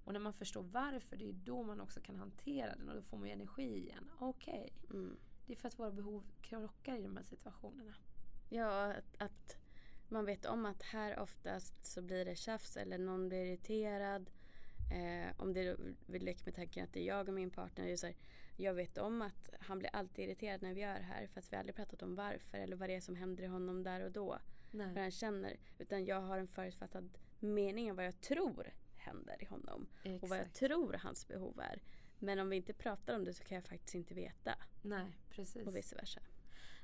Och 0.06 0.14
när 0.14 0.20
man 0.20 0.34
förstår 0.34 0.64
varför, 0.64 1.18
det 1.18 1.30
är 1.30 1.34
då 1.34 1.64
man 1.64 1.82
också 1.82 2.02
kan 2.02 2.16
hantera 2.16 2.76
den 2.76 2.90
och 2.90 2.96
då 2.96 3.02
får 3.02 3.18
man 3.18 3.28
ju 3.28 3.34
energi 3.34 3.78
igen. 3.78 4.12
Okej, 4.20 4.74
Mm. 4.90 5.18
det 5.46 5.54
är 5.54 5.58
för 5.58 5.68
att 5.68 5.80
våra 5.80 5.92
behov 5.92 6.24
krockar 6.42 6.98
i 6.98 7.02
de 7.02 7.18
här 7.18 7.24
situationerna. 7.24 7.96
Ja, 8.50 8.94
att, 8.94 9.22
att 9.22 9.58
man 10.10 10.26
vet 10.26 10.46
om 10.46 10.66
att 10.66 10.82
här 10.84 11.20
oftast 11.20 11.86
så 11.86 12.02
blir 12.02 12.26
det 12.26 12.36
tjafs 12.36 12.78
eller 12.78 12.98
någon 12.98 13.30
blir 13.30 13.46
irriterad. 13.46 14.30
Eh, 14.92 15.42
om 15.42 15.54
det 15.54 15.78
vi 16.06 16.20
leker 16.20 16.46
med 16.46 16.56
tanken 16.56 16.84
att 16.84 16.94
det 16.94 17.00
är 17.00 17.08
jag 17.08 17.28
och 17.28 17.34
min 17.34 17.50
partner. 17.52 17.88
Är 17.88 17.96
så 17.96 18.06
här, 18.06 18.16
jag 18.58 18.74
vet 18.74 18.98
om 18.98 19.22
att 19.22 19.50
han 19.60 19.80
blir 19.80 19.96
alltid 19.96 20.26
irriterad 20.26 20.62
när 20.62 20.74
vi 20.74 20.82
gör 20.82 20.94
det 20.94 21.06
här 21.06 21.28
fast 21.28 21.52
vi 21.52 21.56
har 21.56 21.60
aldrig 21.60 21.76
pratat 21.76 22.02
om 22.02 22.16
varför 22.16 22.58
eller 22.58 22.76
vad 22.76 22.90
det 22.90 22.96
är 22.96 23.02
som 23.02 23.16
händer 23.16 23.44
i 23.44 23.48
honom 23.48 23.84
där 23.84 24.02
och 24.02 24.12
då. 24.12 24.26
Vad 24.26 24.40
Nej, 24.72 25.02
han 25.02 25.12
känner. 25.12 25.56
Utan 25.78 26.06
jag 26.06 26.22
har 26.22 26.38
en 26.38 26.48
förutfattad 26.48 27.18
mening 27.40 27.90
om 27.92 27.96
vad 27.98 28.06
jag 28.06 28.22
tror 28.22 28.74
händer 29.06 29.44
i 29.44 29.46
honom. 29.46 29.88
Och 30.22 30.30
vad 30.30 30.38
jag 30.38 30.46
exakt. 30.46 30.60
tror 30.60 30.94
hans 30.94 31.28
behov 31.28 31.60
är. 31.60 31.82
Men 32.20 32.40
om 32.40 32.50
vi 32.50 32.56
inte 32.56 32.74
pratar 32.74 33.16
om 33.16 33.24
det 33.24 33.34
så 33.34 33.44
kan 33.44 33.56
jag 33.56 33.66
faktiskt 33.66 33.96
inte 33.96 34.14
veta. 34.14 34.56
Nej, 34.82 35.18
precis. 35.30 35.68
Och 35.68 35.76
vice 35.76 35.96
versa. 35.96 36.22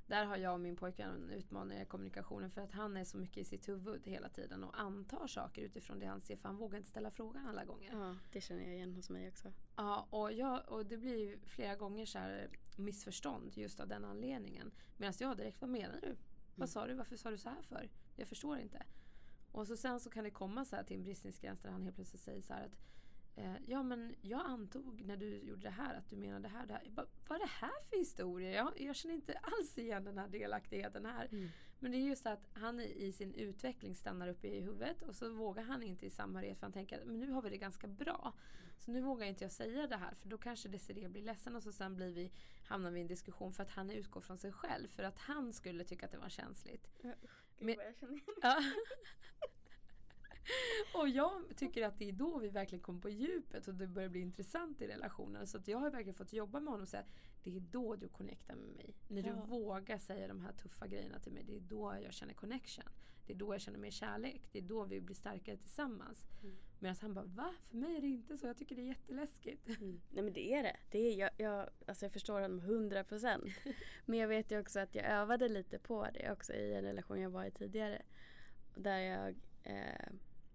Där 0.07 0.25
har 0.25 0.37
jag 0.37 0.53
och 0.53 0.59
min 0.59 0.75
pojke 0.75 1.03
en 1.03 1.29
utmaning 1.29 1.79
i 1.79 1.85
kommunikationen 1.85 2.49
för 2.49 2.61
att 2.61 2.71
han 2.71 2.97
är 2.97 3.03
så 3.03 3.17
mycket 3.17 3.37
i 3.37 3.43
sitt 3.43 3.69
huvud 3.69 4.07
hela 4.07 4.29
tiden 4.29 4.63
och 4.63 4.79
antar 4.79 5.27
saker 5.27 5.61
utifrån 5.61 5.99
det 5.99 6.05
han 6.05 6.21
ser 6.21 6.35
för 6.35 6.47
han 6.49 6.57
vågar 6.57 6.77
inte 6.77 6.89
ställa 6.89 7.11
frågan 7.11 7.47
alla 7.47 7.65
gånger. 7.65 7.89
Ja, 7.93 8.15
det 8.31 8.41
känner 8.41 8.63
jag 8.63 8.73
igen 8.73 8.95
hos 8.95 9.09
mig 9.09 9.27
också. 9.27 9.53
Ja, 9.75 10.07
och, 10.09 10.33
jag, 10.33 10.69
och 10.69 10.85
det 10.85 10.97
blir 10.97 11.17
ju 11.17 11.39
flera 11.45 11.75
gånger 11.75 12.05
så 12.05 12.19
här 12.19 12.49
missförstånd 12.77 13.57
just 13.57 13.79
av 13.79 13.87
den 13.87 14.05
anledningen. 14.05 14.71
Medan 14.97 15.13
jag 15.19 15.37
direkt, 15.37 15.61
vad 15.61 15.69
menar 15.69 16.01
du? 16.01 16.15
Vad 16.55 16.69
sa 16.69 16.87
du? 16.87 16.93
Varför 16.93 17.15
sa 17.15 17.31
du 17.31 17.37
så 17.37 17.49
här 17.49 17.61
för? 17.61 17.89
Jag 18.15 18.27
förstår 18.27 18.59
inte. 18.59 18.83
Och 19.51 19.67
så 19.67 19.77
sen 19.77 19.99
så 19.99 20.09
kan 20.09 20.23
det 20.23 20.31
komma 20.31 20.65
så 20.65 20.75
här 20.75 20.83
till 20.83 20.95
en 20.95 21.03
bristningsgräns 21.03 21.61
där 21.61 21.69
han 21.69 21.83
helt 21.83 21.95
plötsligt 21.95 22.21
säger 22.21 22.41
så 22.41 22.53
här 22.53 22.65
att 22.65 22.77
eh, 23.35 23.55
Ja 23.67 23.83
men 23.83 24.15
jag 24.21 24.41
antog 24.45 25.05
när 25.05 25.17
du 25.17 25.39
gjorde 25.39 25.61
det 25.61 25.69
här 25.69 25.95
att 25.95 26.09
du 26.09 26.15
menade 26.15 26.41
det 26.41 26.47
här. 26.47 26.65
Det 26.65 26.73
här. 26.73 26.89
Bara, 26.89 27.07
vad 27.27 27.35
är 27.35 27.43
det 27.43 27.51
här 27.51 27.83
för 27.89 27.97
historia? 27.97 28.51
Jag, 28.51 28.81
jag 28.81 28.95
känner 28.95 29.15
inte 29.15 29.33
alls 29.33 29.77
igen 29.77 30.03
den 30.03 30.17
här 30.17 30.27
delaktigheten 30.27 31.05
här. 31.05 31.27
Mm. 31.31 31.49
Men 31.79 31.91
det 31.91 31.97
är 31.97 32.01
just 32.01 32.25
att 32.25 32.49
han 32.53 32.79
i 32.79 33.11
sin 33.11 33.33
utveckling 33.33 33.95
stannar 33.95 34.27
uppe 34.27 34.47
i 34.47 34.61
huvudet 34.61 35.01
och 35.01 35.15
så 35.15 35.33
vågar 35.33 35.63
han 35.63 35.83
inte 35.83 36.05
i 36.05 36.09
samhörighet 36.09 36.59
för 36.59 36.65
han 36.65 36.73
tänker 36.73 36.99
att 36.99 37.07
men 37.07 37.19
nu 37.19 37.31
har 37.31 37.41
vi 37.41 37.49
det 37.49 37.57
ganska 37.57 37.87
bra. 37.87 38.33
Så 38.79 38.91
nu 38.91 39.01
vågar 39.01 39.27
inte 39.27 39.43
jag 39.43 39.51
säga 39.51 39.87
det 39.87 39.97
här 39.97 40.13
för 40.13 40.29
då 40.29 40.37
kanske 40.37 40.69
Desiree 40.69 41.09
blir 41.09 41.21
ledsen 41.21 41.55
och 41.55 41.63
så 41.63 41.71
sen 41.71 41.95
blir 41.95 42.11
vi, 42.11 42.31
hamnar 42.63 42.91
vi 42.91 42.99
i 42.99 43.01
en 43.01 43.07
diskussion 43.07 43.53
för 43.53 43.63
att 43.63 43.69
han 43.69 43.89
utgår 43.89 44.21
från 44.21 44.37
sig 44.37 44.51
själv 44.51 44.87
för 44.87 45.03
att 45.03 45.17
han 45.17 45.53
skulle 45.53 45.83
tycka 45.83 46.05
att 46.05 46.11
det 46.11 46.17
var 46.17 46.29
känsligt. 46.29 46.87
Gud, 47.61 47.67
Men- 47.67 47.77
vad 47.77 47.85
jag 47.85 47.95
känner. 47.95 48.21
Ja. 48.41 48.63
och 50.99 51.09
jag 51.09 51.43
tycker 51.57 51.85
att 51.87 51.99
det 51.99 52.09
är 52.09 52.11
då 52.13 52.37
vi 52.39 52.49
verkligen 52.49 52.81
kommer 52.83 53.01
på 53.01 53.09
djupet 53.09 53.67
och 53.67 53.75
det 53.75 53.87
börjar 53.87 54.09
bli 54.09 54.19
intressant 54.19 54.81
i 54.81 54.87
relationen. 54.87 55.47
Så 55.47 55.57
att 55.57 55.67
jag 55.67 55.77
har 55.77 55.89
verkligen 55.91 56.15
fått 56.15 56.33
jobba 56.33 56.59
med 56.59 56.67
honom 56.71 56.81
och 56.83 56.89
säga 56.89 57.03
det 57.43 57.55
är 57.55 57.59
då 57.59 57.95
du 57.95 58.07
connectar 58.07 58.55
med 58.55 58.69
mig. 58.75 58.95
När 59.07 59.23
Ja. 59.27 59.33
du 59.33 59.41
vågar 59.49 59.97
säga 59.97 60.27
de 60.27 60.41
här 60.41 60.51
tuffa 60.53 60.87
grejerna 60.87 61.19
till 61.19 61.31
mig. 61.31 61.43
Det 61.43 61.55
är 61.55 61.59
då 61.59 61.95
jag 62.03 62.13
känner 62.13 62.33
connection. 62.33 62.85
Det 63.25 63.33
är 63.33 63.37
då 63.37 63.53
jag 63.53 63.61
känner 63.61 63.79
mer 63.79 63.91
kärlek. 63.91 64.41
Det 64.51 64.59
är 64.59 64.63
då 64.63 64.83
vi 64.83 65.01
blir 65.01 65.15
starkare 65.15 65.57
tillsammans. 65.57 66.25
Mm. 66.43 66.55
Medan 66.79 66.95
han 67.01 67.13
bara 67.13 67.25
va? 67.25 67.53
För 67.61 67.77
mig 67.77 67.97
är 67.97 68.01
det 68.01 68.07
inte 68.07 68.37
så. 68.37 68.47
Jag 68.47 68.57
tycker 68.57 68.75
det 68.75 68.81
är 68.81 68.87
jätteläskigt. 68.87 69.67
Mm. 69.67 70.01
Nej 70.09 70.23
men 70.23 70.33
det 70.33 70.53
är 70.53 70.63
det. 70.63 70.77
det 70.91 70.99
är, 70.99 71.19
jag, 71.19 71.29
jag, 71.37 71.69
alltså 71.87 72.05
jag 72.05 72.13
förstår 72.13 72.41
honom 72.41 72.59
100 72.59 73.03
procent. 73.03 73.45
Men 74.05 74.19
jag 74.19 74.27
vet 74.27 74.51
ju 74.51 74.59
också 74.59 74.79
att 74.79 74.95
jag 74.95 75.05
övade 75.05 75.49
lite 75.49 75.79
på 75.79 76.07
det 76.13 76.31
också 76.31 76.53
i 76.53 76.73
en 76.73 76.83
relation 76.83 77.21
jag 77.21 77.29
var 77.29 77.45
i 77.45 77.51
tidigare. 77.51 78.01
Där 78.75 78.97
jag 78.97 79.35
eh, 79.63 80.11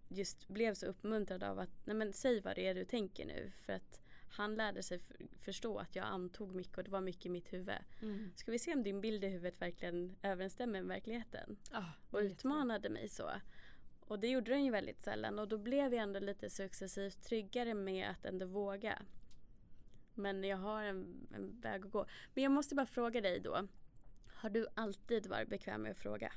just 0.09 0.48
blev 0.48 0.74
så 0.74 0.87
uppmuntrad 0.87 1.42
av 1.42 1.59
att 1.59 1.70
nej 1.85 1.96
men 1.96 2.12
säg 2.12 2.40
vad 2.40 2.57
det 2.57 2.66
är 2.66 2.74
du 2.74 2.85
tänker 2.85 3.26
nu. 3.26 3.50
För 3.55 3.72
att 3.72 4.02
han 4.28 4.54
lärde 4.54 4.82
sig 4.82 5.00
förstå 5.38 5.78
att 5.78 5.96
jag 5.96 6.04
antog 6.04 6.54
mycket 6.54 6.78
och 6.78 6.84
det 6.84 6.90
var 6.90 7.00
mycket 7.00 7.26
i 7.26 7.28
mitt 7.28 7.52
huvud. 7.52 7.78
Mm. 8.02 8.32
Ska 8.36 8.52
vi 8.52 8.58
se 8.58 8.72
om 8.72 8.82
din 8.82 9.00
bild 9.00 9.24
i 9.24 9.28
huvudet 9.28 9.62
verkligen 9.62 10.16
överensstämmer 10.22 10.80
med 10.80 10.88
verkligheten? 10.88 11.56
Ah, 11.70 11.90
och 12.10 12.18
utmanade 12.18 12.88
mig 12.88 13.08
så. 13.08 13.30
Och 14.00 14.18
det 14.18 14.28
gjorde 14.28 14.50
den 14.50 14.64
ju 14.64 14.70
väldigt 14.70 15.02
sällan 15.02 15.38
och 15.38 15.48
då 15.48 15.58
blev 15.58 15.94
jag 15.94 16.02
ändå 16.02 16.20
lite 16.20 16.50
successivt 16.50 17.22
tryggare 17.22 17.74
med 17.74 18.10
att 18.10 18.24
ändå 18.24 18.46
våga. 18.46 19.02
Men 20.14 20.44
jag 20.44 20.56
har 20.56 20.82
en, 20.82 21.26
en 21.34 21.60
väg 21.60 21.84
att 21.84 21.90
gå. 21.90 22.06
Men 22.34 22.44
jag 22.44 22.52
måste 22.52 22.74
bara 22.74 22.86
fråga 22.86 23.20
dig 23.20 23.40
då. 23.40 23.68
Har 24.26 24.50
du 24.50 24.66
alltid 24.74 25.26
varit 25.26 25.48
bekväm 25.48 25.82
med 25.82 25.90
att 25.90 25.98
fråga? 25.98 26.32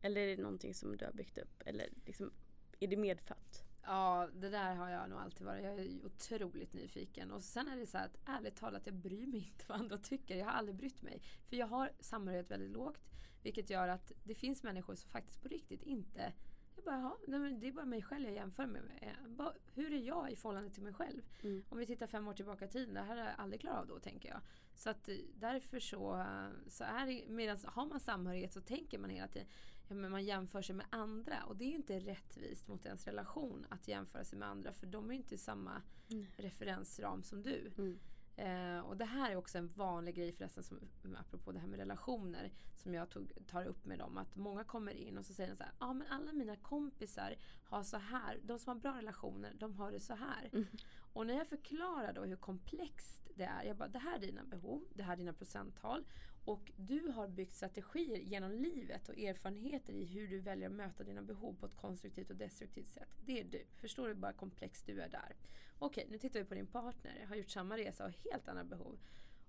Eller 0.00 0.20
är 0.20 0.36
det 0.36 0.42
någonting 0.42 0.74
som 0.74 0.96
du 0.96 1.04
har 1.04 1.12
byggt 1.12 1.38
upp? 1.38 1.62
Eller 1.66 1.88
liksom, 2.06 2.32
är 2.80 2.88
det 2.88 2.96
medfött? 2.96 3.67
Ja, 3.82 4.28
det 4.34 4.48
där 4.50 4.74
har 4.74 4.88
jag 4.88 5.10
nog 5.10 5.18
alltid 5.18 5.46
varit. 5.46 5.64
Jag 5.64 5.78
är 5.78 6.04
otroligt 6.06 6.72
nyfiken. 6.72 7.30
Och 7.30 7.42
sen 7.42 7.68
är 7.68 7.76
det 7.76 7.86
så 7.86 7.98
att 7.98 8.16
ärligt 8.26 8.56
talat, 8.56 8.86
jag 8.86 8.94
bryr 8.94 9.26
mig 9.26 9.40
inte 9.40 9.64
vad 9.68 9.80
andra 9.80 9.98
tycker. 9.98 10.36
Jag 10.36 10.46
har 10.46 10.52
aldrig 10.52 10.76
brytt 10.76 11.02
mig. 11.02 11.22
För 11.48 11.56
jag 11.56 11.66
har 11.66 11.92
samhörighet 12.00 12.50
väldigt 12.50 12.70
lågt. 12.70 13.08
Vilket 13.42 13.70
gör 13.70 13.88
att 13.88 14.12
det 14.24 14.34
finns 14.34 14.62
människor 14.62 14.94
som 14.94 15.10
faktiskt 15.10 15.42
på 15.42 15.48
riktigt 15.48 15.82
inte 15.82 16.32
jag 16.78 16.84
bara, 16.84 17.00
"Jaha, 17.00 17.16
nej, 17.26 17.40
men 17.40 17.60
det 17.60 17.68
är 17.68 17.72
bara 17.72 17.84
mig 17.84 18.02
själv 18.02 18.24
jag 18.24 18.34
jämför 18.34 18.66
med. 18.66 18.82
Eh, 19.00 19.28
bara, 19.28 19.52
Hur 19.74 19.92
är 19.92 19.98
jag 19.98 20.30
i 20.32 20.36
förhållande 20.36 20.70
till 20.70 20.82
mig 20.82 20.94
själv? 20.94 21.22
Mm. 21.42 21.64
Om 21.68 21.78
vi 21.78 21.86
tittar 21.86 22.06
fem 22.06 22.28
år 22.28 22.34
tillbaka 22.34 22.64
i 22.64 22.68
tiden, 22.68 22.94
det 22.94 23.00
här 23.00 23.16
har 23.16 23.24
jag 23.24 23.34
aldrig 23.38 23.60
klarat 23.60 23.80
av 23.80 23.86
då 23.86 23.98
tänker 23.98 24.28
jag. 24.28 24.40
Så 24.74 24.90
att 24.90 25.08
eh, 25.08 25.16
därför 25.34 25.80
så, 25.80 26.20
eh, 26.20 26.48
så 26.68 26.84
är 26.84 27.06
det, 27.06 27.24
medan 27.28 27.58
har 27.64 27.86
man 27.86 28.00
samhörighet 28.00 28.52
så 28.52 28.60
tänker 28.60 28.98
man 28.98 29.10
hela 29.10 29.28
tiden, 29.28 29.48
ja, 29.88 29.94
men 29.94 30.10
man 30.10 30.24
jämför 30.24 30.62
sig 30.62 30.74
med 30.74 30.86
andra. 30.90 31.44
Och 31.44 31.56
det 31.56 31.64
är 31.64 31.68
ju 31.68 31.74
inte 31.76 31.98
rättvist 31.98 32.68
mot 32.68 32.86
ens 32.86 33.06
relation 33.06 33.66
att 33.68 33.88
jämföra 33.88 34.24
sig 34.24 34.38
med 34.38 34.48
andra 34.48 34.72
för 34.72 34.86
de 34.86 35.08
är 35.10 35.12
ju 35.14 35.16
inte 35.16 35.34
i 35.34 35.38
samma 35.38 35.82
Mm. 36.10 36.26
referensram 36.36 37.22
som 37.22 37.42
du. 37.42 37.72
Mm. 37.78 37.98
Eh, 38.36 38.80
och 38.80 38.96
det 38.96 39.04
här 39.04 39.30
är 39.30 39.36
också 39.36 39.58
en 39.58 39.68
vanlig 39.68 40.14
grej 40.14 40.32
förresten, 40.32 40.62
som, 40.62 40.78
apropå 41.16 41.52
det 41.52 41.58
här 41.58 41.66
med 41.68 41.78
relationer, 41.78 42.52
som 42.76 42.94
jag 42.94 43.10
tog, 43.10 43.32
tar 43.46 43.64
upp 43.64 43.84
med 43.84 43.98
dem. 43.98 44.18
Att 44.18 44.36
många 44.36 44.64
kommer 44.64 44.92
in 44.92 45.18
och 45.18 45.26
så 45.26 45.34
säger 45.34 45.50
de 45.50 45.56
så 45.56 45.62
här, 45.62 45.72
ja 45.80 45.86
ah, 45.86 45.92
men 45.92 46.06
alla 46.06 46.32
mina 46.32 46.56
kompisar 46.56 47.34
har 47.64 47.82
så 47.82 47.96
här, 47.96 48.40
de 48.42 48.58
som 48.58 48.70
har 48.70 48.80
bra 48.80 48.96
relationer, 48.96 49.54
de 49.58 49.74
har 49.74 49.92
det 49.92 50.00
så 50.00 50.14
här. 50.14 50.50
Mm. 50.52 50.66
Och 51.12 51.26
när 51.26 51.34
jag 51.34 51.48
förklarar 51.48 52.12
då 52.12 52.24
hur 52.24 52.36
komplext 52.36 53.28
det 53.34 53.44
är. 53.44 53.64
Jag 53.64 53.76
bara, 53.76 53.88
det 53.88 53.98
här 53.98 54.16
är 54.16 54.20
dina 54.20 54.44
behov, 54.44 54.84
det 54.94 55.02
här 55.02 55.12
är 55.12 55.16
dina 55.16 55.32
procenttal. 55.32 56.04
Och 56.48 56.72
du 56.76 57.08
har 57.08 57.28
byggt 57.28 57.54
strategier 57.54 58.18
genom 58.18 58.52
livet 58.52 59.08
och 59.08 59.18
erfarenheter 59.18 59.92
i 59.92 60.04
hur 60.04 60.28
du 60.28 60.40
väljer 60.40 60.68
att 60.68 60.74
möta 60.74 61.04
dina 61.04 61.22
behov 61.22 61.56
på 61.60 61.66
ett 61.66 61.76
konstruktivt 61.76 62.30
och 62.30 62.36
destruktivt 62.36 62.88
sätt. 62.88 63.08
Det 63.26 63.40
är 63.40 63.44
du. 63.44 63.64
Förstår 63.76 64.08
du 64.08 64.14
bara 64.14 64.32
komplext 64.32 64.86
du 64.86 65.00
är 65.00 65.08
där? 65.08 65.36
Okej, 65.78 66.06
nu 66.10 66.18
tittar 66.18 66.40
vi 66.40 66.46
på 66.46 66.54
din 66.54 66.66
partner. 66.66 67.26
Har 67.28 67.36
gjort 67.36 67.50
samma 67.50 67.76
resa 67.76 68.04
och 68.04 68.10
helt 68.10 68.48
andra 68.48 68.64
behov. 68.64 68.98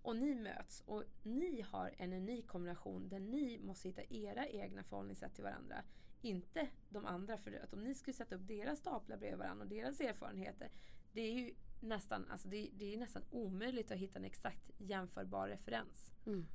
Och 0.01 0.15
ni 0.15 0.35
möts 0.35 0.83
och 0.85 1.03
ni 1.23 1.61
har 1.61 1.93
en 1.97 2.13
unik 2.13 2.47
kombination 2.47 3.09
där 3.09 3.19
ni 3.19 3.59
måste 3.59 3.87
hitta 3.87 4.03
era 4.09 4.47
egna 4.47 4.83
förhållningssätt 4.83 5.35
till 5.35 5.43
varandra. 5.43 5.83
Inte 6.21 6.67
de 6.89 7.05
andra 7.05 7.37
för 7.37 7.63
att 7.63 7.73
om 7.73 7.83
ni 7.83 7.95
skulle 7.95 8.13
sätta 8.13 8.35
upp 8.35 8.47
deras 8.47 8.79
staplar 8.79 9.17
bredvid 9.17 9.39
varandra 9.39 9.63
och 9.63 9.69
deras 9.69 9.99
erfarenheter. 9.99 10.69
Det 11.13 11.21
är 11.21 11.33
ju 11.33 11.53
nästan, 11.81 12.25
alltså 12.29 12.47
det, 12.47 12.69
det 12.73 12.93
är 12.93 12.97
nästan 12.97 13.23
omöjligt 13.31 13.91
att 13.91 13.97
hitta 13.97 14.19
en 14.19 14.25
exakt 14.25 14.71
jämförbar 14.77 15.47
referens. 15.47 16.11
Mm. 16.25 16.45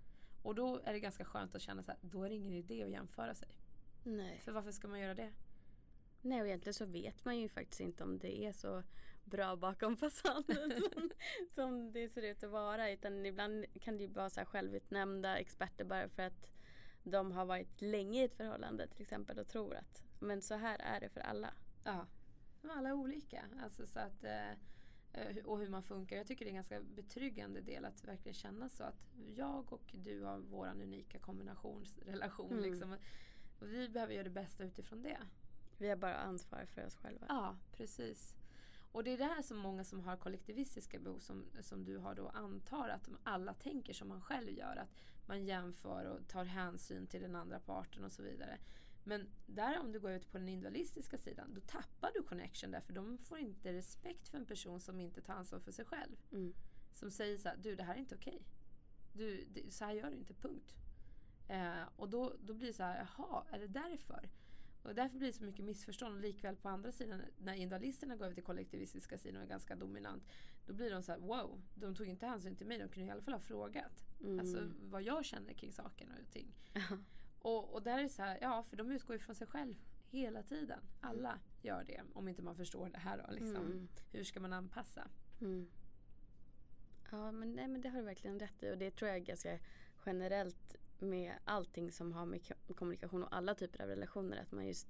Och 0.44 0.54
då 0.54 0.80
är 0.84 0.92
det 0.92 1.00
ganska 1.00 1.24
skönt 1.24 1.54
att 1.54 1.62
känna 1.62 1.82
så 1.82 1.90
här, 1.90 1.98
då 2.02 2.22
är 2.22 2.28
det 2.28 2.34
ingen 2.34 2.52
idé 2.52 2.82
att 2.82 2.90
jämföra 2.90 3.34
sig. 3.34 3.48
Nej. 4.02 4.38
För 4.38 4.52
varför 4.52 4.70
ska 4.70 4.88
man 4.88 5.00
göra 5.00 5.14
det? 5.14 5.32
Nej 6.22 6.40
och 6.40 6.46
egentligen 6.46 6.74
så 6.74 6.84
vet 6.84 7.24
man 7.24 7.38
ju 7.38 7.48
faktiskt 7.48 7.80
inte 7.80 8.02
om 8.02 8.18
det 8.18 8.44
är 8.44 8.52
så 8.52 8.82
bra 9.24 9.56
bakom 9.56 9.96
fasaden 9.96 10.82
som, 10.92 11.10
som 11.54 11.92
det 11.92 12.08
ser 12.08 12.22
ut 12.22 12.44
att 12.44 12.50
vara. 12.50 12.90
Utan 12.90 13.26
ibland 13.26 13.64
kan 13.80 13.96
det 13.96 14.02
ju 14.02 14.08
vara 14.08 14.30
så 14.30 14.40
här 14.40 14.44
självutnämnda 14.44 15.38
experter 15.38 15.84
bara 15.84 16.08
för 16.08 16.22
att 16.22 16.50
de 17.02 17.32
har 17.32 17.44
varit 17.44 17.80
länge 17.80 18.20
i 18.20 18.24
ett 18.24 18.36
förhållande 18.36 18.86
till 18.86 19.02
exempel 19.02 19.38
och 19.38 19.48
tror 19.48 19.74
att 19.74 20.02
men 20.18 20.42
så 20.42 20.54
här 20.54 20.78
är 20.78 21.00
det 21.00 21.08
för 21.08 21.20
alla. 21.20 21.54
Ja, 21.84 22.06
alla 22.62 22.88
är 22.88 22.92
olika. 22.92 23.44
Alltså 23.62 23.86
så 23.86 23.98
att, 23.98 24.24
eh, 24.24 24.50
eh, 24.50 24.56
och 25.44 25.58
hur 25.58 25.68
man 25.68 25.82
funkar. 25.82 26.16
Jag 26.16 26.26
tycker 26.26 26.44
det 26.44 26.48
är 26.48 26.50
en 26.50 26.54
ganska 26.54 26.80
betryggande 26.80 27.60
del 27.60 27.84
att 27.84 28.04
verkligen 28.04 28.34
känna 28.34 28.68
så 28.68 28.84
att 28.84 29.14
jag 29.36 29.72
och 29.72 29.94
du 30.04 30.22
har 30.22 30.38
vår 30.38 30.66
unika 30.66 31.18
kombinationsrelation. 31.18 32.52
Mm. 32.52 32.64
Liksom. 32.64 32.96
Och 33.58 33.68
vi 33.72 33.88
behöver 33.88 34.14
göra 34.14 34.24
det 34.24 34.30
bästa 34.30 34.64
utifrån 34.64 35.02
det. 35.02 35.18
Vi 35.78 35.88
har 35.88 35.96
bara 35.96 36.16
ansvar 36.16 36.64
för 36.64 36.86
oss 36.86 36.96
själva. 36.96 37.26
Ja, 37.28 37.56
precis. 37.72 38.34
Och 38.92 39.04
det 39.04 39.10
är 39.12 39.18
det 39.18 39.24
här 39.24 39.42
som 39.42 39.58
många 39.58 39.84
som 39.84 40.00
har 40.00 40.16
kollektivistiska 40.16 40.98
behov 40.98 41.18
som, 41.18 41.44
som 41.60 41.84
du 41.84 41.98
har 41.98 42.14
då 42.14 42.28
antar 42.28 42.88
att 42.88 43.08
alla 43.22 43.54
tänker 43.54 43.92
som 43.92 44.08
man 44.08 44.20
själv 44.20 44.50
gör. 44.50 44.76
Att 44.76 44.96
man 45.26 45.44
jämför 45.44 46.04
och 46.04 46.28
tar 46.28 46.44
hänsyn 46.44 47.06
till 47.06 47.22
den 47.22 47.36
andra 47.36 47.60
parten 47.60 48.04
och 48.04 48.12
så 48.12 48.22
vidare. 48.22 48.58
Men 49.04 49.28
där 49.46 49.80
om 49.80 49.92
du 49.92 50.00
går 50.00 50.12
ut 50.12 50.32
på 50.32 50.38
den 50.38 50.48
individualistiska 50.48 51.18
sidan 51.18 51.54
då 51.54 51.60
tappar 51.60 52.10
du 52.14 52.22
connection 52.22 52.70
där 52.70 52.80
för 52.80 52.92
de 52.92 53.18
får 53.18 53.38
inte 53.38 53.72
respekt 53.72 54.28
för 54.28 54.38
en 54.38 54.46
person 54.46 54.80
som 54.80 55.00
inte 55.00 55.20
tar 55.20 55.34
ansvar 55.34 55.58
för 55.58 55.72
sig 55.72 55.84
själv. 55.84 56.16
Mm. 56.32 56.54
Som 56.92 57.10
säger 57.10 57.38
så 57.38 57.48
här, 57.48 57.56
du 57.56 57.76
det 57.76 57.82
här 57.82 57.94
är 57.94 57.98
inte 57.98 58.14
okej. 58.14 58.42
Du, 59.12 59.44
det, 59.44 59.74
så 59.74 59.84
här 59.84 59.92
gör 59.92 60.10
du 60.10 60.16
inte, 60.16 60.34
punkt. 60.34 60.76
Eh, 61.48 61.82
och 61.96 62.08
då, 62.08 62.36
då 62.40 62.54
blir 62.54 62.66
det 62.66 62.72
så 62.72 62.82
här, 62.82 63.08
jaha, 63.16 63.44
är 63.50 63.58
det 63.58 63.68
därför? 63.68 64.30
Och 64.82 64.94
därför 64.94 65.18
blir 65.18 65.28
det 65.28 65.34
så 65.34 65.44
mycket 65.44 65.64
missförstånd. 65.64 66.14
Och 66.14 66.20
likväl 66.20 66.56
på 66.56 66.68
andra 66.68 66.92
sidan, 66.92 67.22
när 67.38 67.54
individualisterna 67.54 68.16
går 68.16 68.24
över 68.24 68.34
till 68.34 68.44
kollektivistiska 68.44 69.18
sidan 69.18 69.36
och 69.36 69.42
är 69.42 69.48
ganska 69.48 69.76
dominant. 69.76 70.22
Då 70.66 70.72
blir 70.72 70.90
de 70.90 71.02
så 71.02 71.12
här, 71.12 71.18
wow, 71.18 71.62
de 71.74 71.94
tog 71.94 72.06
inte 72.06 72.26
hänsyn 72.26 72.56
till 72.56 72.66
mig. 72.66 72.78
De 72.78 72.88
kunde 72.88 73.08
i 73.08 73.10
alla 73.10 73.22
fall 73.22 73.34
ha 73.34 73.40
frågat. 73.40 74.04
Mm. 74.20 74.40
Alltså 74.40 74.70
vad 74.80 75.02
jag 75.02 75.24
känner 75.24 75.52
kring 75.52 75.72
saker 75.72 76.08
och 76.22 76.30
ting. 76.30 76.54
Och, 77.44 77.74
och 77.74 77.82
där 77.82 77.98
är 77.98 78.02
det 78.02 78.08
så 78.08 78.22
här, 78.22 78.38
ja 78.40 78.62
för 78.62 78.76
de 78.76 78.90
utgår 78.90 79.14
ju 79.14 79.18
från 79.20 79.34
sig 79.34 79.46
själv 79.46 79.74
hela 80.10 80.42
tiden. 80.42 80.80
Alla 81.00 81.30
mm. 81.30 81.42
gör 81.62 81.84
det. 81.84 82.02
Om 82.14 82.28
inte 82.28 82.42
man 82.42 82.56
förstår 82.56 82.88
det 82.88 82.98
här 82.98 83.18
då. 83.18 83.34
Liksom. 83.34 83.56
Mm. 83.56 83.88
Hur 84.12 84.24
ska 84.24 84.40
man 84.40 84.52
anpassa? 84.52 85.08
Mm. 85.40 85.70
Ja 87.10 87.32
men, 87.32 87.52
nej, 87.52 87.68
men 87.68 87.80
det 87.80 87.88
har 87.88 87.98
du 87.98 88.04
verkligen 88.04 88.40
rätt 88.40 88.62
i. 88.62 88.70
Och 88.70 88.78
det 88.78 88.90
tror 88.90 89.08
jag 89.08 89.16
är 89.16 89.22
ganska 89.22 89.58
generellt 90.06 90.76
med 90.98 91.34
allting 91.44 91.92
som 91.92 92.12
har 92.12 92.26
med 92.26 92.52
kommunikation 92.76 93.22
och 93.22 93.36
alla 93.36 93.54
typer 93.54 93.82
av 93.82 93.88
relationer. 93.88 94.42
Att 94.42 94.52
man 94.52 94.66
just 94.66 94.88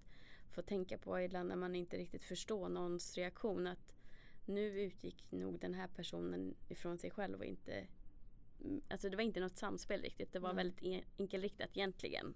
får 0.50 0.62
tänka 0.62 0.98
på 0.98 1.20
ibland 1.20 1.48
när 1.48 1.56
man 1.56 1.74
inte 1.74 1.96
riktigt 1.96 2.24
förstår 2.24 2.68
någons 2.68 3.16
reaktion. 3.16 3.66
Att 3.66 3.94
nu 4.44 4.82
utgick 4.82 5.32
nog 5.32 5.60
den 5.60 5.74
här 5.74 5.88
personen 5.88 6.54
ifrån 6.68 6.98
sig 6.98 7.10
själv 7.10 7.38
och 7.38 7.44
inte 7.44 7.86
mm, 8.60 8.82
Alltså 8.88 9.08
det 9.08 9.16
var 9.16 9.22
inte 9.22 9.40
något 9.40 9.58
samspel 9.58 10.02
riktigt. 10.02 10.32
Det 10.32 10.38
var 10.38 10.50
mm. 10.50 10.56
väldigt 10.56 11.04
enkelriktat 11.18 11.70
egentligen. 11.76 12.34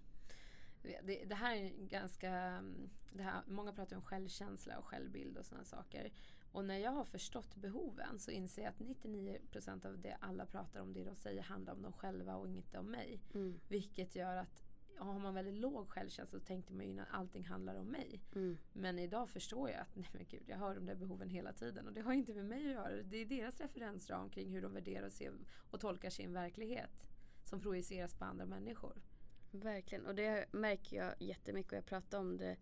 Det, 1.03 1.25
det, 1.25 1.35
här 1.35 1.57
är 1.57 1.71
ganska, 1.71 2.31
mm, 2.31 2.91
det 3.13 3.23
här, 3.23 3.43
många 3.47 3.73
pratar 3.73 3.97
om 3.97 4.03
självkänsla 4.03 4.79
och 4.79 4.85
självbild 4.85 5.39
och 5.39 5.47
sådana 5.47 5.65
saker. 5.65 6.13
Och 6.53 6.65
när 6.65 6.79
jag 6.79 6.91
har 6.91 7.05
förstått 7.05 7.57
behoven 7.57 8.19
så 8.19 8.31
inser 8.31 8.63
jag 8.63 8.71
att 8.71 8.79
99% 8.79 9.87
av 9.87 9.99
det 9.99 10.17
alla 10.21 10.47
pratar 10.47 10.81
om, 10.81 10.93
det 10.93 11.05
de 11.05 11.17
säger 11.17 11.43
handlar 11.43 11.73
om 11.73 11.83
dem 11.83 11.93
själva 11.93 12.37
och 12.37 12.49
inte 12.49 12.79
om 12.79 12.91
mig. 12.91 13.21
Mm. 13.35 13.61
Vilket 13.69 14.17
gör 14.17 14.37
att 14.37 14.65
har 14.99 15.19
man 15.19 15.35
väldigt 15.35 15.55
låg 15.55 15.89
självkänsla 15.89 16.39
så 16.39 16.45
tänkte 16.45 16.73
man 16.73 16.87
ju 16.87 17.01
att 17.01 17.09
allting 17.11 17.47
handlar 17.47 17.75
om 17.75 17.87
mig. 17.87 18.21
Mm. 18.35 18.59
Men 18.73 18.99
idag 18.99 19.31
förstår 19.31 19.71
jag 19.71 19.81
att 19.81 19.89
nej 19.97 20.09
men 20.13 20.27
gud, 20.29 20.43
jag 20.47 20.59
har 20.59 20.75
de 20.75 20.87
där 20.87 20.95
behoven 20.95 21.31
hela 21.31 21.53
tiden 21.53 21.87
och 21.87 21.93
det 21.93 22.01
har 22.01 22.13
inte 22.13 22.35
med 22.35 22.45
mig 22.45 22.67
att 22.67 22.73
göra. 22.73 23.03
Det 23.03 23.17
är 23.17 23.27
deras 23.27 23.61
referensram 23.61 24.31
kring 24.31 24.53
hur 24.53 24.63
de 24.63 24.75
värderar 24.75 25.07
och, 25.07 25.13
ser 25.13 25.33
och 25.71 25.81
tolkar 25.81 26.11
sin 26.11 26.33
verklighet 26.33 27.07
som 27.45 27.61
projiceras 27.61 28.15
på 28.15 28.25
andra 28.25 28.47
människor. 28.47 29.03
Verkligen, 29.51 30.07
och 30.07 30.15
det 30.15 30.47
märker 30.51 30.97
jag 30.97 31.15
jättemycket 31.19 31.73
och 31.73 31.79
jag 31.79 31.87
pratar 31.87 32.19
om 32.19 32.37
det 32.37 32.57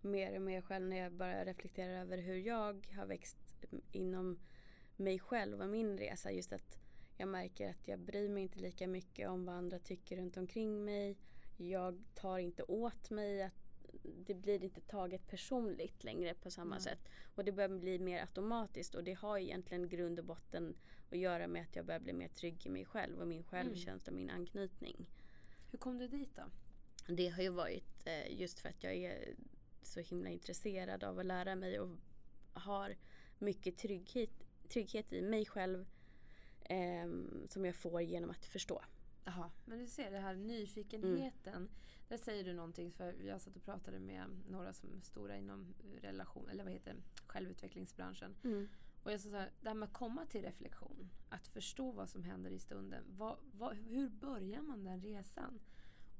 mer 0.00 0.36
och 0.36 0.42
mer 0.42 0.60
själv 0.60 0.88
när 0.88 0.96
jag 0.96 1.12
bara 1.12 1.44
reflekterar 1.44 2.00
över 2.00 2.18
hur 2.18 2.36
jag 2.36 2.88
har 2.96 3.06
växt 3.06 3.64
inom 3.92 4.38
mig 4.96 5.18
själv 5.18 5.60
och 5.60 5.68
min 5.68 5.98
resa. 5.98 6.32
Just 6.32 6.52
att 6.52 6.78
jag 7.16 7.28
märker 7.28 7.70
att 7.70 7.88
jag 7.88 7.98
bryr 7.98 8.28
mig 8.28 8.42
inte 8.42 8.58
lika 8.58 8.86
mycket 8.86 9.28
om 9.28 9.44
vad 9.44 9.54
andra 9.54 9.78
tycker 9.78 10.16
runt 10.16 10.36
omkring 10.36 10.84
mig. 10.84 11.16
Jag 11.56 12.02
tar 12.14 12.38
inte 12.38 12.62
åt 12.62 13.10
mig. 13.10 13.42
att 13.42 13.52
Det 14.02 14.34
blir 14.34 14.64
inte 14.64 14.80
taget 14.80 15.26
personligt 15.26 16.04
längre 16.04 16.34
på 16.34 16.50
samma 16.50 16.74
mm. 16.74 16.80
sätt. 16.80 17.08
Och 17.34 17.44
det 17.44 17.52
börjar 17.52 17.68
bli 17.68 17.98
mer 17.98 18.20
automatiskt 18.20 18.94
och 18.94 19.04
det 19.04 19.12
har 19.12 19.38
egentligen 19.38 19.88
grund 19.88 20.18
och 20.18 20.24
botten 20.24 20.76
att 21.10 21.18
göra 21.18 21.46
med 21.46 21.62
att 21.62 21.76
jag 21.76 21.86
börjar 21.86 22.00
bli 22.00 22.12
mer 22.12 22.28
trygg 22.28 22.66
i 22.66 22.68
mig 22.68 22.84
själv 22.84 23.20
och 23.20 23.28
min 23.28 23.44
självkänsla 23.44 24.10
och 24.10 24.16
min 24.16 24.30
anknytning. 24.30 25.06
Hur 25.70 25.78
kom 25.78 25.98
du 25.98 26.08
dit 26.08 26.36
då? 26.36 26.42
Det 27.14 27.28
har 27.28 27.42
ju 27.42 27.48
varit 27.48 28.06
eh, 28.06 28.40
just 28.40 28.60
för 28.60 28.68
att 28.68 28.82
jag 28.82 28.94
är 28.94 29.34
så 29.82 30.00
himla 30.00 30.30
intresserad 30.30 31.04
av 31.04 31.18
att 31.18 31.26
lära 31.26 31.54
mig 31.54 31.80
och 31.80 31.88
har 32.52 32.96
mycket 33.38 33.78
trygghet, 33.78 34.30
trygghet 34.68 35.12
i 35.12 35.22
mig 35.22 35.46
själv 35.46 35.86
eh, 36.60 37.10
som 37.48 37.64
jag 37.64 37.74
får 37.74 38.02
genom 38.02 38.30
att 38.30 38.44
förstå. 38.44 38.82
Jaha, 39.24 39.50
men 39.64 39.78
du 39.78 39.86
ser 39.86 40.10
det 40.10 40.18
här 40.18 40.34
nyfikenheten. 40.34 41.54
Mm. 41.54 41.68
Där 42.08 42.16
säger 42.16 42.44
du 42.44 42.52
någonting, 42.52 42.92
för 42.92 43.12
jag 43.22 43.40
satt 43.40 43.56
och 43.56 43.64
pratade 43.64 43.98
med 43.98 44.24
några 44.48 44.72
som 44.72 44.96
är 44.96 45.00
stora 45.00 45.36
inom 45.36 45.74
relation, 46.02 46.48
eller 46.48 46.64
vad 46.64 46.72
heter 46.72 46.96
självutvecklingsbranschen. 47.26 48.36
Mm. 48.44 48.68
Och 49.02 49.12
jag 49.12 49.20
sa 49.20 49.30
så 49.30 49.36
här, 49.36 49.50
det 49.60 49.68
här 49.68 49.74
med 49.74 49.86
att 49.86 49.92
komma 49.92 50.26
till 50.26 50.42
reflektion, 50.42 51.10
att 51.28 51.48
förstå 51.48 51.90
vad 51.90 52.08
som 52.08 52.24
händer 52.24 52.50
i 52.50 52.58
stunden. 52.58 53.04
Vad, 53.08 53.36
vad, 53.52 53.76
hur 53.76 54.08
börjar 54.08 54.62
man 54.62 54.84
den 54.84 55.00
resan? 55.00 55.60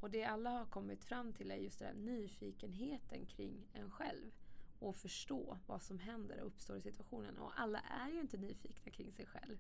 Och 0.01 0.11
det 0.11 0.25
alla 0.25 0.51
har 0.51 0.67
kommit 0.67 1.05
fram 1.05 1.33
till 1.33 1.51
är 1.51 1.57
just 1.57 1.79
den 1.79 1.89
här 1.89 1.95
nyfikenheten 1.95 3.27
kring 3.27 3.69
en 3.73 3.91
själv. 3.91 4.31
Och 4.79 4.97
förstå 4.97 5.59
vad 5.67 5.83
som 5.83 5.99
händer 5.99 6.41
och 6.41 6.47
uppstår 6.47 6.77
i 6.77 6.81
situationen. 6.81 7.39
Och 7.39 7.61
alla 7.61 7.81
är 7.81 8.09
ju 8.09 8.21
inte 8.21 8.37
nyfikna 8.37 8.93
kring 8.93 9.13
sig 9.13 9.27
själv. 9.27 9.59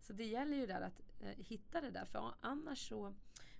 Så 0.00 0.12
det 0.12 0.24
gäller 0.24 0.56
ju 0.56 0.66
där 0.66 0.80
att 0.80 1.02
eh, 1.20 1.36
hitta 1.36 1.80
det 1.80 1.90
där. 1.90 2.04
För 2.04 2.34
annars 2.40 2.88
så, 2.88 3.14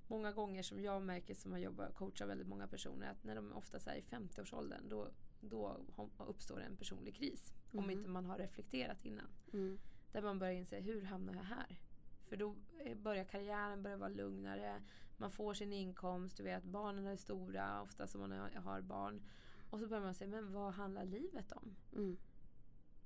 många 0.09 0.33
gånger 0.33 0.63
som 0.63 0.81
jag 0.81 1.03
märker 1.03 1.35
som 1.35 1.53
har 1.53 1.59
jobbat 1.59 1.91
och 1.91 1.97
coachar 1.97 2.27
väldigt 2.27 2.49
många 2.49 2.67
personer, 2.67 3.11
att 3.11 3.25
när 3.25 3.35
de 3.35 3.53
ofta 3.53 3.79
är 3.91 3.97
i 3.97 4.01
50-årsåldern 4.01 4.89
då, 4.89 5.09
då 5.49 5.81
uppstår 6.19 6.61
en 6.61 6.77
personlig 6.77 7.17
kris. 7.17 7.53
Mm. 7.73 7.85
Om 7.85 7.91
inte 7.91 8.09
man 8.09 8.25
har 8.25 8.39
reflekterat 8.39 9.05
innan. 9.05 9.29
Mm. 9.53 9.79
Där 10.13 10.23
man 10.23 10.39
börjar 10.39 10.53
inse, 10.53 10.81
hur 10.81 11.03
hamnar 11.03 11.35
jag 11.35 11.43
här? 11.43 11.81
För 12.29 12.37
då 12.37 12.55
eh, 12.79 12.97
börjar 12.97 13.25
karriären 13.25 13.83
börja 13.83 13.97
vara 13.97 14.09
lugnare. 14.09 14.83
Man 15.17 15.31
får 15.31 15.55
sin 15.55 15.73
inkomst, 15.73 16.37
du 16.37 16.43
vet 16.43 16.65
barnen 16.65 17.07
är 17.07 17.17
stora, 17.17 17.83
ofta 17.83 18.07
som 18.07 18.21
man 18.21 18.33
har 18.55 18.81
barn. 18.81 19.23
Och 19.71 19.81
så 19.81 19.87
börjar 19.87 20.03
man 20.03 20.15
säga, 20.15 20.31
men 20.31 20.53
vad 20.53 20.73
handlar 20.73 21.05
livet 21.05 21.53
om? 21.53 21.77
Mm. 21.93 22.17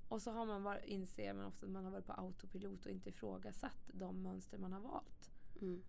Och 0.07 0.21
så 0.21 0.31
har 0.31 0.45
man 0.45 0.63
bara, 0.63 0.83
inser 0.83 1.33
man 1.33 1.45
ofta 1.45 1.65
att 1.65 1.71
man 1.71 1.83
har 1.83 1.91
varit 1.91 2.05
på 2.05 2.13
autopilot 2.13 2.85
och 2.85 2.91
inte 2.91 3.09
ifrågasatt 3.09 3.89
de 3.93 4.23
mönster 4.23 4.57
man 4.57 4.73
har 4.73 4.79
valt. 4.79 5.31
Mm. 5.61 5.83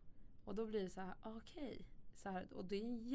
Och 0.45 0.55
då 0.55 0.67
blir 0.67 0.83
det 0.83 0.91
så 0.91 1.01
här, 1.01 1.15
okej. 1.23 1.87
Okay, 2.25 2.45
och 2.51 2.65
det 2.65 2.77
är 2.77 2.85
en 2.85 3.11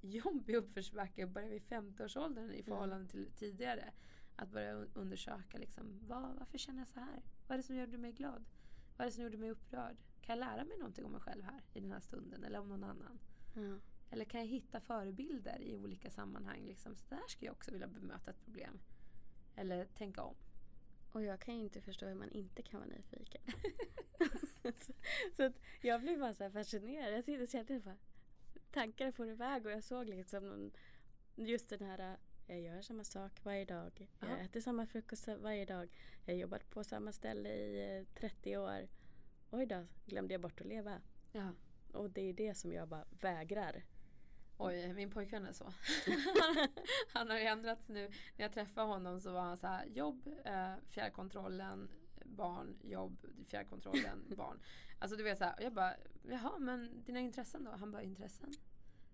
jättejobbig 0.00 0.54
uppförsbacke 0.54 1.24
att 1.24 1.30
börja 1.30 1.48
vid 1.48 1.62
50-årsåldern 1.62 2.50
i 2.50 2.62
förhållande 2.62 2.96
mm. 2.96 3.08
till 3.08 3.30
tidigare. 3.30 3.92
Att 4.36 4.50
börja 4.50 4.72
undersöka 4.72 5.58
liksom, 5.58 6.00
vad, 6.06 6.34
varför 6.38 6.58
känner 6.58 6.78
jag 6.78 6.88
så 6.88 7.00
här? 7.00 7.22
Vad 7.46 7.54
är 7.54 7.56
det 7.56 7.62
som 7.62 7.76
gör 7.76 7.86
mig 7.86 8.12
glad? 8.12 8.44
Vad 8.96 9.06
är 9.06 9.10
det 9.10 9.14
som 9.14 9.24
gjorde 9.24 9.36
mig 9.36 9.50
upprörd? 9.50 9.96
Kan 10.20 10.38
jag 10.38 10.46
lära 10.48 10.64
mig 10.64 10.78
någonting 10.78 11.04
om 11.04 11.12
mig 11.12 11.20
själv 11.20 11.44
här 11.44 11.62
i 11.72 11.80
den 11.80 11.92
här 11.92 12.00
stunden 12.00 12.44
eller 12.44 12.58
om 12.58 12.68
någon 12.68 12.84
annan? 12.84 13.18
Mm. 13.56 13.80
Eller 14.10 14.24
kan 14.24 14.40
jag 14.40 14.46
hitta 14.46 14.80
förebilder 14.80 15.62
i 15.62 15.74
olika 15.74 16.10
sammanhang? 16.10 16.66
Liksom, 16.66 16.96
så 16.96 17.04
där 17.08 17.28
skulle 17.28 17.46
jag 17.46 17.54
också 17.54 17.70
vilja 17.70 17.86
bemöta 17.86 18.30
ett 18.30 18.44
problem. 18.44 18.80
Eller 19.54 19.84
tänka 19.84 20.22
om. 20.22 20.34
Och 21.12 21.22
jag 21.22 21.40
kan 21.40 21.56
ju 21.56 21.64
inte 21.64 21.80
förstå 21.80 22.06
hur 22.06 22.14
man 22.14 22.30
inte 22.30 22.62
kan 22.62 22.80
vara 22.80 22.90
nyfiken. 22.90 23.42
så, 24.62 24.72
så 25.36 25.42
att 25.42 25.60
jag 25.80 26.00
blev 26.00 26.18
bara 26.18 26.34
så 26.34 26.42
här 26.42 26.50
fascinerad. 26.50 27.14
Jag 27.14 27.24
sitter 27.48 27.76
och 27.76 27.82
bara 27.82 27.96
tankar 28.76 29.10
for 29.10 29.28
iväg 29.28 29.66
och 29.66 29.72
jag 29.72 29.84
såg 29.84 30.08
liksom 30.08 30.48
någon, 30.48 30.70
just 31.34 31.68
den 31.68 31.82
här 31.82 32.16
jag 32.46 32.60
gör 32.60 32.82
samma 32.82 33.04
sak 33.04 33.32
varje 33.42 33.64
dag. 33.64 34.08
Jag 34.20 34.30
ja. 34.30 34.36
äter 34.36 34.60
samma 34.60 34.86
frukost 34.86 35.28
varje 35.28 35.64
dag. 35.64 35.88
Jag 36.24 36.34
har 36.34 36.40
jobbat 36.40 36.70
på 36.70 36.84
samma 36.84 37.12
ställe 37.12 37.48
i 37.48 38.06
30 38.14 38.52
eh, 38.52 38.62
år. 38.62 38.88
Oj 39.50 39.66
då, 39.66 39.86
glömde 40.06 40.34
jag 40.34 40.40
bort 40.40 40.60
att 40.60 40.66
leva. 40.66 41.00
Ja. 41.32 41.52
Och 41.92 42.10
det 42.10 42.20
är 42.20 42.32
det 42.32 42.54
som 42.54 42.72
jag 42.72 42.88
bara 42.88 43.04
vägrar. 43.20 43.84
Oj, 44.58 44.92
min 44.92 45.10
pojkvän 45.10 45.46
är 45.46 45.52
så. 45.52 45.64
han 47.12 47.30
har 47.30 47.38
ju 47.38 47.44
ändrats 47.44 47.88
nu. 47.88 48.08
När 48.36 48.44
jag 48.44 48.52
träffade 48.52 48.86
honom 48.86 49.20
så 49.20 49.32
var 49.32 49.42
han 49.42 49.56
så 49.56 49.66
här, 49.66 49.86
jobb, 49.86 50.28
eh, 50.44 50.74
fjärrkontrollen, 50.84 51.88
barn, 52.36 52.76
jobb, 52.82 53.26
fjärrkontrollen, 53.46 54.24
barn. 54.36 54.60
Alltså 54.98 55.16
du 55.16 55.22
vet 55.22 55.38
så 55.38 55.44
här, 55.44 55.54
jag 55.60 55.72
bara, 55.72 55.94
jaha 56.22 56.58
men 56.58 57.04
dina 57.04 57.20
intressen 57.20 57.64
då? 57.64 57.70
Han 57.70 57.92
bara, 57.92 58.02
intressen? 58.02 58.52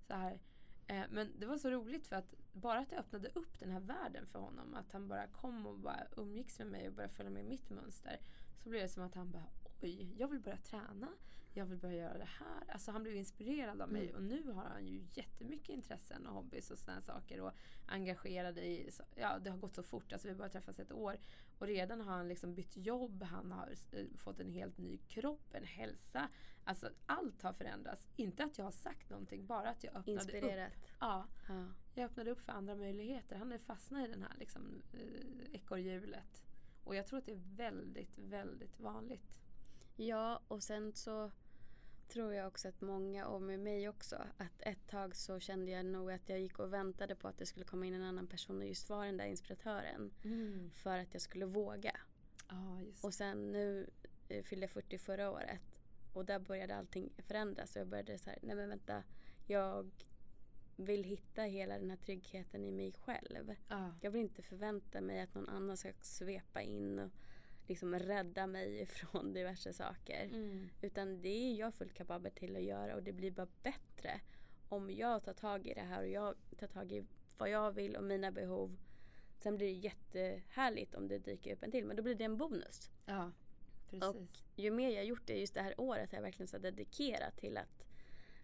Så 0.07 0.15
här. 0.15 0.41
Eh, 0.87 1.05
men 1.11 1.33
det 1.39 1.47
var 1.47 1.59
så 1.59 1.71
roligt 1.71 2.07
för 2.07 2.17
att 2.17 2.35
bara 2.53 2.79
att 2.79 2.91
det 2.91 2.99
öppnade 2.99 3.29
upp 3.29 3.59
den 3.59 3.71
här 3.71 3.81
världen 3.81 4.27
för 4.27 4.39
honom. 4.39 4.75
Att 4.75 4.93
han 4.93 5.09
bara 5.09 5.27
kom 5.27 5.67
och 5.67 5.79
bara 5.79 6.07
umgicks 6.17 6.59
med 6.59 6.69
mig 6.69 6.89
och 6.89 6.95
började 6.95 7.15
följa 7.15 7.31
med 7.31 7.45
mitt 7.45 7.71
mönster. 7.71 8.21
Så 8.57 8.69
blev 8.69 8.83
det 8.83 8.89
som 8.89 9.03
att 9.03 9.15
han 9.15 9.31
bara, 9.31 9.49
oj, 9.81 10.15
jag 10.19 10.29
vill 10.29 10.41
börja 10.41 10.57
träna 10.57 11.09
jag 11.55 11.65
vill 11.65 11.79
börja 11.79 11.97
göra 11.97 12.19
det 12.19 12.29
här. 12.39 12.65
Alltså 12.69 12.91
han 12.91 13.03
blev 13.03 13.17
inspirerad 13.17 13.81
av 13.81 13.89
mig 13.89 14.03
mm. 14.03 14.17
och 14.17 14.23
nu 14.23 14.53
har 14.53 14.65
han 14.65 14.87
ju 14.87 15.05
jättemycket 15.13 15.69
intressen 15.69 16.27
och 16.27 16.35
hobbys 16.35 16.71
och 16.71 16.79
sådana 16.79 17.01
saker 17.01 17.41
och 17.41 17.53
engagerad 17.87 18.59
i, 18.59 18.91
ja 19.15 19.39
det 19.39 19.51
har 19.51 19.59
gått 19.59 19.75
så 19.75 19.83
fort, 19.83 20.13
alltså 20.13 20.29
vi 20.29 20.33
har 20.33 20.39
bara 20.39 20.49
träffats 20.49 20.79
ett 20.79 20.93
år 20.93 21.17
och 21.63 21.69
redan 21.69 22.01
har 22.01 22.13
han 22.13 22.29
liksom 22.29 22.55
bytt 22.55 22.77
jobb, 22.77 23.23
han 23.23 23.53
har 23.53 23.75
eh, 23.93 24.07
fått 24.17 24.41
en 24.41 24.51
helt 24.51 24.79
ny 24.79 24.99
kropp, 24.99 25.55
en 25.55 25.65
hälsa. 25.65 26.29
Alltså 26.65 26.91
allt 27.07 27.43
har 27.43 27.53
förändrats. 27.53 28.09
Inte 28.17 28.45
att 28.45 28.59
jag 28.59 28.65
har 28.65 28.73
sagt 28.73 29.11
någonting, 29.11 29.47
bara 29.47 29.71
att 29.71 29.85
jag 29.85 29.91
öppnade 29.97 30.13
Inspirerat. 30.13 30.73
upp. 30.73 30.79
Ja, 31.01 31.27
ja. 31.49 31.65
Jag 31.95 32.05
öppnade 32.05 32.31
upp 32.31 32.41
för 32.41 32.53
andra 32.53 32.75
möjligheter. 32.75 33.37
Han 33.37 33.53
är 33.53 33.59
fastnat 33.59 34.09
i 34.09 34.11
den 34.11 34.23
här 34.23 34.33
liksom, 34.39 34.83
eh, 34.93 35.55
ekorrhjulet. 35.55 36.43
Och 36.85 36.95
jag 36.95 37.07
tror 37.07 37.19
att 37.19 37.27
det 37.27 37.33
är 37.33 37.57
väldigt, 37.57 38.19
väldigt 38.19 38.81
vanligt. 38.81 39.39
Ja, 39.97 40.41
och 40.49 40.63
sen 40.63 40.93
så 40.93 41.31
tror 42.13 42.35
jag 42.35 42.47
också 42.47 42.69
att 42.69 42.81
många, 42.81 43.27
och 43.27 43.43
med 43.43 43.61
mig 43.61 43.89
också, 43.89 44.17
att 44.37 44.61
ett 44.61 44.89
tag 44.89 45.17
så 45.17 45.41
kände 45.41 45.71
jag 45.71 45.87
nog 45.87 46.11
att 46.11 46.29
jag 46.29 46.41
gick 46.41 46.59
och 46.59 46.73
väntade 46.73 47.15
på 47.15 47.29
att 47.29 47.39
det 47.39 47.47
skulle 47.47 47.65
komma 47.65 47.87
in 47.87 47.95
en 47.95 48.03
annan 48.03 48.27
person 48.27 48.59
och 48.59 48.67
just 48.67 48.91
vara 48.91 49.07
den 49.07 49.17
där 49.17 49.27
inspiratören. 49.27 50.11
Mm. 50.25 50.71
För 50.71 50.99
att 50.99 51.13
jag 51.13 51.23
skulle 51.23 51.47
våga. 51.47 51.97
Ah, 52.47 52.79
och 53.01 53.15
sen 53.15 53.53
nu 53.53 53.91
eh, 54.29 54.43
fyllde 54.43 54.65
jag 54.65 54.71
40 54.71 54.99
förra 54.99 55.31
året 55.31 55.61
och 56.13 56.25
där 56.25 56.39
började 56.39 56.77
allting 56.77 57.13
förändras 57.19 57.77
och 57.77 57.81
jag 57.81 57.89
började 57.89 58.19
så 58.19 58.31
här, 58.31 58.39
nej 58.43 58.57
men 58.57 58.69
vänta, 58.69 59.03
jag 59.47 59.91
vill 60.77 61.05
hitta 61.05 61.43
hela 61.43 61.79
den 61.79 61.91
här 61.91 61.97
tryggheten 61.97 62.65
i 62.65 62.73
mig 62.73 62.93
själv. 62.93 63.55
Ah. 63.69 63.91
Jag 64.01 64.11
vill 64.11 64.21
inte 64.21 64.43
förvänta 64.43 65.01
mig 65.01 65.21
att 65.21 65.35
någon 65.35 65.49
annan 65.49 65.77
ska 65.77 65.93
svepa 66.01 66.63
in 66.63 66.99
och 66.99 67.11
liksom 67.69 67.99
rädda 67.99 68.47
mig 68.47 68.87
från 68.91 69.33
diverse 69.33 69.73
saker. 69.73 70.25
Mm. 70.25 70.69
Utan 70.81 71.23
det 71.23 71.29
är 71.29 71.55
jag 71.55 71.75
fullt 71.75 71.95
kapabel 71.95 72.33
till 72.33 72.57
att 72.57 72.63
göra 72.63 72.95
och 72.95 73.03
det 73.03 73.13
blir 73.13 73.31
bara 73.31 73.49
bättre 73.63 74.21
om 74.69 74.91
jag 74.91 75.25
tar 75.25 75.33
tag 75.33 75.67
i 75.67 75.75
det 75.75 75.81
här 75.81 76.03
och 76.03 76.09
jag 76.09 76.35
tar 76.59 76.67
tag 76.67 76.93
i 76.93 77.05
vad 77.39 77.51
jag 77.51 77.73
vill 77.73 77.97
och 77.97 78.05
mina 78.05 78.31
behov. 78.31 78.77
Sen 79.39 79.57
blir 79.57 79.67
det 79.67 79.73
jättehärligt 79.73 80.95
om 80.95 81.09
det 81.09 81.19
dyker 81.19 81.53
upp 81.53 81.63
en 81.63 81.71
till 81.71 81.87
men 81.87 81.97
då 81.97 82.03
blir 82.03 82.15
det 82.15 82.25
en 82.25 82.37
bonus. 82.37 82.91
Ja, 83.07 83.33
precis. 83.91 84.03
Och 84.03 84.17
ju 84.57 84.71
mer 84.71 84.91
jag 84.91 85.05
gjort 85.05 85.27
det 85.27 85.41
just 85.41 85.55
det 85.55 85.63
här 85.63 85.81
året 85.81 86.11
har 86.11 86.17
jag 86.17 86.23
verkligen 86.23 86.49
så 86.49 86.59
dedikerat 86.59 87.37
till 87.37 87.57
att 87.57 87.87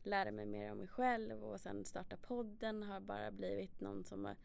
lära 0.03 0.31
mig 0.31 0.47
mer 0.47 0.73
om 0.73 0.79
mig 0.79 0.89
själv 0.89 1.45
och 1.45 1.61
sen 1.61 1.85
starta 1.85 2.17
podden 2.17 2.83
har 2.83 3.01
bara 3.01 3.31
blivit 3.31 3.81
någon 3.81 4.05
som 4.05 4.25
har 4.25 4.37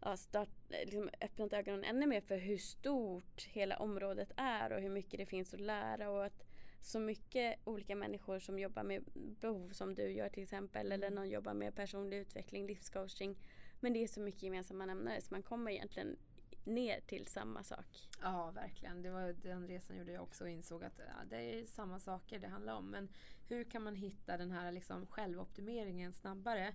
ja, 0.00 0.16
start, 0.16 0.48
liksom 0.68 1.10
öppnat 1.20 1.52
ögonen 1.52 1.84
ännu 1.84 2.06
mer 2.06 2.20
för 2.20 2.38
hur 2.38 2.58
stort 2.58 3.42
hela 3.42 3.76
området 3.76 4.32
är 4.36 4.72
och 4.72 4.80
hur 4.80 4.90
mycket 4.90 5.18
det 5.20 5.26
finns 5.26 5.54
att 5.54 5.60
lära 5.60 6.10
och 6.10 6.24
att 6.24 6.44
så 6.80 6.98
mycket 6.98 7.58
olika 7.64 7.96
människor 7.96 8.38
som 8.38 8.58
jobbar 8.58 8.82
med 8.82 9.04
behov 9.14 9.68
som 9.68 9.94
du 9.94 10.10
gör 10.12 10.28
till 10.28 10.42
exempel 10.42 10.92
eller 10.92 11.06
mm. 11.06 11.14
någon 11.14 11.30
jobbar 11.30 11.54
med 11.54 11.74
personlig 11.74 12.16
utveckling, 12.16 12.66
livscoaching. 12.66 13.36
Men 13.80 13.92
det 13.92 14.02
är 14.02 14.08
så 14.08 14.20
mycket 14.20 14.42
gemensamma 14.42 14.86
nämnare 14.86 15.20
så 15.20 15.34
man 15.34 15.42
kommer 15.42 15.70
egentligen 15.70 16.16
ner 16.64 17.00
till 17.00 17.26
samma 17.26 17.62
sak. 17.62 18.08
Ja, 18.22 18.50
verkligen. 18.50 19.02
Det 19.02 19.10
var 19.10 19.32
den 19.32 19.68
resan 19.68 19.96
gjorde 19.96 20.12
jag 20.12 20.22
också 20.22 20.44
och 20.44 20.50
insåg 20.50 20.84
att 20.84 20.98
ja, 20.98 21.24
det 21.30 21.36
är 21.36 21.66
samma 21.66 22.00
saker 22.00 22.38
det 22.38 22.48
handlar 22.48 22.74
om. 22.74 22.90
Men 22.90 23.08
hur 23.48 23.64
kan 23.64 23.82
man 23.82 23.94
hitta 23.94 24.36
den 24.36 24.50
här 24.50 24.72
liksom 24.72 25.06
självoptimeringen 25.06 26.12
snabbare? 26.12 26.74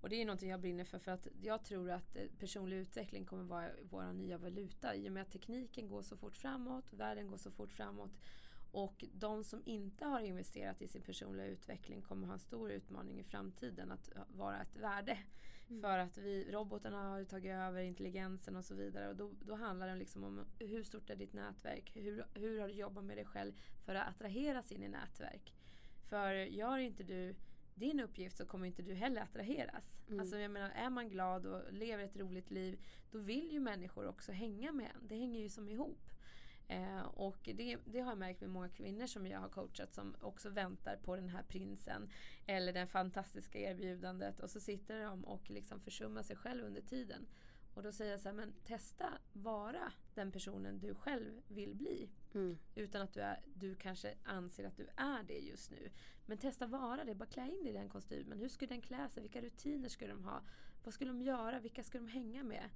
Och 0.00 0.08
det 0.08 0.16
är 0.16 0.24
någonting 0.24 0.50
jag 0.50 0.60
brinner 0.60 0.84
för 0.84 0.98
för 0.98 1.12
att 1.12 1.28
jag 1.42 1.64
tror 1.64 1.90
att 1.90 2.16
eh, 2.16 2.24
personlig 2.38 2.76
utveckling 2.76 3.24
kommer 3.24 3.44
vara 3.44 3.70
vår 3.90 4.12
nya 4.12 4.38
valuta 4.38 4.94
i 4.94 5.08
och 5.08 5.12
med 5.12 5.22
att 5.22 5.30
tekniken 5.30 5.88
går 5.88 6.02
så 6.02 6.16
fort 6.16 6.36
framåt, 6.36 6.92
världen 6.92 7.28
går 7.28 7.36
så 7.36 7.50
fort 7.50 7.72
framåt. 7.72 8.18
Och 8.72 9.04
de 9.12 9.44
som 9.44 9.62
inte 9.64 10.04
har 10.04 10.20
investerat 10.20 10.82
i 10.82 10.88
sin 10.88 11.02
personliga 11.02 11.46
utveckling 11.46 12.02
kommer 12.02 12.26
ha 12.26 12.34
en 12.34 12.40
stor 12.40 12.70
utmaning 12.70 13.20
i 13.20 13.24
framtiden 13.24 13.90
att 13.90 14.10
vara 14.28 14.62
ett 14.62 14.76
värde. 14.76 15.18
Mm. 15.68 15.82
För 15.82 15.98
att 15.98 16.18
vi, 16.18 16.52
robotarna 16.52 17.08
har 17.08 17.24
tagit 17.24 17.52
över 17.52 17.82
intelligensen 17.82 18.56
och 18.56 18.64
så 18.64 18.74
vidare. 18.74 19.08
Och 19.08 19.16
då, 19.16 19.30
då 19.40 19.54
handlar 19.54 19.88
det 19.88 19.94
liksom 19.94 20.24
om 20.24 20.44
hur 20.58 20.82
stort 20.82 21.10
är 21.10 21.16
ditt 21.16 21.32
nätverk? 21.32 21.92
Hur, 21.94 22.24
hur 22.34 22.60
har 22.60 22.68
du 22.68 22.74
jobbat 22.74 23.04
med 23.04 23.16
dig 23.16 23.24
själv 23.24 23.52
för 23.84 23.94
att 23.94 24.08
attraheras 24.08 24.72
in 24.72 24.82
i 24.82 24.88
nätverk? 24.88 25.54
För 26.08 26.32
gör 26.32 26.78
inte 26.78 27.02
du 27.02 27.34
din 27.74 28.00
uppgift 28.00 28.36
så 28.36 28.46
kommer 28.46 28.66
inte 28.66 28.82
du 28.82 28.94
heller 28.94 29.20
attraheras. 29.20 30.02
Mm. 30.08 30.20
Alltså 30.20 30.38
jag 30.38 30.50
menar, 30.50 30.70
är 30.70 30.90
man 30.90 31.08
glad 31.08 31.46
och 31.46 31.72
lever 31.72 32.04
ett 32.04 32.16
roligt 32.16 32.50
liv 32.50 32.78
då 33.10 33.18
vill 33.18 33.52
ju 33.52 33.60
människor 33.60 34.06
också 34.06 34.32
hänga 34.32 34.72
med 34.72 34.86
en. 34.86 35.08
Det 35.08 35.16
hänger 35.16 35.40
ju 35.40 35.48
som 35.48 35.68
ihop. 35.68 36.10
Eh, 36.68 37.00
och 37.00 37.38
det, 37.42 37.76
det, 37.84 38.00
har 38.00 38.10
jag 38.10 38.18
märkt 38.18 38.40
med 38.40 38.50
många 38.50 38.68
kvinnor 38.68 39.06
som 39.06 39.26
jag 39.26 39.40
har 39.40 39.48
coachat 39.48 39.94
som 39.94 40.16
också 40.20 40.50
väntar 40.50 40.96
på 40.96 41.16
den 41.16 41.28
här 41.28 41.42
prinsen 41.42 42.10
eller 42.46 42.72
det 42.72 42.86
fantastiska 42.86 43.58
erbjudandet 43.58 44.40
och 44.40 44.50
så 44.50 44.60
sitter 44.60 45.04
de 45.04 45.24
och 45.24 45.50
liksom 45.50 45.80
försummar 45.80 46.22
sig 46.22 46.36
själv 46.36 46.64
under 46.64 46.80
tiden. 46.80 47.26
Och 47.74 47.82
då 47.82 47.92
säger 47.92 48.10
jag 48.10 48.20
så 48.20 48.28
här, 48.28 48.36
men 48.36 48.52
testa 48.64 49.18
vara 49.32 49.92
den 50.14 50.32
personen 50.32 50.78
du 50.78 50.94
själv 50.94 51.42
vill 51.48 51.74
bli. 51.74 52.08
Mm. 52.34 52.58
Utan 52.74 53.02
att 53.02 53.12
du, 53.12 53.20
är, 53.20 53.40
du 53.54 53.74
kanske 53.74 54.14
anser 54.24 54.64
att 54.64 54.76
du 54.76 54.88
är 54.96 55.22
det 55.22 55.38
just 55.38 55.70
nu. 55.70 55.90
Men 56.26 56.38
testa 56.38 56.66
vara 56.66 57.04
det, 57.04 57.14
bara 57.14 57.26
klä 57.26 57.46
in 57.46 57.64
dig 57.64 57.70
i 57.70 57.76
den 57.76 57.88
kostymen. 57.88 58.38
Hur 58.38 58.48
skulle 58.48 58.68
den 58.68 58.80
klä 58.82 59.08
sig? 59.08 59.22
Vilka 59.22 59.40
rutiner 59.40 59.88
skulle 59.88 60.12
de 60.12 60.24
ha? 60.24 60.42
Vad 60.84 60.94
skulle 60.94 61.10
de 61.10 61.22
göra? 61.22 61.60
Vilka 61.60 61.84
skulle 61.84 62.04
de 62.04 62.10
hänga 62.10 62.42
med? 62.42 62.70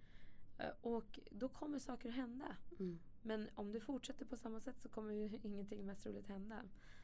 Eh, 0.58 0.70
och 0.80 1.18
då 1.30 1.48
kommer 1.48 1.78
saker 1.78 2.08
att 2.08 2.14
hända. 2.14 2.56
Mm. 2.78 2.98
Men 3.22 3.48
om 3.54 3.72
du 3.72 3.80
fortsätter 3.80 4.24
på 4.24 4.36
samma 4.36 4.60
sätt 4.60 4.80
så 4.80 4.88
kommer 4.88 5.14
ju 5.14 5.38
ingenting 5.42 5.86
mest 5.86 6.06
roligt 6.06 6.26
hända. 6.26 6.62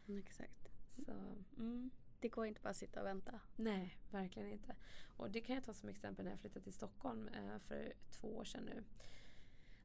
Mm, 0.09 0.21
exakt. 0.21 0.71
Så, 1.05 1.13
mm. 1.57 1.91
Det 2.21 2.29
går 2.29 2.47
inte 2.47 2.61
bara 2.61 2.71
att 2.71 2.77
sitta 2.77 3.01
och 3.01 3.07
vänta. 3.07 3.41
Nej, 3.57 3.99
verkligen 4.11 4.49
inte. 4.49 4.77
Och 5.17 5.31
det 5.31 5.41
kan 5.41 5.55
jag 5.55 5.65
ta 5.65 5.75
som 5.75 5.89
exempel 5.89 6.25
när 6.25 6.33
jag 6.33 6.41
flyttade 6.41 6.65
till 6.65 6.73
Stockholm 6.73 7.29
eh, 7.29 7.59
för 7.59 7.93
två 8.11 8.37
år 8.37 8.45
sedan 8.45 8.65
nu. 8.65 8.85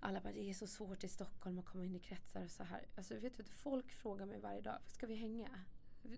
Alla 0.05 0.21
bara, 0.21 0.33
det 0.33 0.49
är 0.49 0.53
så 0.53 0.67
svårt 0.67 1.03
i 1.03 1.07
Stockholm 1.07 1.59
att 1.59 1.65
komma 1.65 1.85
in 1.85 1.95
i 1.95 1.99
kretsar 1.99 2.43
och 2.43 2.51
så 2.51 2.63
här. 2.63 2.87
Alltså 2.95 3.15
vet 3.15 3.37
du, 3.37 3.43
folk 3.43 3.91
frågar 3.91 4.25
mig 4.25 4.39
varje 4.39 4.61
dag, 4.61 4.77
ska 4.87 5.07
vi 5.07 5.15
hänga? 5.15 5.49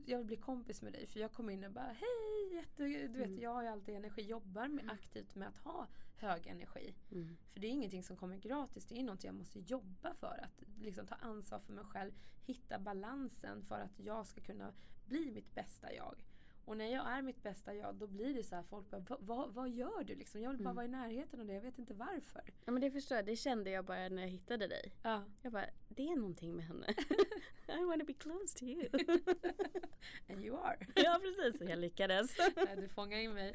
Jag 0.05 0.17
vill 0.17 0.27
bli 0.27 0.37
kompis 0.37 0.81
med 0.81 0.93
dig. 0.93 1.07
För 1.07 1.19
jag 1.19 1.31
kommer 1.33 1.53
in 1.53 1.63
och 1.63 1.71
bara, 1.71 1.91
hej! 1.91 2.55
Jätte, 2.55 2.83
du 2.83 3.07
vet, 3.07 3.27
mm. 3.27 3.39
jag 3.39 3.53
har 3.53 3.61
ju 3.61 3.67
alltid 3.67 3.95
energi, 3.95 4.21
jobbar 4.21 4.67
med, 4.67 4.83
mm. 4.83 4.89
aktivt 4.89 5.35
med 5.35 5.47
att 5.47 5.57
ha 5.57 5.87
hög 6.15 6.47
energi. 6.47 6.95
Mm. 7.11 7.37
För 7.47 7.59
det 7.59 7.67
är 7.67 7.71
ingenting 7.71 8.03
som 8.03 8.17
kommer 8.17 8.37
gratis, 8.37 8.85
det 8.85 8.99
är 8.99 9.03
någonting 9.03 9.27
jag 9.27 9.35
måste 9.35 9.59
jobba 9.59 10.13
för. 10.13 10.39
Att 10.43 10.63
liksom, 10.81 11.07
ta 11.07 11.15
ansvar 11.15 11.59
för 11.59 11.73
mig 11.73 11.83
själv, 11.83 12.11
hitta 12.45 12.79
balansen 12.79 13.63
för 13.63 13.79
att 13.79 13.99
jag 13.99 14.27
ska 14.27 14.41
kunna 14.41 14.73
bli 15.05 15.31
mitt 15.31 15.55
bästa 15.55 15.93
jag. 15.93 16.23
Och 16.67 16.77
när 16.77 16.93
jag 16.93 17.07
är 17.07 17.21
mitt 17.21 17.43
bästa 17.43 17.73
jag 17.73 17.95
då 17.95 18.07
blir 18.07 18.33
det 18.33 18.43
så 18.43 18.55
här 18.55 18.63
folk 18.63 18.89
bara, 18.89 19.17
vad, 19.19 19.53
vad 19.53 19.69
gör 19.69 20.03
du 20.03 20.15
liksom? 20.15 20.41
Jag 20.41 20.51
vill 20.51 20.59
bara 20.59 20.69
mm. 20.69 20.75
vara 20.75 20.85
i 20.85 20.89
närheten 20.89 21.39
av 21.39 21.45
det, 21.45 21.53
jag 21.53 21.61
vet 21.61 21.79
inte 21.79 21.93
varför. 21.93 22.41
Ja 22.65 22.71
men 22.71 22.81
det 22.81 22.91
förstår 22.91 23.15
jag, 23.15 23.25
det 23.25 23.35
kände 23.35 23.69
jag 23.69 23.85
bara 23.85 24.09
när 24.09 24.21
jag 24.21 24.29
hittade 24.29 24.67
dig. 24.67 24.93
Ja. 25.03 25.23
Jag 25.41 25.51
bara, 25.51 25.65
det 25.87 26.09
är 26.09 26.15
någonting 26.15 26.55
med 26.55 26.65
henne. 26.65 26.85
I 27.67 27.85
want 27.85 27.99
to 27.99 28.05
be 28.05 28.13
close 28.13 28.57
to 28.59 28.65
you. 28.65 28.89
And 30.29 30.45
you 30.45 30.57
are. 30.57 30.77
ja 30.95 31.19
precis, 31.21 31.69
jag 31.69 31.79
lyckades. 31.79 32.37
du 32.77 32.87
fångar 32.87 33.17
in 33.17 33.33
mig. 33.33 33.53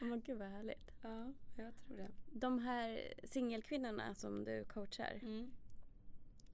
men 0.00 0.20
gud 0.20 0.38
vad 0.38 0.48
härligt. 0.48 0.90
Ja, 1.02 1.32
jag 1.56 1.76
tror 1.76 1.96
det. 1.96 2.08
De 2.32 2.58
här 2.58 3.14
singelkvinnorna 3.24 4.14
som 4.14 4.44
du 4.44 4.64
coachar. 4.64 5.18
Mm. 5.22 5.52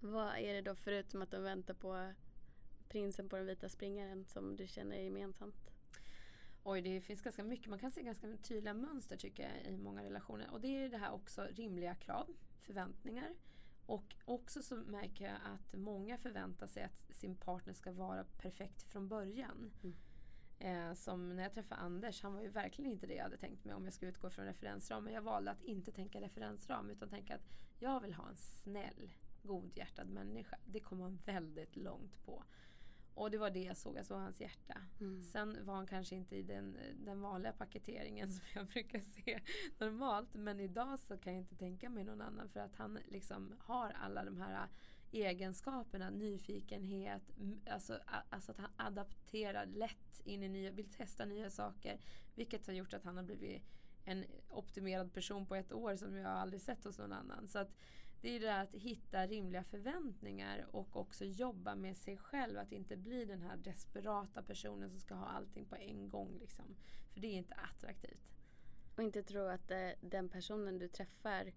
Vad 0.00 0.36
är 0.36 0.55
det 0.55 0.62
då 0.62 0.74
förutom 0.74 1.22
att 1.22 1.30
de 1.30 1.42
väntar 1.42 1.74
på 1.74 2.12
prinsen 2.93 3.28
på 3.28 3.36
den 3.36 3.47
vita 3.47 3.68
springaren 3.68 4.24
som 4.24 4.57
du 4.57 4.66
känner 4.66 4.97
gemensamt? 4.97 5.70
Oj, 6.64 6.82
det 6.82 7.01
finns 7.01 7.22
ganska 7.22 7.45
mycket. 7.45 7.70
Man 7.70 7.78
kan 7.78 7.90
se 7.90 8.03
ganska 8.03 8.36
tydliga 8.36 8.74
mönster 8.74 9.16
tycker 9.16 9.43
jag 9.43 9.74
i 9.74 9.76
många 9.76 10.03
relationer. 10.03 10.51
Och 10.53 10.61
det 10.61 10.84
är 10.84 10.88
det 10.88 10.99
här 10.99 11.12
också 11.12 11.47
rimliga 11.51 11.95
krav. 11.95 12.26
förväntningar. 12.59 13.34
Och 13.86 14.14
också 14.24 14.62
så 14.62 14.76
märker 14.76 15.24
jag 15.24 15.34
att 15.45 15.78
många 15.78 16.18
förväntar 16.18 16.66
sig 16.66 16.82
att 16.82 17.16
sin 17.16 17.36
partner 17.36 17.74
ska 17.74 17.93
vara 17.93 18.24
perfekt 18.24 18.82
från 18.82 19.09
början. 19.09 19.72
Mm. 19.82 19.97
Eh, 20.59 20.95
som 20.95 21.36
när 21.36 21.43
jag 21.43 21.53
träffade 21.53 21.80
Anders, 21.80 22.22
han 22.22 22.34
var 22.34 22.40
ju 22.40 22.49
verkligen 22.49 22.90
inte 22.90 23.07
det 23.07 23.14
jag 23.14 23.22
hade 23.22 23.36
tänkt 23.36 23.64
mig 23.64 23.74
om 23.74 23.84
jag 23.84 23.95
ska 23.95 24.07
utgå 24.07 24.30
från 24.30 24.45
referensram. 24.45 25.05
Men 25.05 25.12
jag 25.12 25.22
valde 25.22 25.51
att 25.51 25.62
inte 25.62 25.93
tänka 25.93 26.20
referensram 26.20 26.90
utan 26.90 27.09
tänka 27.09 27.34
att 27.34 27.49
jag 27.78 28.01
vill 28.01 28.14
ha 28.14 28.28
en 28.28 28.36
snäll, 28.36 29.12
godhjärtad 29.43 30.09
människa. 30.09 30.59
Det 30.64 30.80
kommer 30.80 31.03
man 31.03 31.18
väldigt 31.24 31.76
långt 31.76 32.24
på. 32.24 32.45
Och 33.14 33.30
det 33.30 33.38
var 33.38 33.50
det 33.50 33.62
jag 33.62 33.76
såg, 33.76 33.96
jag 33.96 34.06
såg 34.06 34.18
hans 34.18 34.40
hjärta. 34.40 34.80
Mm. 35.00 35.22
Sen 35.22 35.66
var 35.66 35.74
han 35.74 35.86
kanske 35.86 36.14
inte 36.14 36.36
i 36.36 36.42
den, 36.42 36.78
den 37.04 37.20
vanliga 37.20 37.52
paketeringen 37.52 38.30
som 38.32 38.44
jag 38.54 38.66
brukar 38.66 39.00
se 39.00 39.40
normalt. 39.78 40.34
Men 40.34 40.60
idag 40.60 40.98
så 40.98 41.18
kan 41.18 41.32
jag 41.32 41.42
inte 41.42 41.56
tänka 41.56 41.90
mig 41.90 42.04
någon 42.04 42.20
annan 42.20 42.48
för 42.48 42.60
att 42.60 42.76
han 42.76 42.98
liksom 43.08 43.54
har 43.58 43.90
alla 43.90 44.24
de 44.24 44.40
här 44.40 44.68
egenskaperna, 45.12 46.10
nyfikenhet, 46.10 47.22
alltså, 47.70 47.98
alltså 48.30 48.50
att 48.50 48.58
han 48.58 48.70
adapterar 48.76 49.66
lätt 49.66 50.20
in 50.24 50.42
i 50.42 50.48
nya, 50.48 50.70
vill 50.70 50.90
testa 50.90 51.24
nya 51.24 51.50
saker. 51.50 52.00
Vilket 52.34 52.66
har 52.66 52.74
gjort 52.74 52.94
att 52.94 53.04
han 53.04 53.16
har 53.16 53.24
blivit 53.24 53.62
en 54.04 54.24
optimerad 54.50 55.12
person 55.12 55.46
på 55.46 55.54
ett 55.54 55.72
år 55.72 55.96
som 55.96 56.16
jag 56.16 56.30
aldrig 56.30 56.62
sett 56.62 56.84
hos 56.84 56.98
någon 56.98 57.12
annan. 57.12 57.48
Så 57.48 57.58
att 57.58 57.76
det 58.22 58.28
är 58.28 58.40
det 58.40 58.46
där 58.46 58.62
att 58.62 58.74
hitta 58.74 59.26
rimliga 59.26 59.64
förväntningar 59.64 60.66
och 60.70 60.96
också 60.96 61.24
jobba 61.24 61.74
med 61.74 61.96
sig 61.96 62.16
själv. 62.16 62.58
Att 62.58 62.72
inte 62.72 62.96
bli 62.96 63.24
den 63.24 63.42
här 63.42 63.56
desperata 63.56 64.42
personen 64.42 64.90
som 64.90 64.98
ska 64.98 65.14
ha 65.14 65.26
allting 65.26 65.64
på 65.64 65.76
en 65.76 66.08
gång. 66.08 66.38
Liksom. 66.40 66.76
För 67.12 67.20
det 67.20 67.26
är 67.26 67.32
inte 67.32 67.54
attraktivt. 67.54 68.32
Och 68.96 69.02
inte 69.02 69.22
tro 69.22 69.46
att 69.46 69.70
eh, 69.70 69.88
den 70.00 70.28
personen 70.28 70.78
du 70.78 70.88
träffar 70.88 71.52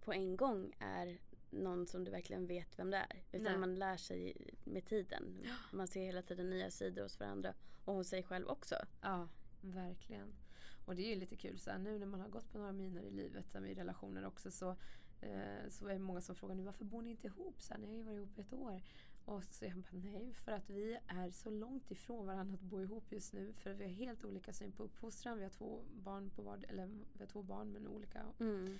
på 0.00 0.12
en 0.12 0.36
gång 0.36 0.72
är 0.78 1.18
någon 1.50 1.86
som 1.86 2.04
du 2.04 2.10
verkligen 2.10 2.46
vet 2.46 2.78
vem 2.78 2.90
det 2.90 2.96
är. 2.96 3.22
Utan 3.32 3.42
Nej. 3.42 3.58
man 3.58 3.74
lär 3.74 3.96
sig 3.96 4.36
med 4.64 4.84
tiden. 4.84 5.46
Man 5.72 5.88
ser 5.88 6.04
hela 6.04 6.22
tiden 6.22 6.50
nya 6.50 6.70
sidor 6.70 7.02
hos 7.02 7.20
varandra 7.20 7.54
och 7.84 7.94
hos 7.94 8.08
sig 8.08 8.22
själv 8.22 8.48
också. 8.48 8.76
Ja, 9.00 9.28
verkligen. 9.60 10.32
Och 10.84 10.96
det 10.96 11.02
är 11.02 11.08
ju 11.14 11.16
lite 11.20 11.36
kul 11.36 11.58
så 11.58 11.70
här, 11.70 11.78
nu 11.78 11.98
när 11.98 12.06
man 12.06 12.20
har 12.20 12.28
gått 12.28 12.52
på 12.52 12.58
några 12.58 12.72
miner 12.72 13.02
i 13.02 13.10
livet, 13.10 13.54
i 13.54 13.74
relationer 13.74 14.26
också, 14.26 14.50
så, 14.50 14.76
eh, 15.22 15.68
så 15.68 15.86
är 15.86 15.92
det 15.92 15.98
många 15.98 16.20
som 16.20 16.34
frågar 16.34 16.54
nu 16.54 16.62
varför 16.62 16.84
bor 16.84 17.02
ni 17.02 17.10
inte 17.10 17.26
ihop? 17.26 17.62
Så 17.62 17.74
här, 17.74 17.80
ni 17.80 17.86
har 17.86 17.94
ju 17.94 18.02
varit 18.02 18.16
ihop 18.16 18.38
ett 18.38 18.52
år. 18.52 18.82
Och 19.24 19.44
så 19.44 19.64
jag 19.64 19.76
bara 19.76 19.98
nej, 20.12 20.32
för 20.34 20.52
att 20.52 20.70
vi 20.70 20.98
är 21.06 21.30
så 21.30 21.50
långt 21.50 21.90
ifrån 21.90 22.26
varandra 22.26 22.54
att 22.54 22.60
bo 22.60 22.80
ihop 22.80 23.12
just 23.12 23.32
nu. 23.32 23.52
För 23.52 23.72
vi 23.72 23.84
har 23.84 23.90
helt 23.90 24.24
olika 24.24 24.52
syn 24.52 24.72
på 24.72 24.82
uppfostran. 24.82 25.36
Vi 25.38 25.42
har 25.42 25.50
två 25.50 25.82
barn 25.92 26.30
på 26.30 26.42
var, 26.42 26.64
eller 26.68 26.86
vi 26.86 27.18
har 27.18 27.26
två 27.26 27.42
barn 27.42 27.72
men 27.72 27.88
olika. 27.88 28.26
Mm. 28.40 28.78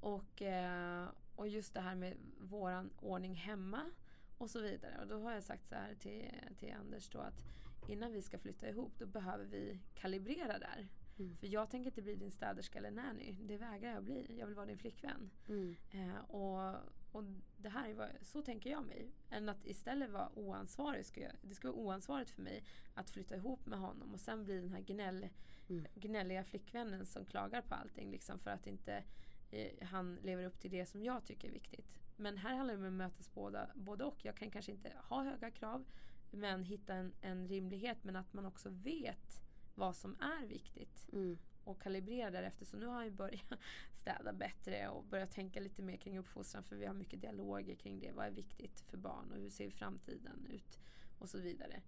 Och, 0.00 0.42
eh, 0.42 1.08
och 1.36 1.48
just 1.48 1.74
det 1.74 1.80
här 1.80 1.94
med 1.94 2.16
våran 2.38 2.90
ordning 3.00 3.34
hemma 3.34 3.90
och 4.38 4.50
så 4.50 4.60
vidare. 4.60 4.98
Och 5.00 5.06
då 5.06 5.20
har 5.20 5.32
jag 5.32 5.42
sagt 5.42 5.68
så 5.68 5.74
här 5.74 5.94
till, 5.94 6.30
till 6.58 6.72
Anders 6.72 7.08
då 7.08 7.18
att 7.18 7.40
innan 7.88 8.12
vi 8.12 8.22
ska 8.22 8.38
flytta 8.38 8.68
ihop 8.68 8.92
då 8.98 9.06
behöver 9.06 9.44
vi 9.44 9.78
kalibrera 9.94 10.58
där. 10.58 10.88
Mm. 11.22 11.36
För 11.36 11.46
jag 11.46 11.70
tänker 11.70 11.90
inte 11.90 12.02
bli 12.02 12.14
din 12.14 12.30
städerska 12.30 12.78
eller 12.78 12.90
nanny. 12.90 13.32
Det 13.32 13.56
vägrar 13.56 13.94
jag 13.94 14.04
bli. 14.04 14.36
Jag 14.38 14.46
vill 14.46 14.54
vara 14.54 14.66
din 14.66 14.78
flickvän. 14.78 15.30
Mm. 15.48 15.76
Eh, 15.90 16.16
och, 16.16 16.74
och 17.12 17.24
det 17.56 17.68
här 17.68 17.88
är 17.88 17.94
vad, 17.94 18.08
så 18.22 18.42
tänker 18.42 18.70
jag 18.70 18.84
mig. 18.84 19.10
Än 19.30 19.48
att 19.48 19.66
istället 19.66 20.10
vara 20.10 20.30
oansvarig. 20.34 21.06
Ska 21.06 21.20
jag, 21.20 21.32
det 21.42 21.54
ska 21.54 21.68
vara 21.68 21.80
oansvarigt 21.80 22.30
för 22.30 22.42
mig 22.42 22.64
att 22.94 23.10
flytta 23.10 23.36
ihop 23.36 23.66
med 23.66 23.78
honom 23.78 24.14
och 24.14 24.20
sen 24.20 24.44
bli 24.44 24.60
den 24.60 24.72
här 24.72 24.80
gnäll, 24.80 25.28
mm. 25.68 25.86
gnälliga 25.94 26.44
flickvännen 26.44 27.06
som 27.06 27.24
klagar 27.24 27.62
på 27.62 27.74
allting. 27.74 28.10
Liksom 28.10 28.38
för 28.38 28.50
att 28.50 28.66
inte 28.66 29.04
eh, 29.50 29.86
han 29.86 30.14
lever 30.14 30.44
upp 30.44 30.60
till 30.60 30.70
det 30.70 30.86
som 30.86 31.02
jag 31.02 31.24
tycker 31.24 31.48
är 31.48 31.52
viktigt. 31.52 31.86
Men 32.16 32.36
här 32.36 32.56
handlar 32.56 32.74
det 32.74 32.80
om 32.80 32.86
att 32.86 32.92
mötas 32.92 33.34
båda, 33.34 33.70
både 33.74 34.04
och. 34.04 34.24
Jag 34.24 34.36
kan 34.36 34.50
kanske 34.50 34.72
inte 34.72 34.92
ha 35.08 35.22
höga 35.22 35.50
krav 35.50 35.84
men 36.30 36.64
hitta 36.64 36.94
en, 36.94 37.12
en 37.20 37.48
rimlighet 37.48 38.04
men 38.04 38.16
att 38.16 38.32
man 38.32 38.46
också 38.46 38.68
vet 38.70 39.42
vad 39.74 39.96
som 39.96 40.16
är 40.20 40.46
viktigt. 40.46 41.08
Mm. 41.12 41.38
Och 41.64 41.82
kalibrera 41.82 42.30
därefter. 42.30 42.64
Så 42.64 42.76
nu 42.76 42.86
har 42.86 43.02
jag 43.02 43.12
börjat 43.12 43.52
städa 43.92 44.32
bättre 44.32 44.88
och 44.88 45.04
börjat 45.04 45.30
tänka 45.30 45.60
lite 45.60 45.82
mer 45.82 45.96
kring 45.96 46.18
uppfostran 46.18 46.64
för 46.64 46.76
vi 46.76 46.86
har 46.86 46.94
mycket 46.94 47.20
dialoger 47.20 47.74
kring 47.74 48.00
det. 48.00 48.12
Vad 48.12 48.26
är 48.26 48.30
viktigt 48.30 48.80
för 48.80 48.96
barn 48.96 49.32
och 49.32 49.38
hur 49.38 49.50
ser 49.50 49.70
framtiden 49.70 50.46
ut? 50.50 50.78
Och 51.18 51.28
så 51.28 51.38
vidare. 51.38 51.82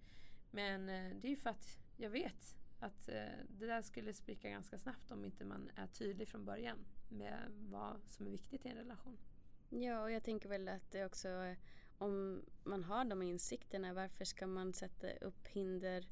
Men 0.51 0.89
eh, 0.89 1.15
det 1.15 1.27
är 1.27 1.29
ju 1.29 1.35
för 1.35 1.49
att 1.49 1.79
jag 1.97 2.09
vet 2.09 2.55
att 2.79 3.09
eh, 3.09 3.45
det 3.49 3.65
där 3.65 3.81
skulle 3.81 4.13
spricka 4.13 4.49
ganska 4.49 4.77
snabbt 4.77 5.11
om 5.11 5.25
inte 5.25 5.45
man 5.45 5.69
är 5.75 5.87
tydlig 5.87 6.27
från 6.27 6.45
början 6.45 6.77
med 7.09 7.51
vad 7.51 8.01
som 8.07 8.27
är 8.27 8.31
viktigt 8.31 8.65
i 8.65 8.69
en 8.69 8.77
relation. 8.77 9.17
Ja, 9.69 10.01
och 10.01 10.11
jag 10.11 10.23
tänker 10.23 10.49
väl 10.49 10.67
att 10.67 10.91
det 10.91 11.05
också 11.05 11.55
om 11.97 12.45
man 12.63 12.83
har 12.83 13.05
de 13.05 13.21
insikterna, 13.21 13.93
varför 13.93 14.25
ska 14.25 14.47
man 14.47 14.73
sätta 14.73 15.11
upp 15.11 15.47
hinder 15.47 16.07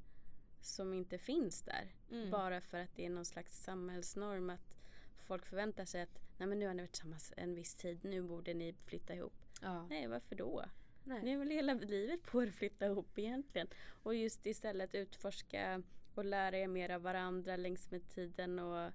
som 0.66 0.94
inte 0.94 1.18
finns 1.18 1.62
där? 1.62 1.96
Mm. 2.12 2.32
Bara 2.32 2.62
för 2.62 2.80
att 2.80 2.96
det 2.96 3.06
är 3.06 3.10
någon 3.10 3.26
slags 3.26 3.64
samhällsnorm 3.64 4.50
att 4.50 4.76
folk 5.18 5.46
förväntar 5.46 5.86
sig 5.86 6.02
att 6.02 6.20
Nej, 6.38 6.48
men 6.48 6.60
nu 6.60 6.68
har 6.68 6.74
ni 6.74 6.82
varit 6.82 6.92
tillsammans 6.92 7.34
en 7.38 7.56
viss 7.56 7.76
tid, 7.76 8.00
nu 8.04 8.22
borde 8.22 8.54
ni 8.54 8.76
flytta 8.86 9.16
ihop. 9.16 9.34
Ja. 9.62 9.88
Nej, 9.88 10.08
varför 10.08 10.36
då? 10.36 10.66
Nej. 11.04 11.24
Ni 11.24 11.32
har 11.32 11.40
väl 11.40 11.50
hela 11.50 11.74
livet 11.74 12.24
på 12.24 12.44
er 12.44 12.48
att 12.48 12.56
flytta 12.56 12.86
ihop 12.86 13.18
egentligen. 13.20 13.68
Och 14.04 14.16
just 14.16 14.46
istället 14.46 14.96
utforska 14.96 15.84
och 16.16 16.26
lära 16.26 16.58
er 16.58 16.68
mer 16.68 16.90
av 16.90 17.02
varandra 17.02 17.56
längs 17.56 17.92
med 17.92 18.10
tiden 18.10 18.60
och 18.60 18.92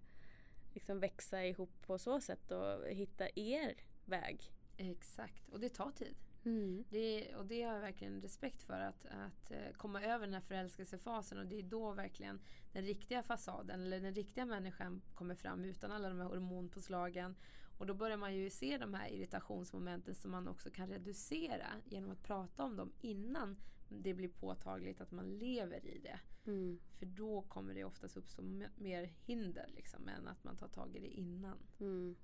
liksom 0.75 1.01
växa 1.01 1.45
ihop 1.45 1.71
på 1.87 1.99
så 1.99 2.21
sätt 2.21 2.51
och 2.51 2.87
hitta 2.89 3.29
er 3.35 3.75
väg. 4.05 4.53
Exakt, 4.77 5.49
och 5.53 5.61
det 5.61 5.69
tar 5.69 5.91
tid. 5.91 6.17
Mm. 6.49 6.85
Det, 6.89 7.35
och 7.35 7.47
det 7.47 7.63
har 7.63 7.75
jag 7.75 7.81
verkligen 7.81 8.21
respekt 8.21 8.63
för 8.63 8.81
att, 8.81 9.07
att 9.07 9.51
eh, 9.51 9.73
komma 9.77 10.03
över 10.03 10.27
den 10.27 10.35
här 10.35 10.41
förälskelsefasen 10.41 11.39
och 11.39 11.47
det 11.47 11.59
är 11.59 11.63
då 11.63 11.93
verkligen 11.93 12.41
den 12.73 12.85
riktiga 12.85 13.23
fasaden 13.23 13.81
eller 13.81 14.01
den 14.01 14.15
riktiga 14.15 14.47
människan 14.47 15.03
kommer 15.15 15.35
fram 15.35 15.65
utan 15.65 15.93
alla 15.93 16.09
de 16.09 16.21
här 16.21 16.29
hormonpåslagen. 16.29 17.35
Och 17.79 17.87
då 17.87 17.95
börjar 17.95 18.17
man 18.17 18.37
ju 18.37 18.51
se 18.51 18.79
de 18.79 18.95
här 18.95 19.09
irritationsmomenten 19.09 20.15
som 20.15 20.31
man 20.31 20.49
också 20.49 20.71
kan 20.71 20.89
reducera 20.89 21.67
genom 21.85 22.11
att 22.11 22.23
prata 22.23 22.65
om 22.65 22.77
dem 22.77 22.93
innan 23.01 23.57
det 23.89 24.15
blir 24.15 24.29
påtagligt 24.29 25.01
att 25.01 25.11
man 25.11 25.39
lever 25.39 25.87
i 25.87 25.99
det. 25.99 26.21
Mm. 26.47 26.79
För 26.99 27.07
då 27.07 27.43
kommer 27.43 27.75
det 27.75 27.85
oftast 27.85 28.17
uppstå 28.17 28.43
mer 28.77 29.13
hinder 29.27 29.71
liksom, 29.75 30.09
än 30.09 30.29
att 30.29 30.45
man 30.45 30.57
tar 30.57 30.69
tag 30.69 30.97
i 30.97 31.01
det 31.01 31.09
innan. 31.09 31.59
Mm. 31.81 32.17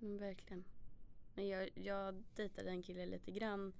Mm, 0.00 0.18
verkligen. 0.18 0.64
Men 1.34 1.48
jag, 1.48 1.70
jag 1.74 2.22
dejtade 2.36 2.70
en 2.70 2.82
kille 2.82 3.06
lite 3.06 3.30
grann 3.30 3.72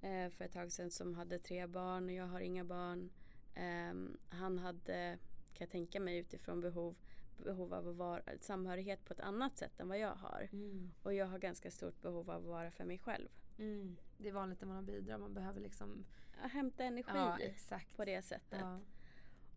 eh, 0.00 0.30
för 0.30 0.44
ett 0.44 0.52
tag 0.52 0.72
sedan 0.72 0.90
som 0.90 1.14
hade 1.14 1.38
tre 1.38 1.66
barn 1.66 2.04
och 2.04 2.12
jag 2.12 2.26
har 2.26 2.40
inga 2.40 2.64
barn. 2.64 3.10
Eh, 3.54 3.94
han 4.28 4.58
hade, 4.58 5.18
kan 5.54 5.64
jag 5.64 5.70
tänka 5.70 6.00
mig 6.00 6.18
utifrån 6.18 6.60
behov, 6.60 6.94
behov 7.44 7.74
av 7.74 7.88
att 7.88 7.96
vara 7.96 8.22
samhörighet 8.40 9.04
på 9.04 9.12
ett 9.12 9.20
annat 9.20 9.58
sätt 9.58 9.80
än 9.80 9.88
vad 9.88 9.98
jag 9.98 10.14
har. 10.14 10.48
Mm. 10.52 10.90
Och 11.02 11.14
jag 11.14 11.26
har 11.26 11.38
ganska 11.38 11.70
stort 11.70 12.02
behov 12.02 12.30
av 12.30 12.36
att 12.36 12.48
vara 12.48 12.70
för 12.70 12.84
mig 12.84 12.98
själv. 12.98 13.28
Mm. 13.58 13.96
Det 14.18 14.28
är 14.28 14.32
vanligt 14.32 14.60
när 14.60 14.68
man 14.68 14.76
har 14.76 14.82
bidrag, 14.82 15.20
man 15.20 15.34
behöver 15.34 15.60
liksom 15.60 16.04
ja, 16.42 16.48
hämta 16.48 16.84
energi 16.84 17.54
ja, 17.70 17.80
på 17.96 18.04
det 18.04 18.22
sättet. 18.22 18.60
Ja. 18.60 18.80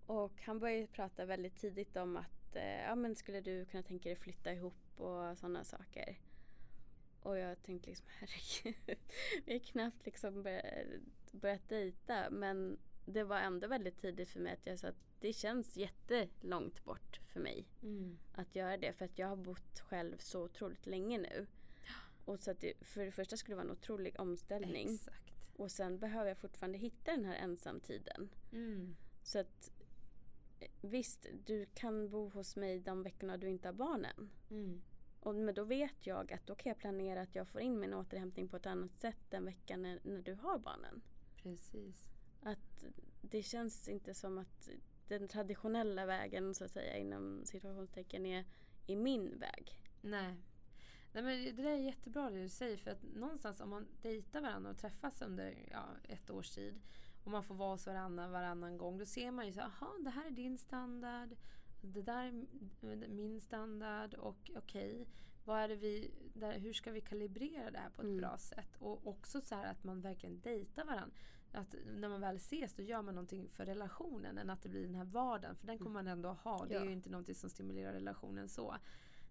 Och 0.05 0.41
han 0.41 0.59
började 0.59 0.87
prata 0.87 1.25
väldigt 1.25 1.55
tidigt 1.55 1.97
om 1.97 2.17
att 2.17 2.55
eh, 2.55 2.81
ja, 2.81 2.95
men 2.95 3.15
skulle 3.15 3.41
du 3.41 3.65
kunna 3.65 3.83
tänka 3.83 4.09
dig 4.09 4.15
flytta 4.15 4.53
ihop 4.53 4.99
och 4.99 5.37
sådana 5.37 5.63
saker. 5.63 6.17
Och 7.27 7.37
jag 7.37 7.63
tänkte 7.63 7.89
liksom 7.89 8.07
herregud, 8.09 8.97
vi 9.45 9.53
har 9.53 9.59
knappt 9.59 10.05
liksom 10.05 10.43
börjat, 10.43 10.63
börjat 11.31 11.69
dejta. 11.69 12.29
Men 12.29 12.77
det 13.05 13.23
var 13.23 13.37
ändå 13.37 13.67
väldigt 13.67 14.01
tidigt 14.01 14.29
för 14.29 14.39
mig 14.39 14.53
att 14.53 14.65
jag 14.65 14.79
sa 14.79 14.87
att 14.87 15.05
det 15.19 15.33
känns 15.33 15.77
jättelångt 15.77 16.83
bort 16.83 17.19
för 17.33 17.39
mig 17.39 17.67
mm. 17.83 18.17
att 18.33 18.55
göra 18.55 18.77
det. 18.77 18.93
För 18.93 19.05
att 19.05 19.19
jag 19.19 19.27
har 19.27 19.35
bott 19.35 19.79
själv 19.79 20.17
så 20.17 20.43
otroligt 20.43 20.85
länge 20.85 21.17
nu. 21.17 21.47
Och 22.25 22.39
så 22.39 22.51
att 22.51 22.59
det, 22.59 22.73
för 22.81 23.05
det 23.05 23.11
första 23.11 23.37
skulle 23.37 23.53
det 23.53 23.63
vara 23.63 23.67
en 23.67 23.77
otrolig 23.77 24.19
omställning. 24.19 24.93
Exakt. 24.93 25.33
Och 25.55 25.71
sen 25.71 25.99
behöver 25.99 26.27
jag 26.27 26.37
fortfarande 26.37 26.77
hitta 26.77 27.11
den 27.11 27.25
här 27.25 27.35
ensamtiden. 27.35 28.29
Mm. 28.51 28.95
Så 29.23 29.39
att 29.39 29.71
eh, 30.59 30.69
visst, 30.81 31.27
du 31.45 31.65
kan 31.65 32.09
bo 32.09 32.29
hos 32.29 32.55
mig 32.55 32.79
de 32.79 33.03
veckorna 33.03 33.37
du 33.37 33.49
inte 33.49 33.67
har 33.67 33.73
barnen. 33.73 34.29
Mm. 34.49 34.81
Och, 35.27 35.35
men 35.35 35.55
då 35.55 35.63
vet 35.63 36.07
jag 36.07 36.33
att 36.33 36.47
då 36.47 36.55
kan 36.55 36.69
jag 36.69 36.77
planera 36.77 37.21
att 37.21 37.35
jag 37.35 37.47
får 37.47 37.61
in 37.61 37.79
min 37.79 37.93
återhämtning 37.93 38.47
på 38.47 38.57
ett 38.57 38.65
annat 38.65 38.93
sätt 38.93 39.17
den 39.29 39.45
veckan 39.45 39.81
när, 39.81 39.99
när 40.03 40.21
du 40.21 40.33
har 40.33 40.59
barnen. 40.59 41.01
Precis. 41.43 42.09
Att 42.41 42.85
det 43.21 43.43
känns 43.43 43.87
inte 43.87 44.13
som 44.13 44.37
att 44.37 44.69
den 45.07 45.27
traditionella 45.27 46.05
vägen 46.05 46.55
så 46.55 46.65
att 46.65 46.71
säga 46.71 46.97
inom 46.97 47.45
situationstecken 47.45 48.25
är, 48.25 48.45
är 48.87 48.95
min 48.95 49.39
väg. 49.39 49.81
Nej. 50.01 50.35
Nej 51.13 51.23
men 51.23 51.55
det 51.55 51.63
där 51.63 51.71
är 51.71 51.75
jättebra 51.75 52.29
det 52.29 52.41
du 52.41 52.49
säger 52.49 52.77
för 52.77 52.91
att 52.91 53.03
någonstans 53.03 53.59
om 53.59 53.69
man 53.69 53.87
dejtar 54.01 54.41
varandra 54.41 54.69
och 54.69 54.77
träffas 54.77 55.21
under 55.21 55.67
ja, 55.71 55.85
ett 56.03 56.29
års 56.29 56.49
tid 56.49 56.79
och 57.23 57.31
man 57.31 57.43
får 57.43 57.55
vara 57.55 57.71
hos 57.71 57.87
varandra 57.87 58.27
varannan 58.27 58.77
gång 58.77 58.97
då 58.97 59.05
ser 59.05 59.31
man 59.31 59.45
ju 59.45 59.53
så 59.53 59.59
jaha 59.59 59.91
det 59.99 60.09
här 60.09 60.25
är 60.25 60.31
din 60.31 60.57
standard 60.57 61.29
det 61.81 62.01
där 62.01 62.23
är 62.81 63.07
min 63.07 63.41
standard 63.41 64.13
och 64.13 64.51
okej. 64.55 64.93
Okay. 64.93 65.05
vad 65.45 65.59
är 65.59 65.67
det 65.67 65.75
vi, 65.75 66.11
där, 66.33 66.59
hur 66.59 66.73
ska 66.73 66.91
vi 66.91 67.01
kalibrera 67.01 67.71
det 67.71 67.77
här 67.79 67.89
på 67.89 68.01
ett 68.01 68.05
Mm. 68.05 68.17
bra 68.17 68.37
sätt? 68.37 68.75
Och 68.79 69.07
också 69.07 69.41
så 69.41 69.55
här 69.55 69.71
att 69.71 69.83
man 69.83 70.01
verkligen 70.01 70.39
dejtar 70.39 70.85
varandra. 70.85 71.15
Att 71.51 71.75
när 71.95 72.09
man 72.09 72.21
väl 72.21 72.35
ses 72.35 72.73
då 72.73 72.83
gör 72.83 73.01
man 73.01 73.15
någonting 73.15 73.49
för 73.49 73.65
relationen 73.65 74.37
än 74.37 74.49
att 74.49 74.61
det 74.61 74.69
blir 74.69 74.83
den 74.85 74.95
här 74.95 75.05
vardagen. 75.05 75.55
För 75.55 75.67
den 75.67 75.77
kommer 75.77 75.91
man 75.91 76.07
ändå 76.07 76.29
ha. 76.29 76.65
Det 76.65 76.75
är 76.75 76.79
Ja. 76.79 76.85
ju 76.85 76.91
inte 76.91 77.09
någonting 77.09 77.35
som 77.35 77.49
stimulerar 77.49 77.93
relationen 77.93 78.49
så. 78.49 78.75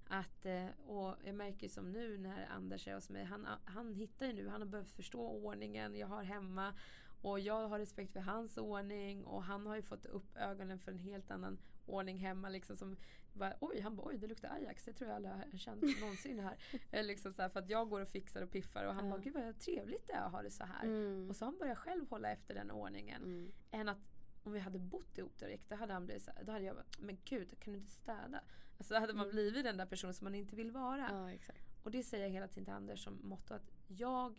Att, 0.09 0.47
eh, 0.47 0.67
och 0.87 1.15
jag 1.25 1.35
märker 1.35 1.69
som 1.69 1.93
nu 1.93 2.19
när 2.19 2.47
Anders 2.47 2.89
är 2.89 2.95
hos 2.95 3.11
mig. 3.11 3.25
Han, 3.25 3.47
han 3.65 3.95
hittar 3.95 4.27
ju 4.27 4.33
nu, 4.33 4.49
han 4.49 4.61
har 4.61 4.69
börjat 4.69 4.91
förstå 4.91 5.29
ordningen 5.31 5.97
jag 5.97 6.07
har 6.07 6.23
hemma. 6.23 6.75
Och 7.23 7.41
jag 7.41 7.69
har 7.69 7.79
respekt 7.79 8.13
för 8.13 8.21
hans 8.21 8.59
ordning 8.59 9.25
och 9.25 9.43
han 9.43 9.67
har 9.67 9.77
ju 9.77 9.83
fått 9.83 10.07
upp 10.07 10.37
ögonen 10.37 10.79
för 10.79 10.93
en 10.93 10.99
helt 10.99 11.31
annan 11.31 11.59
ordning 11.87 12.19
hemma. 12.19 12.49
Liksom 12.49 12.77
som 12.77 12.97
bara, 13.33 13.55
oj, 13.61 13.81
han 13.81 13.97
bara, 13.97 14.07
oj 14.07 14.19
det 14.19 14.27
luktar 14.27 14.49
Ajax, 14.55 14.85
det 14.85 14.93
tror 14.93 15.09
jag 15.11 15.17
aldrig 15.17 15.35
har 15.35 15.59
känt 15.59 15.83
någonsin 16.01 16.39
här. 16.41 16.57
Eh, 16.91 17.05
liksom 17.05 17.33
så 17.33 17.43
här, 17.43 17.49
för 17.49 17.61
att 17.61 17.69
jag 17.71 17.89
går 17.89 18.01
och 18.01 18.09
fixar 18.09 18.43
och 18.43 18.51
piffar 18.51 18.85
och 18.85 18.95
han 18.95 19.05
Ja. 19.05 19.11
bara, 19.11 19.21
gud 19.21 19.35
vad 19.35 19.59
trevligt 19.59 20.07
det 20.07 20.13
är 20.13 20.21
att 20.23 20.33
ha 20.33 20.43
det 20.43 20.51
så 20.51 20.65
här. 20.65 20.85
Mm. 20.85 21.31
Och 21.31 21.37
så 21.37 21.45
har 21.45 21.53
han 21.53 21.59
börjat 21.59 21.79
själv 21.79 22.11
hålla 22.11 22.31
efter 22.33 22.55
den 22.55 22.71
ordningen. 22.71 23.23
Mm. 23.23 23.53
Än 23.71 23.89
att 23.89 23.99
om 24.45 24.53
vi 24.53 24.59
hade 24.61 24.79
bott 24.79 25.19
ihop 25.19 25.39
direkt, 25.39 25.69
då 25.69 25.77
hade 25.77 25.93
han 25.93 26.05
blivit 26.07 26.23
så 26.23 26.31
här, 26.37 26.45
då 26.45 26.53
hade 26.53 26.65
jag 26.65 26.77
bara, 26.77 26.85
men 26.99 27.19
gud 27.25 27.59
kan 27.61 27.73
du 27.73 27.79
inte 27.79 27.93
städa? 27.93 28.41
Alltså 28.79 28.95
då 28.95 29.01
hade 29.01 29.13
man 29.13 29.25
Mm. 29.27 29.35
blivit 29.35 29.65
den 29.65 29.77
där 29.77 29.87
personen 29.87 30.15
som 30.15 30.25
man 30.25 30.35
inte 30.35 30.57
vill 30.57 30.71
vara. 30.71 31.09
Ja. 31.11 31.53
Och 31.83 31.91
det 31.91 32.03
säger 32.03 32.25
jag 32.25 32.31
hela 32.31 32.49
tiden 32.49 32.65
till 32.65 32.75
Anders 32.75 33.05
som 33.05 33.21
motto 33.23 33.55
att 33.55 33.71
jag, 33.87 34.39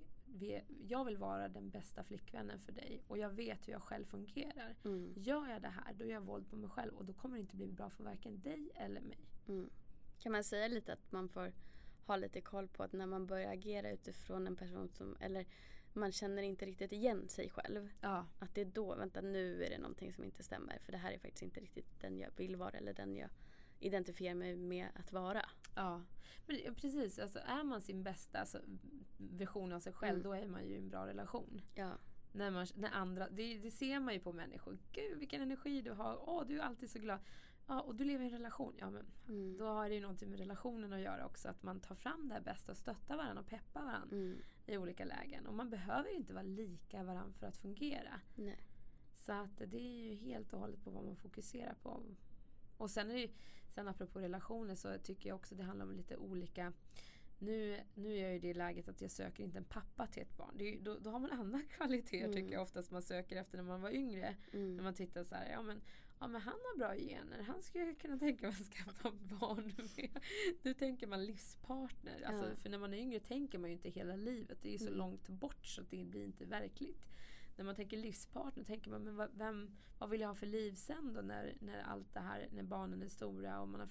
jag 0.88 1.06
vill 1.06 1.18
vara 1.18 1.50
den 1.50 1.70
bästa 1.70 2.04
flickvännen 2.04 2.60
för 2.60 2.72
dig 2.72 3.04
och 3.08 3.18
jag 3.18 3.30
vet 3.30 3.68
hur 3.68 3.74
jag 3.74 3.84
själv 3.84 4.06
fungerar. 4.06 4.76
Mm. 4.86 5.14
Gör 5.16 5.48
jag 5.48 5.62
det 5.62 5.68
här 5.68 5.94
då 5.94 6.06
gör 6.06 6.14
jag 6.14 6.22
våld 6.22 6.50
på 6.50 6.56
mig 6.56 6.70
själv 6.70 6.94
och 6.94 7.06
då 7.06 7.14
kommer 7.14 7.36
det 7.36 7.42
inte 7.42 7.56
bli 7.56 7.72
bra 7.72 7.90
för 7.90 8.04
varken 8.04 8.42
dig 8.42 8.72
eller 8.76 9.02
mig. 9.02 9.20
Mm. 9.48 9.70
Kan 10.20 10.32
man 10.32 10.44
säga 10.44 10.68
lite 10.68 10.94
att 10.94 11.12
man 11.12 11.30
får 11.30 11.54
ha 12.06 12.16
lite 12.16 12.42
koll 12.42 12.68
på 12.68 12.84
att 12.84 12.94
när 12.94 13.06
man 13.06 13.28
börjar 13.28 13.52
agera 13.52 13.92
utifrån 13.92 14.48
en 14.48 14.56
person 14.56 14.90
som, 14.90 15.18
eller 15.20 15.46
man 15.94 16.12
känner 16.12 16.44
inte 16.44 16.66
riktigt 16.66 16.92
igen 16.92 17.30
sig 17.30 17.50
själv. 17.50 17.90
Ja, 18.02 18.26
Att 18.40 18.56
det 18.56 18.62
är 18.62 18.66
då, 18.66 18.96
vänta 18.96 19.22
nu 19.22 19.64
är 19.64 19.70
det 19.70 19.78
någonting 19.78 20.14
som 20.14 20.24
inte 20.24 20.44
stämmer. 20.44 20.80
För 20.80 20.92
det 20.92 20.98
här 20.98 21.12
är 21.12 21.20
faktiskt 21.20 21.44
inte 21.44 21.60
riktigt 21.60 22.00
den 22.00 22.20
jag 22.20 22.30
vill 22.36 22.56
vara 22.56 22.78
eller 22.78 22.94
den 22.94 23.16
jag 23.16 23.30
identifierar 23.80 24.36
mig 24.36 24.56
med 24.56 24.88
att 24.94 25.12
vara. 25.12 25.46
Ja. 25.78 26.02
Men 26.48 26.76
precis, 26.76 27.20
alltså, 27.20 27.40
är 27.40 27.64
man 27.64 27.82
sin 27.82 28.04
bästa 28.04 28.40
alltså, 28.40 28.60
version 29.18 29.72
av 29.72 29.80
sig 29.80 29.94
själv 29.94 30.16
Mm. 30.20 30.24
då 30.24 30.34
är 30.34 30.48
man 30.48 30.64
ju 30.66 30.74
i 30.76 30.78
en 30.78 30.90
bra 30.90 31.08
relation. 31.08 31.62
Ja. 31.76 31.92
När 32.32 32.52
man, 32.52 32.68
när 32.76 32.92
andra, 32.92 33.30
det, 33.30 33.58
det 33.58 33.72
ser 33.72 34.00
man 34.00 34.14
ju 34.14 34.20
på 34.20 34.34
människor. 34.34 34.78
Gud 34.92 35.20
vilken 35.20 35.42
energi 35.42 35.82
du 35.82 35.92
har. 35.92 36.30
Åh, 36.30 36.44
du 36.48 36.60
är 36.60 36.64
alltid 36.64 36.90
så 36.90 37.00
glad. 37.00 37.20
Ja, 37.68 37.82
och 37.82 37.96
du 37.96 38.04
lever 38.04 38.24
i 38.24 38.28
en 38.28 38.34
relation. 38.34 38.76
Ja, 38.80 38.90
men 38.90 39.06
Mm. 39.28 39.58
då 39.58 39.66
har 39.66 39.90
det 39.90 39.96
ju 39.96 40.02
någonting 40.02 40.30
med 40.30 40.40
relationen 40.40 40.94
att 40.94 41.00
göra 41.00 41.26
också. 41.26 41.50
Att 41.50 41.64
man 41.64 41.80
tar 41.80 41.96
fram 41.96 42.28
det 42.28 42.34
här 42.34 42.42
bästa 42.42 42.72
och 42.72 42.78
stöttar 42.78 43.18
varandra 43.18 43.42
och 43.42 43.48
peppar 43.48 43.84
varandra 43.86 44.16
Mm. 44.18 44.38
i 44.66 44.78
olika 44.78 45.06
lägen. 45.06 45.48
Och 45.48 45.54
man 45.54 45.70
behöver 45.70 46.10
ju 46.10 46.16
inte 46.16 46.34
vara 46.34 46.44
lika 46.44 47.04
varandra 47.04 47.34
för 47.40 47.48
att 47.48 47.58
fungera. 47.58 48.22
Nej. 48.36 48.60
Så 49.16 49.32
att 49.34 49.58
det 49.58 49.78
är 49.78 50.04
ju 50.04 50.16
helt 50.16 50.54
och 50.54 50.60
hållet 50.60 50.84
på 50.84 50.90
vad 50.92 51.04
man 51.06 51.16
fokuserar 51.16 51.76
på. 51.84 52.04
Och 52.78 52.90
sen 52.90 53.10
är 53.10 53.14
det 53.14 53.20
ju, 53.22 53.30
sen 53.78 53.88
apropå 53.88 54.20
relationer 54.20 54.76
så 54.76 54.98
tycker 55.04 55.30
jag 55.30 55.36
också 55.36 55.56
det 55.56 55.64
handlar 55.64 55.86
om 55.86 55.92
lite 55.92 56.18
olika 56.18 56.74
nu, 57.40 57.80
nu 57.96 58.18
är 58.18 58.24
jag 58.24 58.36
i 58.36 58.40
det 58.40 58.54
läget 58.54 58.88
att 58.88 59.02
jag 59.02 59.12
söker 59.12 59.44
inte 59.44 59.58
en 59.58 59.64
pappa 59.64 60.08
till 60.08 60.22
ett 60.22 60.38
barn. 60.38 60.60
Ju- 60.60 60.80
då, 60.82 60.98
då 61.00 61.10
har 61.10 61.20
man 61.20 61.32
andra 61.40 61.62
kvaliteter 61.62 62.18
Mm. 62.26 62.34
tycker 62.36 62.52
jag 62.54 62.62
oftast 62.62 62.92
man 62.92 63.02
söker 63.02 63.36
efter 63.36 63.58
när 63.58 63.64
man 63.64 63.82
var 63.82 63.90
yngre. 63.90 64.36
När 64.52 64.60
Mm. 64.60 64.84
man 64.84 64.94
tittar 64.94 65.24
så 65.24 65.36
här, 65.36 65.52
ja 65.52 65.62
men, 65.62 65.82
ja 66.20 66.28
men 66.28 66.42
han 66.42 66.54
har 66.54 66.78
bra 66.78 66.96
gener, 66.96 67.42
han 67.42 67.62
skulle 67.62 67.84
jag 67.86 67.98
kunna 68.00 68.18
tänka 68.18 68.48
mig 68.48 68.56
att 68.60 68.66
skaffa 68.74 69.12
barn 69.12 69.74
med. 69.98 70.20
Nu 70.62 70.74
tänker 70.74 71.08
man 71.08 71.26
livspartner. 71.26 72.22
Alltså, 72.22 72.50
Ja. 72.50 72.56
För 72.56 72.70
när 72.70 72.78
man 72.80 72.94
är 72.94 72.98
yngre 72.98 73.20
tänker 73.20 73.58
man 73.60 73.70
ju 73.70 73.74
inte 73.76 73.90
hela 73.90 74.16
livet. 74.16 74.58
Det 74.62 74.70
är 74.70 74.74
ju 74.74 74.78
så 74.80 74.86
Mm. 74.88 74.98
långt 74.98 75.30
bort 75.30 75.66
så 75.66 75.82
det 75.90 76.04
blir 76.06 76.24
inte 76.24 76.46
verkligt. 76.46 77.08
När 77.58 77.66
man 77.66 77.76
tänker 77.76 77.98
livspartner 77.98 78.64
tänker 78.64 78.90
man, 78.92 79.04
men 79.04 79.16
vad, 79.16 79.30
vem, 79.38 79.78
vad 80.00 80.10
vill 80.10 80.22
jag 80.22 80.28
ha 80.28 80.36
för 80.36 80.46
liv 80.46 80.74
sen 80.76 81.14
då 81.14 81.22
när, 81.22 81.56
när 81.60 81.80
allt 81.82 82.14
det 82.14 82.20
här, 82.20 82.48
när 82.52 82.64
barnen 82.64 83.02
är 83.02 83.08
stora 83.10 83.62
och, 83.62 83.68
man 83.68 83.80
har, 83.80 83.90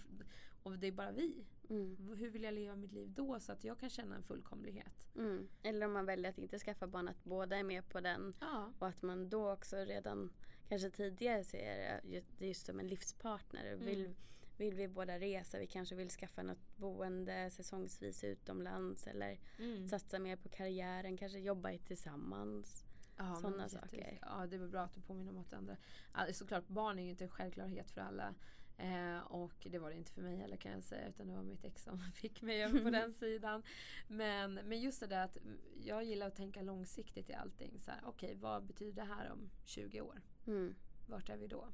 och 0.62 0.78
det 0.78 0.86
är 0.86 0.92
bara 0.92 1.12
vi. 1.12 1.46
Mm. 1.70 1.96
Hur 2.18 2.30
vill 2.30 2.42
jag 2.42 2.54
leva 2.54 2.76
mitt 2.76 2.92
liv 2.92 3.10
då 3.10 3.40
så 3.40 3.52
att 3.52 3.64
jag 3.64 3.78
kan 3.78 3.90
känna 3.90 4.16
en 4.16 4.22
fullkomlighet? 4.22 5.08
Mm. 5.16 5.48
Eller 5.62 5.86
om 5.86 5.92
man 5.92 6.06
väljer 6.06 6.30
att 6.30 6.38
inte 6.38 6.58
skaffa 6.58 6.86
barn, 6.86 7.08
att 7.08 7.24
båda 7.24 7.56
är 7.56 7.62
med 7.64 7.88
på 7.88 8.00
den. 8.00 8.34
Ja, 8.40 8.72
Och 8.78 8.86
att 8.88 9.02
man 9.02 9.28
då 9.28 9.52
också 9.52 9.76
redan 9.76 10.32
kanske 10.68 10.90
tidigare 10.90 11.44
ser 11.44 11.60
det 11.76 12.00
ju- 12.08 12.22
det 12.38 12.46
just 12.46 12.66
som 12.66 12.80
en 12.80 12.88
livspartner. 12.88 13.76
Vill, 13.76 14.00
Mm. 14.00 14.14
vill 14.56 14.74
vi 14.74 14.88
båda 14.88 15.18
resa, 15.18 15.58
vi 15.58 15.66
kanske 15.66 15.94
vill 15.94 16.10
skaffa 16.10 16.42
något 16.42 16.76
boende 16.76 17.50
säsongsvis 17.50 18.24
utomlands 18.24 19.06
eller 19.06 19.38
mm. 19.58 19.88
satsa 19.88 20.18
mer 20.18 20.36
på 20.36 20.48
karriären, 20.48 21.16
kanske 21.16 21.38
jobba 21.38 21.78
tillsammans. 21.78 22.84
Ja, 23.16 23.36
Sådana 23.36 23.68
saker. 23.68 24.18
Ja, 24.22 24.46
det 24.46 24.58
väl 24.58 24.68
bra 24.68 24.82
att 24.82 24.94
du 24.94 25.00
påminner 25.00 25.30
om 25.30 25.38
att 25.38 25.52
andra. 25.52 25.76
Alltså, 26.12 26.34
såklart, 26.34 26.68
barn 26.68 26.98
är 26.98 27.02
ju 27.02 27.10
inte 27.10 27.24
en 27.24 27.30
självklarhet 27.30 27.90
för 27.90 28.00
alla. 28.00 28.34
Eh, 28.78 29.18
och 29.18 29.66
det 29.70 29.78
var 29.78 29.90
det 29.90 29.96
inte 29.96 30.12
för 30.12 30.22
mig 30.22 30.36
heller 30.36 30.56
kan 30.56 30.72
jag 30.72 30.84
säga. 30.84 31.08
Utan 31.08 31.26
det 31.26 31.34
var 31.34 31.42
mitt 31.42 31.64
ex 31.64 31.82
som 31.82 31.98
fick 32.14 32.42
mig 32.42 32.62
över 32.62 32.80
på 32.80 32.90
den 32.90 33.12
sidan. 33.20 33.62
Men, 34.08 34.54
men 34.54 34.80
just 34.80 35.00
det 35.00 35.06
där 35.06 35.24
att 35.24 35.36
jag 35.76 36.04
gillar 36.04 36.26
att 36.26 36.36
tänka 36.36 36.62
långsiktigt 36.62 37.30
i 37.30 37.34
allting. 37.34 37.80
Okej, 38.04 38.34
vad 38.34 38.66
betyder 38.66 39.02
det 39.02 39.08
här 39.14 39.32
om 39.32 39.50
20 39.64 40.00
år? 40.00 40.22
Mm. 40.46 40.74
Vart 41.06 41.28
är 41.28 41.36
vi 41.36 41.46
då? 41.46 41.68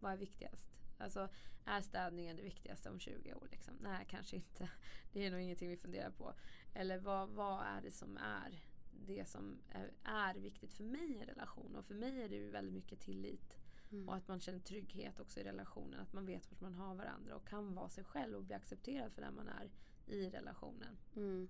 Vad 0.00 0.12
är 0.12 0.16
viktigast? 0.16 0.70
Alltså, 0.98 1.28
är 1.64 1.80
städningen 1.80 2.36
det 2.36 2.42
viktigaste 2.42 2.90
om 2.90 3.00
20 3.00 3.34
år? 3.34 3.48
Liksom? 3.50 3.74
Nej, 3.80 4.06
kanske 4.08 4.36
inte. 4.36 4.70
Det 5.12 5.26
är 5.26 5.30
nog 5.30 5.40
ingenting 5.40 5.68
vi 5.68 5.76
funderar 5.76 6.10
på. 6.10 6.34
Eller 6.74 6.98
vad, 6.98 7.28
vad 7.28 7.66
är 7.66 7.82
det 7.82 7.92
som 7.92 8.16
är 8.16 8.64
det 9.06 9.28
som 9.28 9.58
är, 9.68 9.92
är 10.04 10.34
viktigt 10.34 10.74
för 10.74 10.84
mig 10.84 11.12
i 11.12 11.18
en 11.18 11.26
relation? 11.26 11.76
Och 11.76 11.84
för 11.84 11.94
mig 11.94 12.22
är 12.22 12.28
det 12.28 12.36
ju 12.36 12.50
väldigt 12.50 12.74
mycket 12.74 13.00
tillit. 13.00 13.58
Mm. 13.92 14.08
Och 14.08 14.14
att 14.14 14.28
man 14.28 14.40
känner 14.40 14.58
trygghet 14.58 15.20
också 15.20 15.40
i 15.40 15.44
relationen. 15.44 16.00
Att 16.00 16.12
man 16.12 16.26
vet 16.26 16.50
vart 16.50 16.60
man 16.60 16.74
har 16.74 16.94
varandra 16.94 17.36
och 17.36 17.48
kan 17.48 17.74
vara 17.74 17.88
sig 17.88 18.04
själv 18.04 18.36
och 18.36 18.44
bli 18.44 18.54
accepterad 18.54 19.12
för 19.12 19.22
den 19.22 19.34
man 19.34 19.48
är 19.48 19.70
i 20.06 20.30
relationen. 20.30 20.96
Mm. 21.16 21.48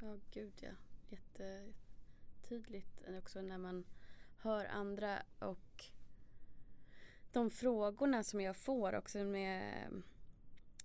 Ja, 0.00 0.18
gud 0.30 0.52
ja. 0.60 0.70
Jättetydligt 1.08 3.02
också 3.18 3.42
när 3.42 3.58
man 3.58 3.84
hör 4.38 4.64
andra 4.64 5.22
och 5.38 5.84
de 7.32 7.50
frågorna 7.50 8.22
som 8.22 8.40
jag 8.40 8.56
får 8.56 8.94
också 8.94 9.24
med, 9.24 9.90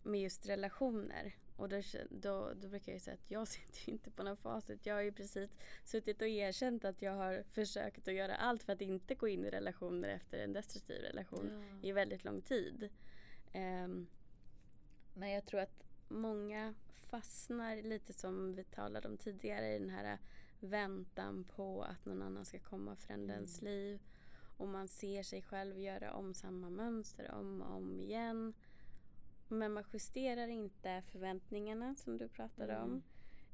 med 0.03 0.21
just 0.21 0.45
relationer. 0.45 1.35
Och 1.61 1.69
då, 1.69 1.81
då, 2.09 2.53
då 2.53 2.67
brukar 2.67 2.91
jag 2.91 3.01
säga 3.01 3.13
att 3.13 3.31
jag 3.31 3.47
sitter 3.57 3.79
ju 3.85 3.93
inte 3.93 4.11
på 4.11 4.23
någon 4.23 4.37
facit. 4.37 4.85
Jag 4.85 4.95
har 4.95 5.01
ju 5.01 5.11
precis 5.11 5.57
suttit 5.83 6.21
och 6.21 6.27
erkänt 6.27 6.85
att 6.85 7.01
jag 7.01 7.11
har 7.11 7.43
försökt 7.43 8.07
att 8.07 8.13
göra 8.13 8.35
allt 8.35 8.63
för 8.63 8.73
att 8.73 8.81
inte 8.81 9.15
gå 9.15 9.27
in 9.27 9.45
i 9.45 9.49
relationer 9.49 10.09
efter 10.09 10.37
en 10.39 10.53
destruktiv 10.53 11.01
relation 11.01 11.63
i 11.81 11.91
väldigt 11.91 12.23
lång 12.23 12.41
tid. 12.41 12.89
Ehm, 13.51 14.07
men 15.13 15.29
jag 15.31 15.45
tror 15.45 15.59
att 15.59 15.83
många 16.07 16.73
fastnar 16.93 17.75
lite 17.75 18.13
som 18.13 18.55
vi 18.55 18.63
talade 18.63 19.07
om 19.07 19.17
tidigare 19.17 19.75
i 19.75 19.79
den 19.79 19.89
här 19.89 20.17
väntan 20.59 21.43
på 21.43 21.83
att 21.83 22.05
någon 22.05 22.21
annan 22.21 22.45
ska 22.45 22.59
komma 22.59 22.91
och 22.91 22.99
förändra 22.99 23.33
Mm. 23.33 23.35
ens 23.35 23.61
liv. 23.61 24.01
Och 24.57 24.67
man 24.67 24.87
ser 24.87 25.23
sig 25.23 25.41
själv 25.41 25.79
göra 25.79 26.13
om 26.13 26.33
samma 26.33 26.69
mönster 26.69 27.31
om 27.31 27.61
och 27.61 27.75
om 27.75 27.99
igen. 27.99 28.53
Men 29.51 29.73
man 29.73 29.83
justerar 29.93 30.47
inte 30.47 31.01
förväntningarna 31.11 31.95
som 31.95 32.17
du 32.17 32.27
pratade 32.27 32.73
Mm. 32.73 32.83
om. 32.83 33.03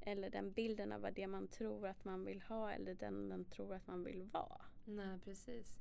Eller 0.02 0.30
den 0.30 0.52
bilden 0.52 0.92
av 0.92 1.02
vad 1.02 1.14
det 1.14 1.28
man 1.28 1.48
tror 1.48 1.88
att 1.88 2.06
man 2.06 2.26
vill 2.26 2.42
ha 2.42 2.72
eller 2.72 2.94
den 2.94 3.28
man 3.28 3.46
tror 3.46 3.74
att 3.74 3.88
man 3.88 4.04
vill 4.04 4.24
vara. 4.24 4.62
Nej, 4.86 5.20
precis. 5.24 5.80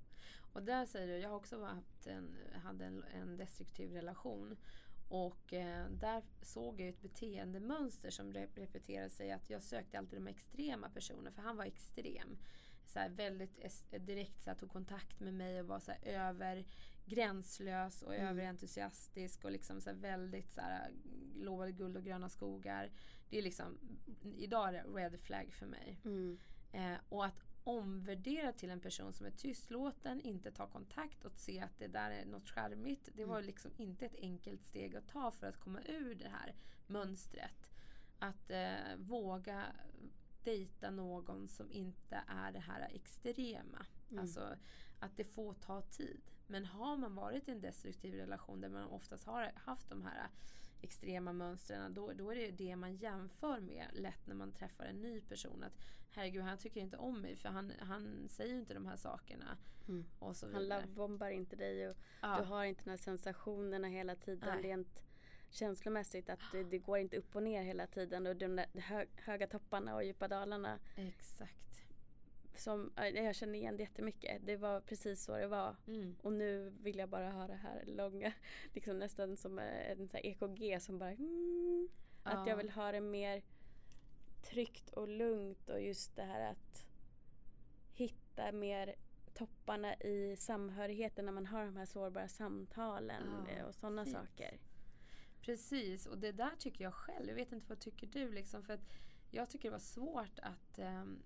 Och 0.52 0.62
där 0.62 0.86
säger 0.86 1.06
du, 1.06 1.18
jag 1.18 1.28
har 1.28 1.36
också 1.36 1.64
haft 1.64 2.06
en, 2.06 2.36
hade 2.64 2.84
en, 2.84 3.04
en 3.14 3.36
destruktiv 3.36 3.92
relation. 3.92 4.56
Och 5.08 5.52
eh, 5.52 5.86
där 5.90 6.22
såg 6.42 6.80
jag 6.80 6.88
ett 6.88 7.02
beteendemönster 7.02 8.10
som 8.10 8.32
rep- 8.32 8.58
repeterade 8.58 9.10
sig. 9.10 9.32
Att 9.32 9.50
jag 9.50 9.62
sökte 9.62 9.98
alltid 9.98 10.18
de 10.20 10.26
extrema 10.28 10.88
personerna, 10.90 11.30
för 11.32 11.42
han 11.42 11.56
var 11.56 11.64
extrem. 11.64 12.38
Så 12.86 12.98
här, 12.98 13.08
väldigt 13.08 13.56
direkt 14.06 14.42
så 14.42 14.50
här, 14.50 14.56
tog 14.56 14.70
kontakt 14.70 15.20
med 15.20 15.34
mig 15.34 15.60
och 15.60 15.66
var 15.66 15.80
så 15.80 15.90
här, 15.92 16.00
över 16.28 16.64
gränslös 17.06 18.02
och 18.02 18.14
Mm. 18.14 18.26
överentusiastisk 18.26 19.44
och 19.44 19.50
liksom 19.50 19.80
så 19.80 19.92
väldigt 19.92 20.52
så 20.52 20.60
här, 20.60 20.90
lovade 21.34 21.72
guld 21.72 21.96
och 21.96 22.04
gröna 22.04 22.28
skogar. 22.28 22.90
Det 23.30 23.38
är 23.38 23.42
liksom, 23.42 23.78
idag 24.36 24.68
är 24.68 24.72
det 24.72 24.82
red 24.90 25.20
flag 25.20 25.52
för 25.52 25.66
mig. 25.66 26.00
Mm. 26.04 26.38
Eh, 26.72 26.96
och 27.08 27.24
att 27.24 27.40
omvärdera 27.64 28.52
till 28.52 28.70
en 28.70 28.80
person 28.80 29.12
som 29.12 29.26
är 29.26 29.30
tystlåten, 29.30 30.20
inte 30.20 30.52
ta 30.52 30.66
kontakt 30.66 31.24
och 31.24 31.38
se 31.38 31.60
att 31.60 31.78
det 31.78 31.86
där 31.86 32.10
är 32.10 32.24
något 32.24 32.48
charmigt. 32.48 33.08
Det 33.14 33.24
var 33.24 33.36
Mm. 33.36 33.46
liksom 33.46 33.70
inte 33.76 34.06
ett 34.06 34.14
enkelt 34.20 34.64
steg 34.64 34.96
att 34.96 35.08
ta 35.08 35.30
för 35.30 35.46
att 35.46 35.60
komma 35.60 35.80
ur 35.82 36.14
det 36.14 36.28
här 36.28 36.54
mönstret. 36.86 37.70
Att 38.18 38.50
eh, 38.50 38.96
våga 38.96 39.66
dejta 40.44 40.90
någon 40.90 41.48
som 41.48 41.72
inte 41.72 42.22
är 42.26 42.52
det 42.52 42.58
här 42.60 42.88
extrema. 42.94 43.86
Mm. 44.10 44.22
Alltså 44.22 44.56
att 45.00 45.16
det 45.16 45.24
får 45.24 45.54
ta 45.54 45.82
tid. 45.82 46.22
Men 46.46 46.66
har 46.66 46.96
man 46.96 47.14
varit 47.14 47.48
i 47.48 47.52
en 47.52 47.60
destruktiv 47.60 48.14
relation 48.14 48.60
där 48.60 48.68
man 48.68 48.88
oftast 48.88 49.26
har 49.26 49.52
haft 49.54 49.88
de 49.88 50.02
här 50.02 50.28
extrema 50.80 51.32
mönstren, 51.32 51.94
då, 51.94 52.12
då 52.12 52.30
är 52.30 52.36
det 52.36 52.50
det 52.50 52.76
man 52.76 52.96
jämför 52.96 53.60
med 53.60 53.86
lätt 53.92 54.26
när 54.26 54.34
man 54.34 54.52
träffar 54.52 54.84
en 54.84 55.02
ny 55.02 55.20
person. 55.20 55.62
Att 55.62 55.72
herregud, 56.10 56.42
han 56.42 56.58
tycker 56.58 56.80
inte 56.80 56.96
om 56.96 57.20
mig 57.20 57.36
för 57.36 57.48
han, 57.48 57.72
han 57.80 58.28
säger 58.28 58.52
ju 58.52 58.58
inte 58.58 58.74
de 58.74 58.86
här 58.86 58.96
sakerna. 58.96 59.58
Mm. 59.88 60.04
Och 60.18 60.36
så 60.36 60.52
han 60.52 60.68
lovebombar 60.68 61.30
inte 61.30 61.56
dig 61.56 61.88
och 61.88 61.96
ja. 62.22 62.38
du 62.38 62.44
har 62.44 62.64
inte 62.64 62.84
de 62.84 62.90
här 62.90 62.96
sensationerna 62.96 63.88
hela 63.88 64.14
tiden. 64.14 64.48
Nej. 64.54 64.62
Rent 64.62 65.02
känslomässigt 65.50 66.30
att 66.30 66.40
det, 66.52 66.64
det, 66.64 66.78
går 66.78 66.98
inte 66.98 67.16
upp 67.16 67.36
och 67.36 67.42
ner 67.42 67.62
hela 67.62 67.86
tiden 67.86 68.26
och 68.26 68.36
de 68.36 68.64
hö, 68.74 69.06
höga 69.16 69.46
topparna 69.46 69.94
och 69.94 70.04
djupa 70.04 70.28
dalarna. 70.28 70.78
Exakt 70.96 71.65
som 72.58 72.92
jag 72.96 73.34
känner 73.34 73.54
igen 73.54 73.76
det 73.76 73.82
jättemycket. 73.82 74.46
Det 74.46 74.56
var 74.56 74.80
precis 74.80 75.24
så 75.24 75.36
det 75.36 75.46
var. 75.46 75.76
Mm. 75.86 76.16
Och 76.22 76.32
nu 76.32 76.72
vill 76.82 76.98
jag 76.98 77.08
bara 77.08 77.30
ha 77.30 77.46
det 77.46 77.54
här 77.54 77.84
långa, 77.86 78.32
liksom 78.74 78.98
nästan 78.98 79.36
som 79.36 79.58
en 79.58 80.08
sån 80.08 80.20
EKG 80.22 80.82
som 80.82 80.98
bara 80.98 81.10
mm, 81.10 81.88
ja. 82.24 82.30
Att 82.30 82.46
jag 82.46 82.56
vill 82.56 82.70
ha 82.70 82.92
det 82.92 83.00
mer 83.00 83.42
tryggt 84.42 84.90
och 84.90 85.08
lugnt 85.08 85.68
och 85.68 85.82
just 85.82 86.16
det 86.16 86.22
här 86.22 86.50
att 86.50 86.86
hitta 87.92 88.52
mer 88.52 88.94
topparna 89.34 89.94
i 89.94 90.36
samhörigheten 90.38 91.24
när 91.24 91.32
man 91.32 91.46
har 91.46 91.64
de 91.64 91.76
här 91.76 91.86
sårbara 91.86 92.28
samtalen 92.28 93.46
ja, 93.58 93.64
och 93.64 93.74
sådana 93.74 94.06
saker. 94.06 94.58
Precis, 95.40 96.06
och 96.06 96.18
det 96.18 96.32
där 96.32 96.56
tycker 96.58 96.84
jag 96.84 96.94
själv. 96.94 97.28
Jag 97.28 97.34
vet 97.34 97.52
inte 97.52 97.68
vad 97.68 97.78
tycker 97.78 98.06
du 98.06 98.32
liksom? 98.32 98.62
För 98.62 98.74
att 98.74 98.88
jag 99.30 99.50
tycker 99.50 99.68
det 99.68 99.72
var 99.72 99.78
svårt 99.78 100.38
att 100.42 100.78
um, 100.78 101.22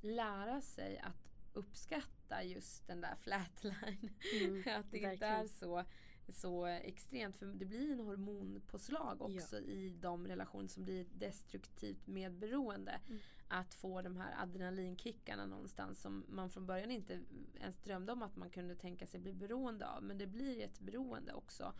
lära 0.00 0.60
sig 0.60 0.98
att 0.98 1.30
uppskatta 1.52 2.42
just 2.44 2.86
den 2.86 3.00
där 3.00 3.16
flatline. 3.16 4.10
Mm, 4.42 4.62
att 4.78 4.90
det 4.90 4.98
inte 4.98 5.26
är 5.26 5.46
så, 5.46 5.84
så 6.28 6.66
extremt. 6.66 7.36
För 7.36 7.46
det 7.46 7.64
blir 7.64 7.92
en 7.92 8.00
hormonpåslag 8.00 9.22
också 9.22 9.56
ja. 9.56 9.62
i 9.62 9.96
de 10.00 10.26
relationer 10.26 10.68
som 10.68 10.84
blir 10.84 11.06
destruktivt 11.12 12.06
medberoende. 12.06 13.00
Mm. 13.08 13.20
Att 13.48 13.74
få 13.74 14.02
de 14.02 14.16
här 14.16 14.42
adrenalinkickarna 14.42 15.46
någonstans 15.46 16.00
som 16.00 16.24
man 16.28 16.50
från 16.50 16.66
början 16.66 16.90
inte 16.90 17.20
ens 17.60 17.76
drömde 17.76 18.12
om 18.12 18.22
att 18.22 18.36
man 18.36 18.50
kunde 18.50 18.76
tänka 18.76 19.06
sig 19.06 19.20
bli 19.20 19.32
beroende 19.34 19.86
av. 19.86 20.02
Men 20.02 20.18
det 20.18 20.26
blir 20.26 20.64
ett 20.64 20.80
beroende 20.80 21.32
också. 21.32 21.72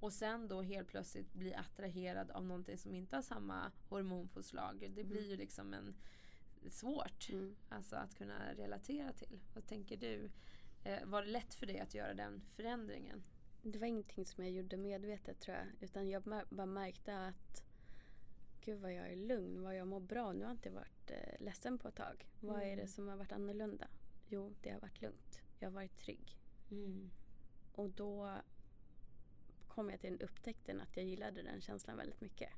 Och 0.00 0.12
sen 0.12 0.48
då 0.48 0.62
helt 0.62 0.88
plötsligt 0.88 1.32
bli 1.32 1.54
attraherad 1.54 2.30
av 2.30 2.44
någonting 2.44 2.78
som 2.78 2.94
inte 2.94 3.16
har 3.16 3.22
samma 3.22 3.72
hormonpåslag. 3.88 4.92
Det 4.94 5.04
blir 5.04 5.18
mm. 5.18 5.30
ju 5.30 5.36
liksom 5.36 5.74
en 5.74 5.94
svårt 6.72 7.28
mm. 7.28 7.56
alltså 7.68 7.96
att 7.96 8.14
kunna 8.14 8.54
relatera 8.54 9.12
till. 9.12 9.40
Vad 9.54 9.66
tänker 9.66 9.96
du? 9.96 10.30
Eh, 10.84 11.04
var 11.04 11.22
det 11.22 11.30
lätt 11.30 11.54
för 11.54 11.66
dig 11.66 11.78
att 11.78 11.94
göra 11.94 12.14
den 12.14 12.42
förändringen? 12.56 13.24
Det 13.62 13.78
var 13.78 13.86
ingenting 13.86 14.26
som 14.26 14.44
jag 14.44 14.52
gjorde 14.52 14.76
medvetet 14.76 15.40
tror 15.40 15.56
jag. 15.56 15.66
Utan 15.80 16.08
jag 16.08 16.22
bara 16.50 16.66
märkte 16.66 17.18
att 17.18 17.62
gud 18.60 18.80
vad 18.80 18.92
jag 18.92 19.12
är 19.12 19.16
lugn, 19.16 19.62
vad 19.62 19.76
jag 19.76 19.88
mår 19.88 20.00
bra. 20.00 20.32
Nu 20.32 20.38
har 20.38 20.50
jag 20.50 20.54
inte 20.54 20.70
varit 20.70 21.10
eh, 21.10 21.40
ledsen 21.40 21.78
på 21.78 21.88
ett 21.88 21.94
tag. 21.94 22.28
Mm. 22.42 22.54
Vad 22.54 22.62
är 22.62 22.66
det 22.66 22.72
mm. 22.72 22.88
som 22.88 23.08
har 23.08 23.16
varit 23.16 23.32
annorlunda? 23.32 23.88
Jo, 24.28 24.54
det 24.62 24.70
har 24.70 24.80
varit 24.80 25.02
lugnt. 25.02 25.40
Jag 25.58 25.68
har 25.68 25.74
varit 25.74 25.96
trygg. 25.96 26.38
Mm. 26.70 27.10
Och 27.72 27.90
då 27.90 28.38
kom 29.68 29.90
jag 29.90 30.00
till 30.00 30.10
den 30.10 30.28
upptäckten 30.28 30.80
att 30.80 30.96
jag 30.96 31.06
gillade 31.06 31.42
den 31.42 31.60
känslan 31.60 31.96
väldigt 31.96 32.20
mycket. 32.20 32.50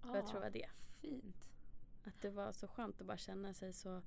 Ah, 0.00 0.16
jag 0.16 0.26
tror 0.26 0.40
det 0.40 0.46
var 0.46 0.50
det. 0.50 0.68
Fint. 1.00 1.46
Att 2.04 2.20
det 2.20 2.30
var 2.30 2.52
så 2.52 2.68
skönt 2.68 3.00
att 3.00 3.06
bara 3.06 3.16
känna 3.16 3.54
sig 3.54 3.72
så 3.72 4.02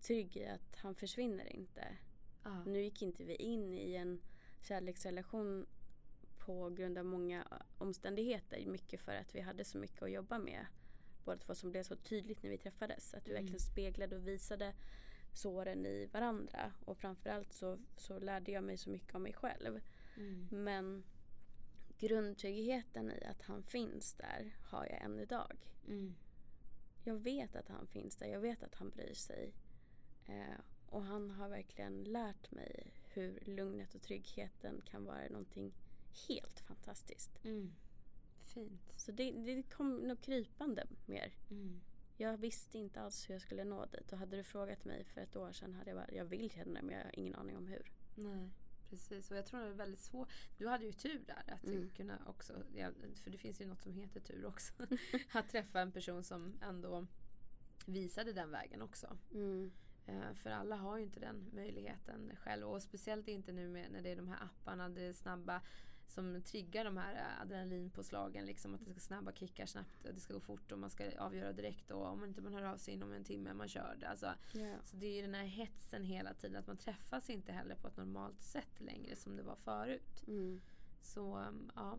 trygg 0.00 0.36
i 0.36 0.46
att 0.46 0.76
han 0.76 0.94
försvinner 0.94 1.56
inte. 1.56 1.96
Ah. 2.42 2.64
Nu 2.64 2.82
gick 2.82 3.02
inte 3.02 3.24
vi 3.24 3.34
in 3.34 3.74
i 3.74 3.94
en 3.94 4.20
kärleksrelation 4.60 5.66
på 6.38 6.70
grund 6.70 6.98
av 6.98 7.04
många 7.04 7.46
omständigheter. 7.78 8.66
Mycket 8.66 9.00
för 9.00 9.14
att 9.14 9.34
vi 9.34 9.40
hade 9.40 9.64
så 9.64 9.78
mycket 9.78 10.02
att 10.02 10.10
jobba 10.10 10.38
med. 10.38 10.66
Båda 11.24 11.38
två 11.38 11.54
som 11.54 11.70
blev 11.70 11.82
så 11.82 11.96
tydligt 11.96 12.42
när 12.42 12.50
vi 12.50 12.58
träffades. 12.58 13.14
Att 13.14 13.26
vi 13.26 13.30
mm. 13.30 13.42
verkligen 13.42 13.60
speglade 13.60 14.16
och 14.16 14.28
visade 14.28 14.74
såren 15.32 15.86
i 15.86 16.08
varandra. 16.12 16.72
Och 16.84 16.98
framförallt 16.98 17.52
så, 17.52 17.78
så 17.96 18.18
lärde 18.18 18.52
jag 18.52 18.64
mig 18.64 18.76
så 18.76 18.90
mycket 18.90 19.14
om 19.14 19.22
mig 19.22 19.32
själv. 19.32 19.80
Mm. 20.16 20.48
Men 20.50 21.04
grundtryggheten 21.98 23.10
i 23.10 23.24
att 23.24 23.42
han 23.42 23.62
finns 23.62 24.14
där 24.14 24.56
har 24.64 24.86
jag 24.86 25.02
än 25.02 25.18
idag. 25.18 25.56
Mm 25.86 26.14
jag 27.08 27.16
vet 27.16 27.56
att 27.56 27.68
han 27.68 27.86
finns 27.86 28.16
där. 28.16 28.26
Jag 28.26 28.40
vet 28.40 28.62
att 28.62 28.74
han 28.74 28.90
bryr 28.90 29.14
sig. 29.14 29.52
Eh, 30.26 30.60
och 30.86 31.02
han 31.02 31.30
har 31.30 31.48
verkligen 31.48 32.04
lärt 32.04 32.50
mig 32.50 32.92
hur 33.14 33.40
lugnet 33.46 33.94
och 33.94 34.02
tryggheten 34.02 34.82
kan 34.84 35.04
vara 35.04 35.28
någonting 35.28 35.72
helt 36.28 36.60
fantastiskt. 36.60 37.44
Mm. 37.44 37.74
Fint. 38.44 38.92
Så 38.96 39.12
det, 39.12 39.32
det 39.32 39.62
kom 39.62 39.96
nog 39.96 40.20
krypande 40.20 40.86
mer. 41.06 41.32
Mm. 41.50 41.80
Jag 42.16 42.36
visste 42.36 42.78
inte 42.78 43.00
alls 43.00 43.28
hur 43.28 43.34
jag 43.34 43.42
skulle 43.42 43.64
nå 43.64 43.86
dit. 43.86 44.12
Och 44.12 44.18
hade 44.18 44.36
du 44.36 44.42
frågat 44.42 44.84
mig 44.84 45.04
för 45.04 45.20
ett 45.20 45.36
år 45.36 45.52
sedan 45.52 45.74
hade 45.74 45.90
jag 45.90 45.98
bara, 45.98 46.12
jag 46.12 46.24
vill 46.24 46.50
känna 46.50 46.80
det 46.80 46.86
men 46.86 46.96
jag 46.96 47.04
har 47.04 47.18
ingen 47.18 47.34
aning 47.34 47.56
om 47.56 47.66
hur. 47.66 47.92
Nej. 48.14 48.50
Precis, 48.90 49.30
och 49.30 49.36
jag 49.36 49.46
tror 49.46 49.60
det 49.60 49.66
är 49.66 49.72
väldigt 49.72 50.00
svårt. 50.00 50.28
Du 50.56 50.68
hade 50.68 50.84
ju 50.84 50.92
tur 50.92 51.24
där. 51.26 51.54
Att 51.54 51.64
mm. 51.64 51.90
kunna 51.96 52.18
också, 52.26 52.52
för 53.14 53.30
det 53.30 53.38
finns 53.38 53.60
ju 53.60 53.66
något 53.66 53.82
som 53.82 53.94
heter 53.94 54.20
tur 54.20 54.46
också. 54.46 54.72
att 55.32 55.48
träffa 55.48 55.80
en 55.80 55.92
person 55.92 56.24
som 56.24 56.58
ändå 56.62 57.06
visade 57.86 58.32
den 58.32 58.50
vägen 58.50 58.82
också. 58.82 59.16
Mm. 59.32 59.70
Uh, 60.08 60.32
för 60.34 60.50
alla 60.50 60.76
har 60.76 60.96
ju 60.96 61.02
inte 61.02 61.20
den 61.20 61.50
möjligheten 61.54 62.36
själv. 62.36 62.68
Och 62.68 62.82
speciellt 62.82 63.28
inte 63.28 63.52
nu 63.52 63.68
med, 63.68 63.92
när 63.92 64.02
det 64.02 64.10
är 64.10 64.16
de 64.16 64.28
här 64.28 64.44
apparna, 64.44 64.88
det 64.88 65.14
snabba 65.14 65.62
som 66.08 66.42
triggar 66.42 66.84
de 66.84 66.96
här 66.96 67.42
adrenalinpåslagen. 67.42 68.46
Liksom 68.46 68.74
att 68.74 68.84
det 68.84 68.90
ska 68.90 69.00
snabba 69.00 69.32
kickar 69.32 69.66
snabbt, 69.66 70.04
det 70.14 70.20
ska 70.20 70.34
gå 70.34 70.40
fort 70.40 70.72
och 70.72 70.78
man 70.78 70.90
ska 70.90 71.18
avgöra 71.18 71.52
direkt. 71.52 71.90
Och 71.90 72.06
om 72.06 72.20
man 72.20 72.28
inte 72.28 72.42
man 72.42 72.54
hör 72.54 72.62
av 72.62 72.76
sig 72.76 72.94
inom 72.94 73.12
en 73.12 73.24
timme, 73.24 73.54
man 73.54 73.68
kör 73.68 73.96
det. 74.00 74.08
Alltså, 74.08 74.34
yeah. 74.54 74.84
Så 74.84 74.96
det 74.96 75.18
är 75.18 75.22
den 75.22 75.34
här 75.34 75.44
hetsen 75.44 76.04
hela 76.04 76.34
tiden. 76.34 76.56
Att 76.56 76.66
man 76.66 76.76
träffas 76.76 77.30
inte 77.30 77.52
heller 77.52 77.74
på 77.74 77.88
ett 77.88 77.96
normalt 77.96 78.40
sätt 78.40 78.80
längre 78.80 79.16
som 79.16 79.36
det 79.36 79.42
var 79.42 79.56
förut. 79.56 80.22
Mm. 80.26 80.60
Så 81.02 81.38
um, 81.38 81.70
ja. 81.74 81.98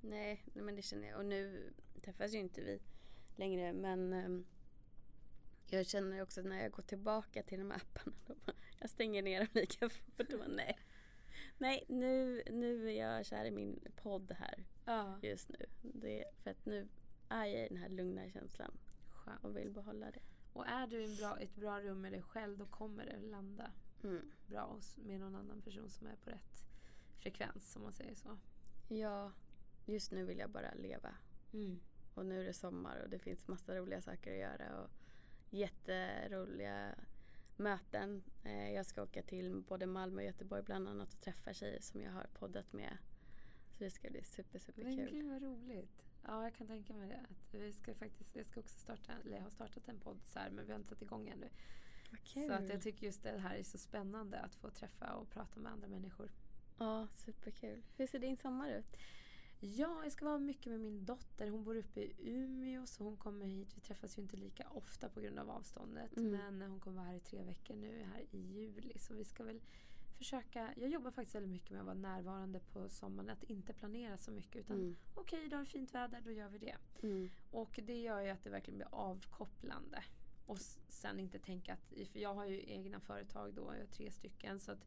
Nej, 0.00 0.44
men 0.54 0.76
det 0.76 0.82
känner 0.82 1.08
jag. 1.08 1.18
Och 1.18 1.26
nu 1.26 1.72
träffas 2.04 2.32
ju 2.32 2.38
inte 2.38 2.60
vi 2.60 2.80
längre. 3.36 3.72
Men 3.72 4.12
um, 4.12 4.46
jag 5.66 5.86
känner 5.86 6.22
också 6.22 6.42
när 6.42 6.62
jag 6.62 6.72
går 6.72 6.82
tillbaka 6.82 7.42
till 7.42 7.58
de 7.58 7.70
här 7.70 7.76
apparna. 7.78 8.16
Bara, 8.26 8.54
jag 8.78 8.90
stänger 8.90 9.22
ner 9.22 9.38
dem 9.38 9.48
lika 9.52 9.88
fort. 9.88 10.32
Och 10.32 10.50
nej. 10.50 10.78
Nej, 11.62 11.84
nu, 11.88 12.42
nu 12.50 12.88
är 12.88 12.92
jag 12.92 13.26
kär 13.26 13.44
i 13.44 13.50
min 13.50 13.80
podd 13.96 14.32
här 14.38 14.64
ja. 14.84 15.18
just 15.22 15.48
nu. 15.48 15.66
Det, 15.80 16.24
för 16.42 16.50
att 16.50 16.66
nu 16.66 16.88
är 17.28 17.44
jag 17.44 17.64
i 17.64 17.68
den 17.68 17.76
här 17.76 17.88
lugna 17.88 18.30
känslan 18.30 18.78
Skönt. 19.10 19.44
och 19.44 19.56
vill 19.56 19.70
behålla 19.70 20.10
det. 20.10 20.20
Och 20.52 20.66
är 20.66 20.86
du 20.86 21.04
i 21.04 21.16
bra, 21.16 21.38
ett 21.38 21.54
bra 21.54 21.80
rum 21.80 22.00
med 22.00 22.12
dig 22.12 22.22
själv 22.22 22.58
då 22.58 22.66
kommer 22.66 23.06
det 23.06 23.16
landa 23.16 23.72
mm. 24.04 24.32
bra 24.46 24.80
med 24.96 25.20
någon 25.20 25.34
annan 25.34 25.62
person 25.62 25.90
som 25.90 26.06
är 26.06 26.16
på 26.16 26.30
rätt 26.30 26.64
frekvens 27.18 27.76
om 27.76 27.82
man 27.82 27.92
säger 27.92 28.14
så. 28.14 28.38
Ja, 28.88 29.32
just 29.86 30.12
nu 30.12 30.24
vill 30.24 30.38
jag 30.38 30.50
bara 30.50 30.74
leva. 30.74 31.14
Mm. 31.52 31.80
Och 32.14 32.26
nu 32.26 32.40
är 32.40 32.44
det 32.44 32.52
sommar 32.52 33.02
och 33.02 33.10
det 33.10 33.18
finns 33.18 33.48
massa 33.48 33.74
roliga 33.74 34.00
saker 34.02 34.32
att 34.32 34.38
göra 34.38 34.82
och 34.82 34.90
jätteroliga 35.50 36.94
möten. 37.62 38.22
Eh, 38.44 38.70
jag 38.72 38.86
ska 38.86 39.02
åka 39.02 39.22
till 39.22 39.62
både 39.68 39.86
Malmö 39.86 40.16
och 40.22 40.26
Göteborg 40.26 40.62
bland 40.62 40.88
annat 40.88 41.12
och 41.14 41.20
träffa 41.20 41.54
tjejer 41.54 41.80
som 41.80 42.00
jag 42.02 42.12
har 42.12 42.26
poddat 42.34 42.72
med. 42.72 42.98
Så 43.78 43.84
det 43.84 43.90
ska 43.90 44.10
bli 44.10 44.22
super, 44.22 44.58
super 44.58 44.84
Men 44.84 44.96
kul. 44.96 45.10
gud 45.10 45.30
vad 45.30 45.42
roligt. 45.42 46.04
Ja, 46.26 46.42
jag 46.42 46.54
kan 46.54 46.66
tänka 46.66 46.94
mig 46.94 47.08
det. 47.08 47.20
Att 47.30 47.54
vi 47.54 47.72
ska 47.72 47.94
faktiskt, 47.94 48.36
jag 48.36 48.46
ska 48.46 48.60
också 48.60 48.78
starta, 48.78 49.12
eller 49.12 49.36
jag 49.36 49.42
har 49.42 49.50
startat 49.50 49.88
en 49.88 50.00
podd 50.00 50.20
så 50.26 50.38
här, 50.38 50.50
men 50.50 50.66
vi 50.66 50.72
har 50.72 50.78
inte 50.78 50.88
satt 50.90 51.02
igång 51.02 51.28
ännu. 51.28 51.48
Så 52.24 52.52
att 52.52 52.68
jag 52.68 52.82
tycker 52.82 53.06
just 53.06 53.22
det 53.22 53.38
här 53.38 53.54
är 53.56 53.62
så 53.62 53.78
spännande 53.78 54.38
att 54.38 54.54
få 54.54 54.70
träffa 54.70 55.14
och 55.14 55.30
prata 55.30 55.60
med 55.60 55.72
andra 55.72 55.88
människor. 55.88 56.30
Ja, 56.78 57.08
superkul. 57.12 57.82
Hur 57.96 58.06
ser 58.06 58.18
din 58.18 58.36
sommar 58.36 58.70
ut? 58.70 58.96
Ja, 59.64 60.00
jag 60.02 60.12
ska 60.12 60.24
vara 60.24 60.38
mycket 60.38 60.72
med 60.72 60.80
min 60.80 61.04
dotter. 61.04 61.48
Hon 61.48 61.64
bor 61.64 61.76
uppe 61.76 62.00
i 62.00 62.12
Umeå 62.18 62.86
så 62.86 63.04
hon 63.04 63.16
kommer 63.16 63.46
hit. 63.46 63.68
Vi 63.76 63.80
träffas 63.80 64.18
ju 64.18 64.22
inte 64.22 64.36
lika 64.36 64.68
ofta 64.70 65.08
på 65.08 65.20
grund 65.20 65.38
av 65.38 65.50
avståndet. 65.50 66.16
Mm. 66.16 66.58
Men 66.58 66.70
hon 66.70 66.80
kommer 66.80 66.96
vara 66.96 67.06
här 67.06 67.16
i 67.16 67.20
tre 67.20 67.42
veckor 67.42 67.74
nu 67.76 68.02
här 68.12 68.24
i 68.30 68.38
juli. 68.38 68.98
Så 68.98 69.14
vi 69.14 69.24
ska 69.24 69.44
väl 69.44 69.60
försöka. 70.18 70.74
Jag 70.76 70.90
jobbar 70.90 71.10
faktiskt 71.10 71.34
väldigt 71.34 71.52
mycket 71.52 71.70
med 71.70 71.80
att 71.80 71.86
vara 71.86 71.94
närvarande 71.94 72.60
på 72.60 72.88
sommaren. 72.88 73.30
Att 73.30 73.42
inte 73.44 73.72
planera 73.72 74.18
så 74.18 74.30
mycket 74.30 74.56
utan 74.56 74.76
mm. 74.76 74.96
okej, 75.14 75.36
okay, 75.36 75.46
idag 75.46 75.60
är 75.60 75.64
det 75.64 75.70
fint 75.70 75.94
väder, 75.94 76.20
då 76.20 76.30
gör 76.30 76.48
vi 76.48 76.58
det. 76.58 76.76
Mm. 77.02 77.30
Och 77.50 77.80
det 77.82 78.00
gör 78.00 78.20
ju 78.20 78.28
att 78.28 78.44
det 78.44 78.50
verkligen 78.50 78.76
blir 78.76 78.88
avkopplande. 78.94 80.04
Och 80.46 80.58
sen 80.88 81.20
inte 81.20 81.38
tänka 81.38 81.72
att, 81.72 82.08
för 82.08 82.18
jag 82.18 82.34
har 82.34 82.46
ju 82.46 82.70
egna 82.70 83.00
företag 83.00 83.54
då, 83.54 83.62
jag 83.62 83.80
har 83.80 83.86
tre 83.86 84.10
stycken. 84.10 84.60
Så 84.60 84.72
att 84.72 84.86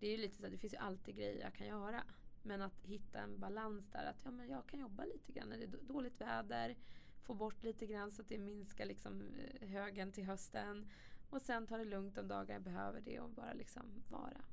det 0.00 0.06
är 0.06 0.18
lite 0.18 0.36
så 0.36 0.46
att 0.46 0.52
det 0.52 0.58
finns 0.58 0.72
ju 0.72 0.78
alltid 0.78 1.16
grejer 1.16 1.40
jag 1.40 1.54
kan 1.54 1.66
göra. 1.66 2.02
Men 2.42 2.62
att 2.62 2.84
hitta 2.84 3.18
en 3.20 3.38
balans 3.38 3.90
där 3.90 4.04
att 4.04 4.20
ja, 4.24 4.30
men 4.30 4.48
jag 4.48 4.66
kan 4.66 4.80
jobba 4.80 5.04
lite 5.04 5.32
grann 5.32 5.48
när 5.48 5.58
det 5.58 5.64
är 5.64 5.78
dåligt 5.82 6.20
väder. 6.20 6.76
Få 7.22 7.34
bort 7.34 7.62
lite 7.62 7.86
grann 7.86 8.10
så 8.10 8.22
att 8.22 8.28
det 8.28 8.38
minskar 8.38 8.86
liksom 8.86 9.22
eh, 9.22 9.68
högen 9.68 10.12
till 10.12 10.24
hösten. 10.24 10.90
Och 11.30 11.42
sen 11.42 11.66
ta 11.66 11.76
det 11.76 11.84
lugnt 11.84 12.14
de 12.14 12.28
dagar 12.28 12.54
jag 12.54 12.62
behöver 12.62 13.00
det 13.00 13.20
och 13.20 13.30
bara 13.30 13.52
liksom 13.52 14.02
vara. 14.08 14.44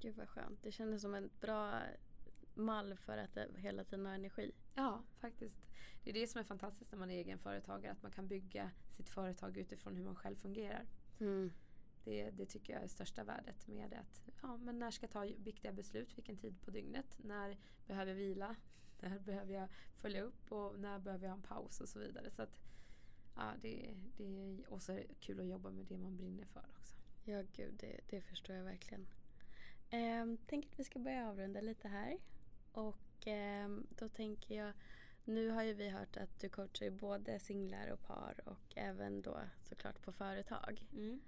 Gud 0.00 0.16
vad 0.16 0.28
skönt. 0.28 0.62
Det 0.62 0.72
kändes 0.72 1.02
som 1.02 1.14
ett 1.14 1.40
bra 1.40 1.82
mall 2.54 2.96
för 2.96 3.18
att 3.18 3.38
hela 3.56 3.84
tiden 3.84 4.06
ha 4.06 4.12
energi. 4.12 4.52
Ja, 4.74 5.02
faktiskt. 5.18 5.58
Det 6.04 6.10
är 6.10 6.14
det 6.14 6.26
som 6.26 6.38
är 6.38 6.44
fantastiskt 6.44 6.92
när 6.92 6.98
man 6.98 7.10
är 7.10 7.18
egenföretagare. 7.18 7.92
Att 7.92 8.02
man 8.02 8.12
kan 8.12 8.28
bygga 8.28 8.70
sitt 8.90 9.08
företag 9.08 9.56
utifrån 9.56 9.96
hur 9.96 10.04
man 10.04 10.16
själv 10.16 10.36
fungerar. 10.36 10.86
Mm. 11.20 11.52
Det, 12.04 12.30
det, 12.30 12.46
tycker 12.46 12.72
jag 12.72 12.82
är 12.82 12.88
största 12.88 13.24
värdet 13.24 13.66
med 13.68 13.90
det. 13.90 13.98
Att, 13.98 14.22
ja, 14.42 14.56
men 14.56 14.78
när 14.78 14.90
ska 14.90 15.04
jag 15.04 15.10
ta 15.10 15.20
viktiga 15.44 15.72
beslut? 15.72 16.18
Vilken 16.18 16.36
tid 16.36 16.60
på 16.60 16.70
dygnet? 16.70 17.06
När 17.16 17.58
behöver 17.86 18.12
jag 18.12 18.18
vila? 18.18 18.56
När 19.00 19.18
behöver 19.18 19.54
jag 19.54 19.68
följa 19.96 20.22
upp? 20.22 20.52
Och 20.52 20.78
när 20.78 20.98
behöver 20.98 21.24
jag 21.24 21.30
ha 21.30 21.36
en 21.36 21.42
paus? 21.42 21.80
Och 21.80 21.88
så 21.88 21.98
vidare. 21.98 22.30
Så 22.30 22.42
att, 22.42 22.60
ja, 23.36 23.52
det, 23.62 23.94
det 24.16 24.24
är 24.24 24.72
också 24.72 24.98
kul 25.20 25.40
att 25.40 25.46
jobba 25.46 25.70
med 25.70 25.86
det 25.86 25.98
man 25.98 26.16
brinner 26.16 26.44
för 26.44 26.64
också. 26.78 26.96
Ja, 27.24 27.42
gud, 27.52 27.74
det, 27.74 28.00
det 28.08 28.20
förstår 28.20 28.56
jag 28.56 28.64
verkligen. 28.64 29.06
Ehm, 29.90 30.36
tänker 30.36 30.68
att 30.68 30.78
vi 30.78 30.84
ska 30.84 30.98
börja 30.98 31.28
avrunda 31.28 31.60
lite 31.60 31.88
här. 31.88 32.18
Och 32.72 33.26
ehm, 33.26 33.86
då 33.90 34.08
tänker 34.08 34.54
jag, 34.54 34.72
nu 35.24 35.50
har 35.50 35.62
ju 35.62 35.72
vi 35.72 35.88
hört 35.88 36.16
att 36.16 36.40
du 36.40 36.48
coachar 36.48 36.90
både 36.90 37.38
singlar 37.38 37.88
och 37.88 38.02
par 38.02 38.40
och 38.44 38.76
även 38.76 39.22
då 39.22 39.40
såklart 39.60 40.02
på 40.02 40.12
företag. 40.12 40.86
Mm. 40.92 41.20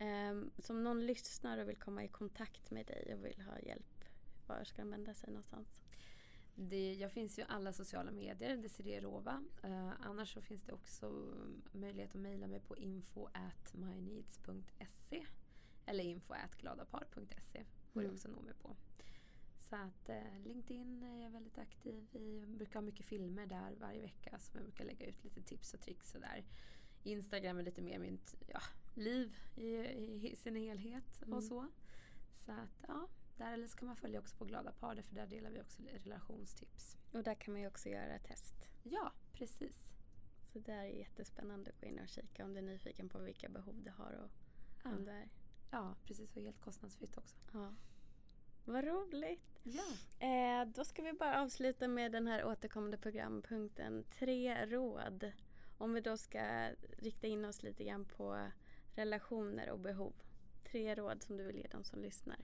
Um, 0.00 0.50
som 0.58 0.84
någon 0.84 1.06
lyssnar 1.06 1.58
och 1.58 1.68
vill 1.68 1.76
komma 1.76 2.04
i 2.04 2.08
kontakt 2.08 2.70
med 2.70 2.86
dig 2.86 3.14
och 3.14 3.24
vill 3.24 3.40
ha 3.40 3.58
hjälp, 3.58 4.04
var 4.46 4.64
ska 4.64 4.82
de 4.82 4.90
vända 4.90 5.14
sig 5.14 5.30
någonstans? 5.30 5.80
Det, 6.54 6.94
jag 6.94 7.12
finns 7.12 7.38
ju 7.38 7.42
alla 7.48 7.72
sociala 7.72 8.10
medier, 8.10 8.56
Desiree 8.56 9.00
Rova. 9.00 9.44
Uh, 9.64 9.92
annars 10.00 10.34
så 10.34 10.40
finns 10.40 10.62
det 10.62 10.72
också 10.72 11.34
möjlighet 11.72 12.14
att 12.14 12.20
mejla 12.20 12.46
mig 12.46 12.60
på 12.60 12.76
info 12.76 13.28
at 13.32 13.74
myneeds.se 13.74 15.26
eller 15.86 16.04
info 16.04 16.34
at 16.34 16.54
gladapar.se 16.54 17.64
går 17.92 18.00
mm. 18.00 18.10
det 18.10 18.14
också 18.14 18.28
att 18.28 18.34
nå 18.34 18.42
mig 18.42 18.54
på. 18.54 18.76
Så 19.60 19.76
att 19.76 20.08
eh, 20.08 20.38
LinkedIn 20.44 21.02
är 21.02 21.22
jag 21.22 21.30
väldigt 21.30 21.58
aktiv 21.58 22.06
i. 22.12 22.38
Jag 22.38 22.48
brukar 22.48 22.74
ha 22.74 22.80
mycket 22.80 23.06
filmer 23.06 23.46
där 23.46 23.74
varje 23.80 24.00
vecka 24.00 24.38
som 24.38 24.52
jag 24.54 24.64
brukar 24.64 24.84
lägga 24.84 25.06
ut 25.06 25.24
lite 25.24 25.42
tips 25.42 25.74
och 25.74 25.80
tricks. 25.80 26.16
Instagram 27.02 27.58
är 27.58 27.62
lite 27.62 27.82
mer 27.82 27.98
mitt 27.98 28.34
ja, 28.46 28.60
liv 28.98 29.36
i, 29.54 29.66
i, 29.66 30.36
sin 30.36 30.56
helhet 30.56 31.22
mm. 31.22 31.34
och 31.34 31.44
så. 31.44 31.66
Så 32.32 32.52
att 32.52 32.84
ja, 32.88 33.08
där 33.36 33.52
eller 33.52 33.66
så 33.66 33.76
kan 33.76 33.86
man 33.86 33.96
följa 33.96 34.20
också 34.20 34.36
på 34.36 34.44
Glada 34.44 34.72
Par 34.72 35.02
för 35.02 35.14
där 35.14 35.26
delar 35.26 35.50
vi 35.50 35.60
också 35.60 35.82
relationstips. 36.04 36.96
Och 37.12 37.22
där 37.22 37.34
kan 37.34 37.54
man 37.54 37.60
ju 37.60 37.66
också 37.66 37.88
göra 37.88 38.18
test. 38.18 38.70
Ja, 38.82 39.12
precis. 39.32 39.94
Så 40.42 40.58
det 40.58 40.72
är 40.72 40.84
jättespännande 40.84 41.70
att 41.70 41.80
gå 41.80 41.86
in 41.86 41.98
och 41.98 42.08
kika 42.08 42.44
om 42.44 42.52
du 42.52 42.58
är 42.58 42.62
nyfiken 42.62 43.08
på 43.08 43.18
vilka 43.18 43.48
behov 43.48 43.82
du 43.82 43.90
har 43.90 44.12
och 44.12 44.30
ja. 44.84 44.90
vem 44.90 45.04
du 45.04 45.10
är. 45.10 45.28
Ja, 45.70 45.94
precis. 46.04 46.36
Och 46.36 46.42
helt 46.42 46.60
kostnadsfritt 46.60 47.18
också. 47.18 47.36
Ja. 47.52 47.74
Vad 48.64 48.84
roligt! 48.84 49.60
Ja. 49.62 50.26
Eh, 50.26 50.68
då 50.68 50.84
ska 50.84 51.02
vi 51.02 51.12
bara 51.12 51.42
avsluta 51.42 51.88
med 51.88 52.12
den 52.12 52.26
här 52.26 52.44
återkommande 52.44 52.98
programpunkten 52.98 54.04
Tre 54.18 54.66
råd. 54.66 55.32
Om 55.78 55.94
vi 55.94 56.00
då 56.00 56.16
ska 56.16 56.70
rikta 56.98 57.26
in 57.26 57.44
oss 57.44 57.62
lite 57.62 57.84
grann 57.84 58.04
på 58.04 58.50
relationer 58.98 59.70
och 59.70 59.78
behov. 59.78 60.12
Tre 60.64 60.94
råd 60.94 61.22
som 61.22 61.36
du 61.36 61.44
vill 61.44 61.56
ge 61.56 61.66
dem 61.66 61.84
som 61.84 62.02
lyssnar. 62.02 62.38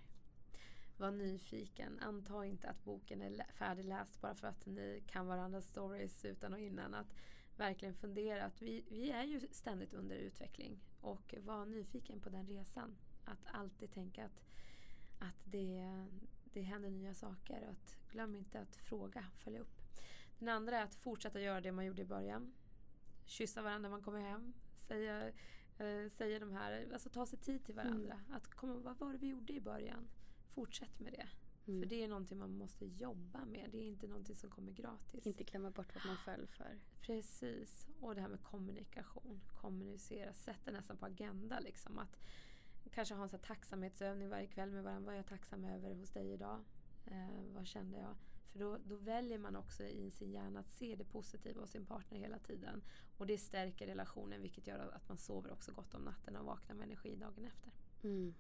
Var 0.97 1.11
nyfiken. 1.11 1.99
Anta 2.01 2.47
inte 2.47 2.69
att 2.69 2.85
boken 2.85 3.23
är 3.23 3.47
färdigläst 3.53 4.21
bara 4.21 4.35
för 4.35 4.49
att 4.49 4.67
ni 4.67 5.03
kan 5.07 5.27
varandras 5.27 5.67
stories 5.67 6.25
utan 6.25 6.53
och 6.53 6.61
innan. 6.61 6.95
Att 6.95 7.15
verkligen 7.57 7.95
fundera 7.95 8.45
att 8.45 8.63
vi, 8.63 8.85
vi 8.89 9.11
är 9.11 9.25
ju 9.25 9.41
ständigt 9.51 9.95
under 9.95 10.17
utveckling. 10.17 10.81
Och 11.01 11.35
var 11.41 11.67
nyfiken 11.67 12.21
på 12.21 12.29
den 12.29 12.47
resan. 12.47 12.97
Att 13.25 13.47
alltid 13.47 13.93
tänka 13.93 14.25
att, 14.25 14.43
att 15.19 15.45
det, 15.45 16.07
det 16.45 16.63
händer 16.63 16.91
nya 16.91 17.15
saker. 17.15 17.63
Och 17.63 17.71
att 17.71 17.97
glöm 18.11 18.35
inte 18.35 18.61
att 18.61 18.77
fråga, 18.77 19.25
följa 19.39 19.61
upp. 19.61 19.81
Den 20.39 20.49
andra 20.49 20.79
är 20.79 20.85
att 20.85 20.95
fortsätta 20.95 21.41
göra 21.41 21.61
det 21.61 21.73
man 21.73 21.87
gjorde 21.87 22.03
i 22.03 22.05
början. 22.05 22.53
Kyssa 23.27 23.63
varandra 23.63 23.89
när 23.89 23.97
man 23.97 24.03
kommer 24.03 24.21
hem. 24.21 24.53
Säga, 24.77 25.33
eh, 25.79 26.09
säga 26.11 26.39
de 26.39 26.53
här, 26.53 26.89
alltså 26.93 27.09
ta 27.09 27.27
sig 27.27 27.39
tid 27.39 27.65
till 27.65 27.75
varandra. 27.75 28.15
Mm. 28.15 28.37
Att 28.37 28.55
komma, 28.55 28.75
vad 28.75 28.99
var 28.99 29.13
det 29.13 29.19
vi 29.19 29.29
gjorde 29.29 29.53
i 29.53 29.61
början? 29.61 30.09
Fortsätt 30.55 31.01
med 31.01 31.13
det. 31.13 31.29
Mm. 31.67 31.81
För 31.81 31.89
det 31.89 32.03
är 32.05 32.09
någonting 32.09 32.39
man 32.39 32.57
måste 32.57 32.87
jobba 32.87 33.45
med. 33.45 33.69
Det 33.73 33.79
är 33.79 33.87
inte 33.89 34.07
någonting 34.07 34.37
som 34.37 34.51
kommer 34.51 34.73
gratis. 34.73 35.27
Inte 35.27 35.45
glömma 35.45 35.71
bort 35.71 35.95
vad 35.95 36.07
man 36.07 36.17
föll 36.17 36.47
för. 36.47 36.81
Precis. 37.01 37.87
Och 38.01 38.15
det 38.15 38.21
här 38.21 38.29
med 38.29 38.43
kommunikation. 38.43 39.41
Kommunicera. 39.61 40.33
Sätta 40.33 40.71
nästan 40.71 40.97
på 40.97 41.07
agenda 41.07 41.61
liksom. 41.61 41.99
Att 41.99 42.19
kanske 42.95 43.15
ha 43.15 43.23
en 43.23 43.29
sån 43.29 43.41
tacksamhetsövning 43.41 44.29
varje 44.29 44.47
kväll 44.47 44.71
med 44.71 44.85
varandra. 44.85 45.07
Vad 45.07 45.15
är 45.15 45.19
jag 45.19 45.27
tacksam 45.27 45.65
över 45.65 45.95
hos 45.95 46.11
dig 46.11 46.33
idag? 46.33 46.65
Eh, 47.07 47.55
vad 47.55 47.67
kände 47.67 47.99
jag? 47.99 48.17
För 48.55 48.61
då, 48.61 48.79
då, 48.85 48.97
väljer 48.97 49.39
man 49.39 49.57
också 49.57 49.85
i 49.85 50.11
sin 50.11 50.33
hjärna 50.33 50.61
att 50.61 50.69
se 50.69 50.97
det 50.97 51.05
positiva 51.05 51.61
hos 51.61 51.71
sin 51.71 51.87
partner 51.87 52.19
hela 52.19 52.39
tiden. 52.39 52.83
Och 53.19 53.27
det 53.27 53.39
stärker 53.39 53.87
relationen 53.87 54.43
vilket 54.43 54.67
gör 54.67 54.79
att 54.79 55.09
man 55.09 55.19
sover 55.19 55.53
också 55.53 55.73
gott 55.73 55.95
om 55.95 56.03
natten 56.03 56.37
och 56.37 56.45
vaknar 56.45 56.75
med 56.75 56.85
energi 56.85 57.17
dagen 57.17 57.45
efter. 57.45 57.73
Mm. 58.03 58.35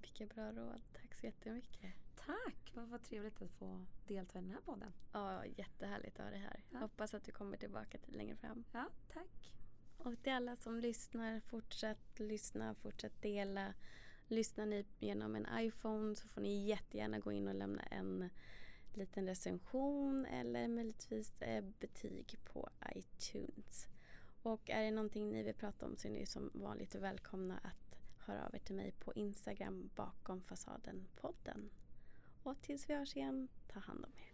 Vilka 0.00 0.26
bra 0.26 0.52
råd. 0.52 0.80
Tack 0.92 1.14
så 1.14 1.26
jättemycket. 1.26 1.92
Tack! 2.16 2.72
Vad, 2.74 2.88
vad 2.88 3.02
trevligt 3.02 3.42
att 3.42 3.50
få 3.50 3.86
delta 4.06 4.38
i 4.38 4.42
den 4.42 4.50
här 4.50 4.60
podden. 4.60 4.92
Ja, 5.12 5.46
jättehärligt 5.46 6.18
att 6.18 6.24
ha 6.24 6.30
dig 6.30 6.40
här. 6.40 6.64
Ja. 6.70 6.78
Hoppas 6.78 7.14
att 7.14 7.24
du 7.24 7.32
kommer 7.32 7.56
tillbaka 7.56 7.98
till 7.98 8.16
längre 8.16 8.36
fram. 8.36 8.64
Ja, 8.72 8.88
tack. 9.12 9.52
Och 9.98 10.22
till 10.22 10.32
alla 10.32 10.56
som 10.56 10.78
lyssnar, 10.78 11.40
fortsätt 11.40 12.20
lyssna, 12.20 12.74
fortsätt 12.74 13.22
dela. 13.22 13.74
Lyssnar 14.28 14.66
ni 14.66 14.86
genom 14.98 15.36
en 15.36 15.46
iPhone 15.58 16.16
så 16.16 16.28
får 16.28 16.40
ni 16.40 16.66
jättegärna 16.66 17.18
gå 17.18 17.32
in 17.32 17.48
och 17.48 17.54
lämna 17.54 17.82
en 17.82 18.30
liten 18.96 19.26
recension 19.26 20.26
eller 20.26 20.68
möjligtvis 20.68 21.42
eh, 21.42 21.64
betyg 21.80 22.38
på 22.44 22.68
iTunes. 22.94 23.86
Och 24.42 24.70
är 24.70 24.82
det 24.82 24.90
någonting 24.90 25.32
ni 25.32 25.42
vill 25.42 25.54
prata 25.54 25.86
om 25.86 25.96
så 25.96 26.08
är 26.08 26.12
ni 26.12 26.26
som 26.26 26.50
vanligt 26.54 26.94
välkomna 26.94 27.58
att 27.58 27.98
höra 28.18 28.46
av 28.46 28.54
er 28.54 28.58
till 28.58 28.74
mig 28.74 28.92
på 28.92 29.12
Instagram 29.14 29.90
bakom 29.94 30.42
fasaden 30.42 31.06
podden. 31.16 31.70
Och 32.42 32.62
tills 32.62 32.90
vi 32.90 32.94
hörs 32.94 33.16
igen, 33.16 33.48
ta 33.68 33.80
hand 33.80 34.04
om 34.04 34.12
er. 34.16 34.33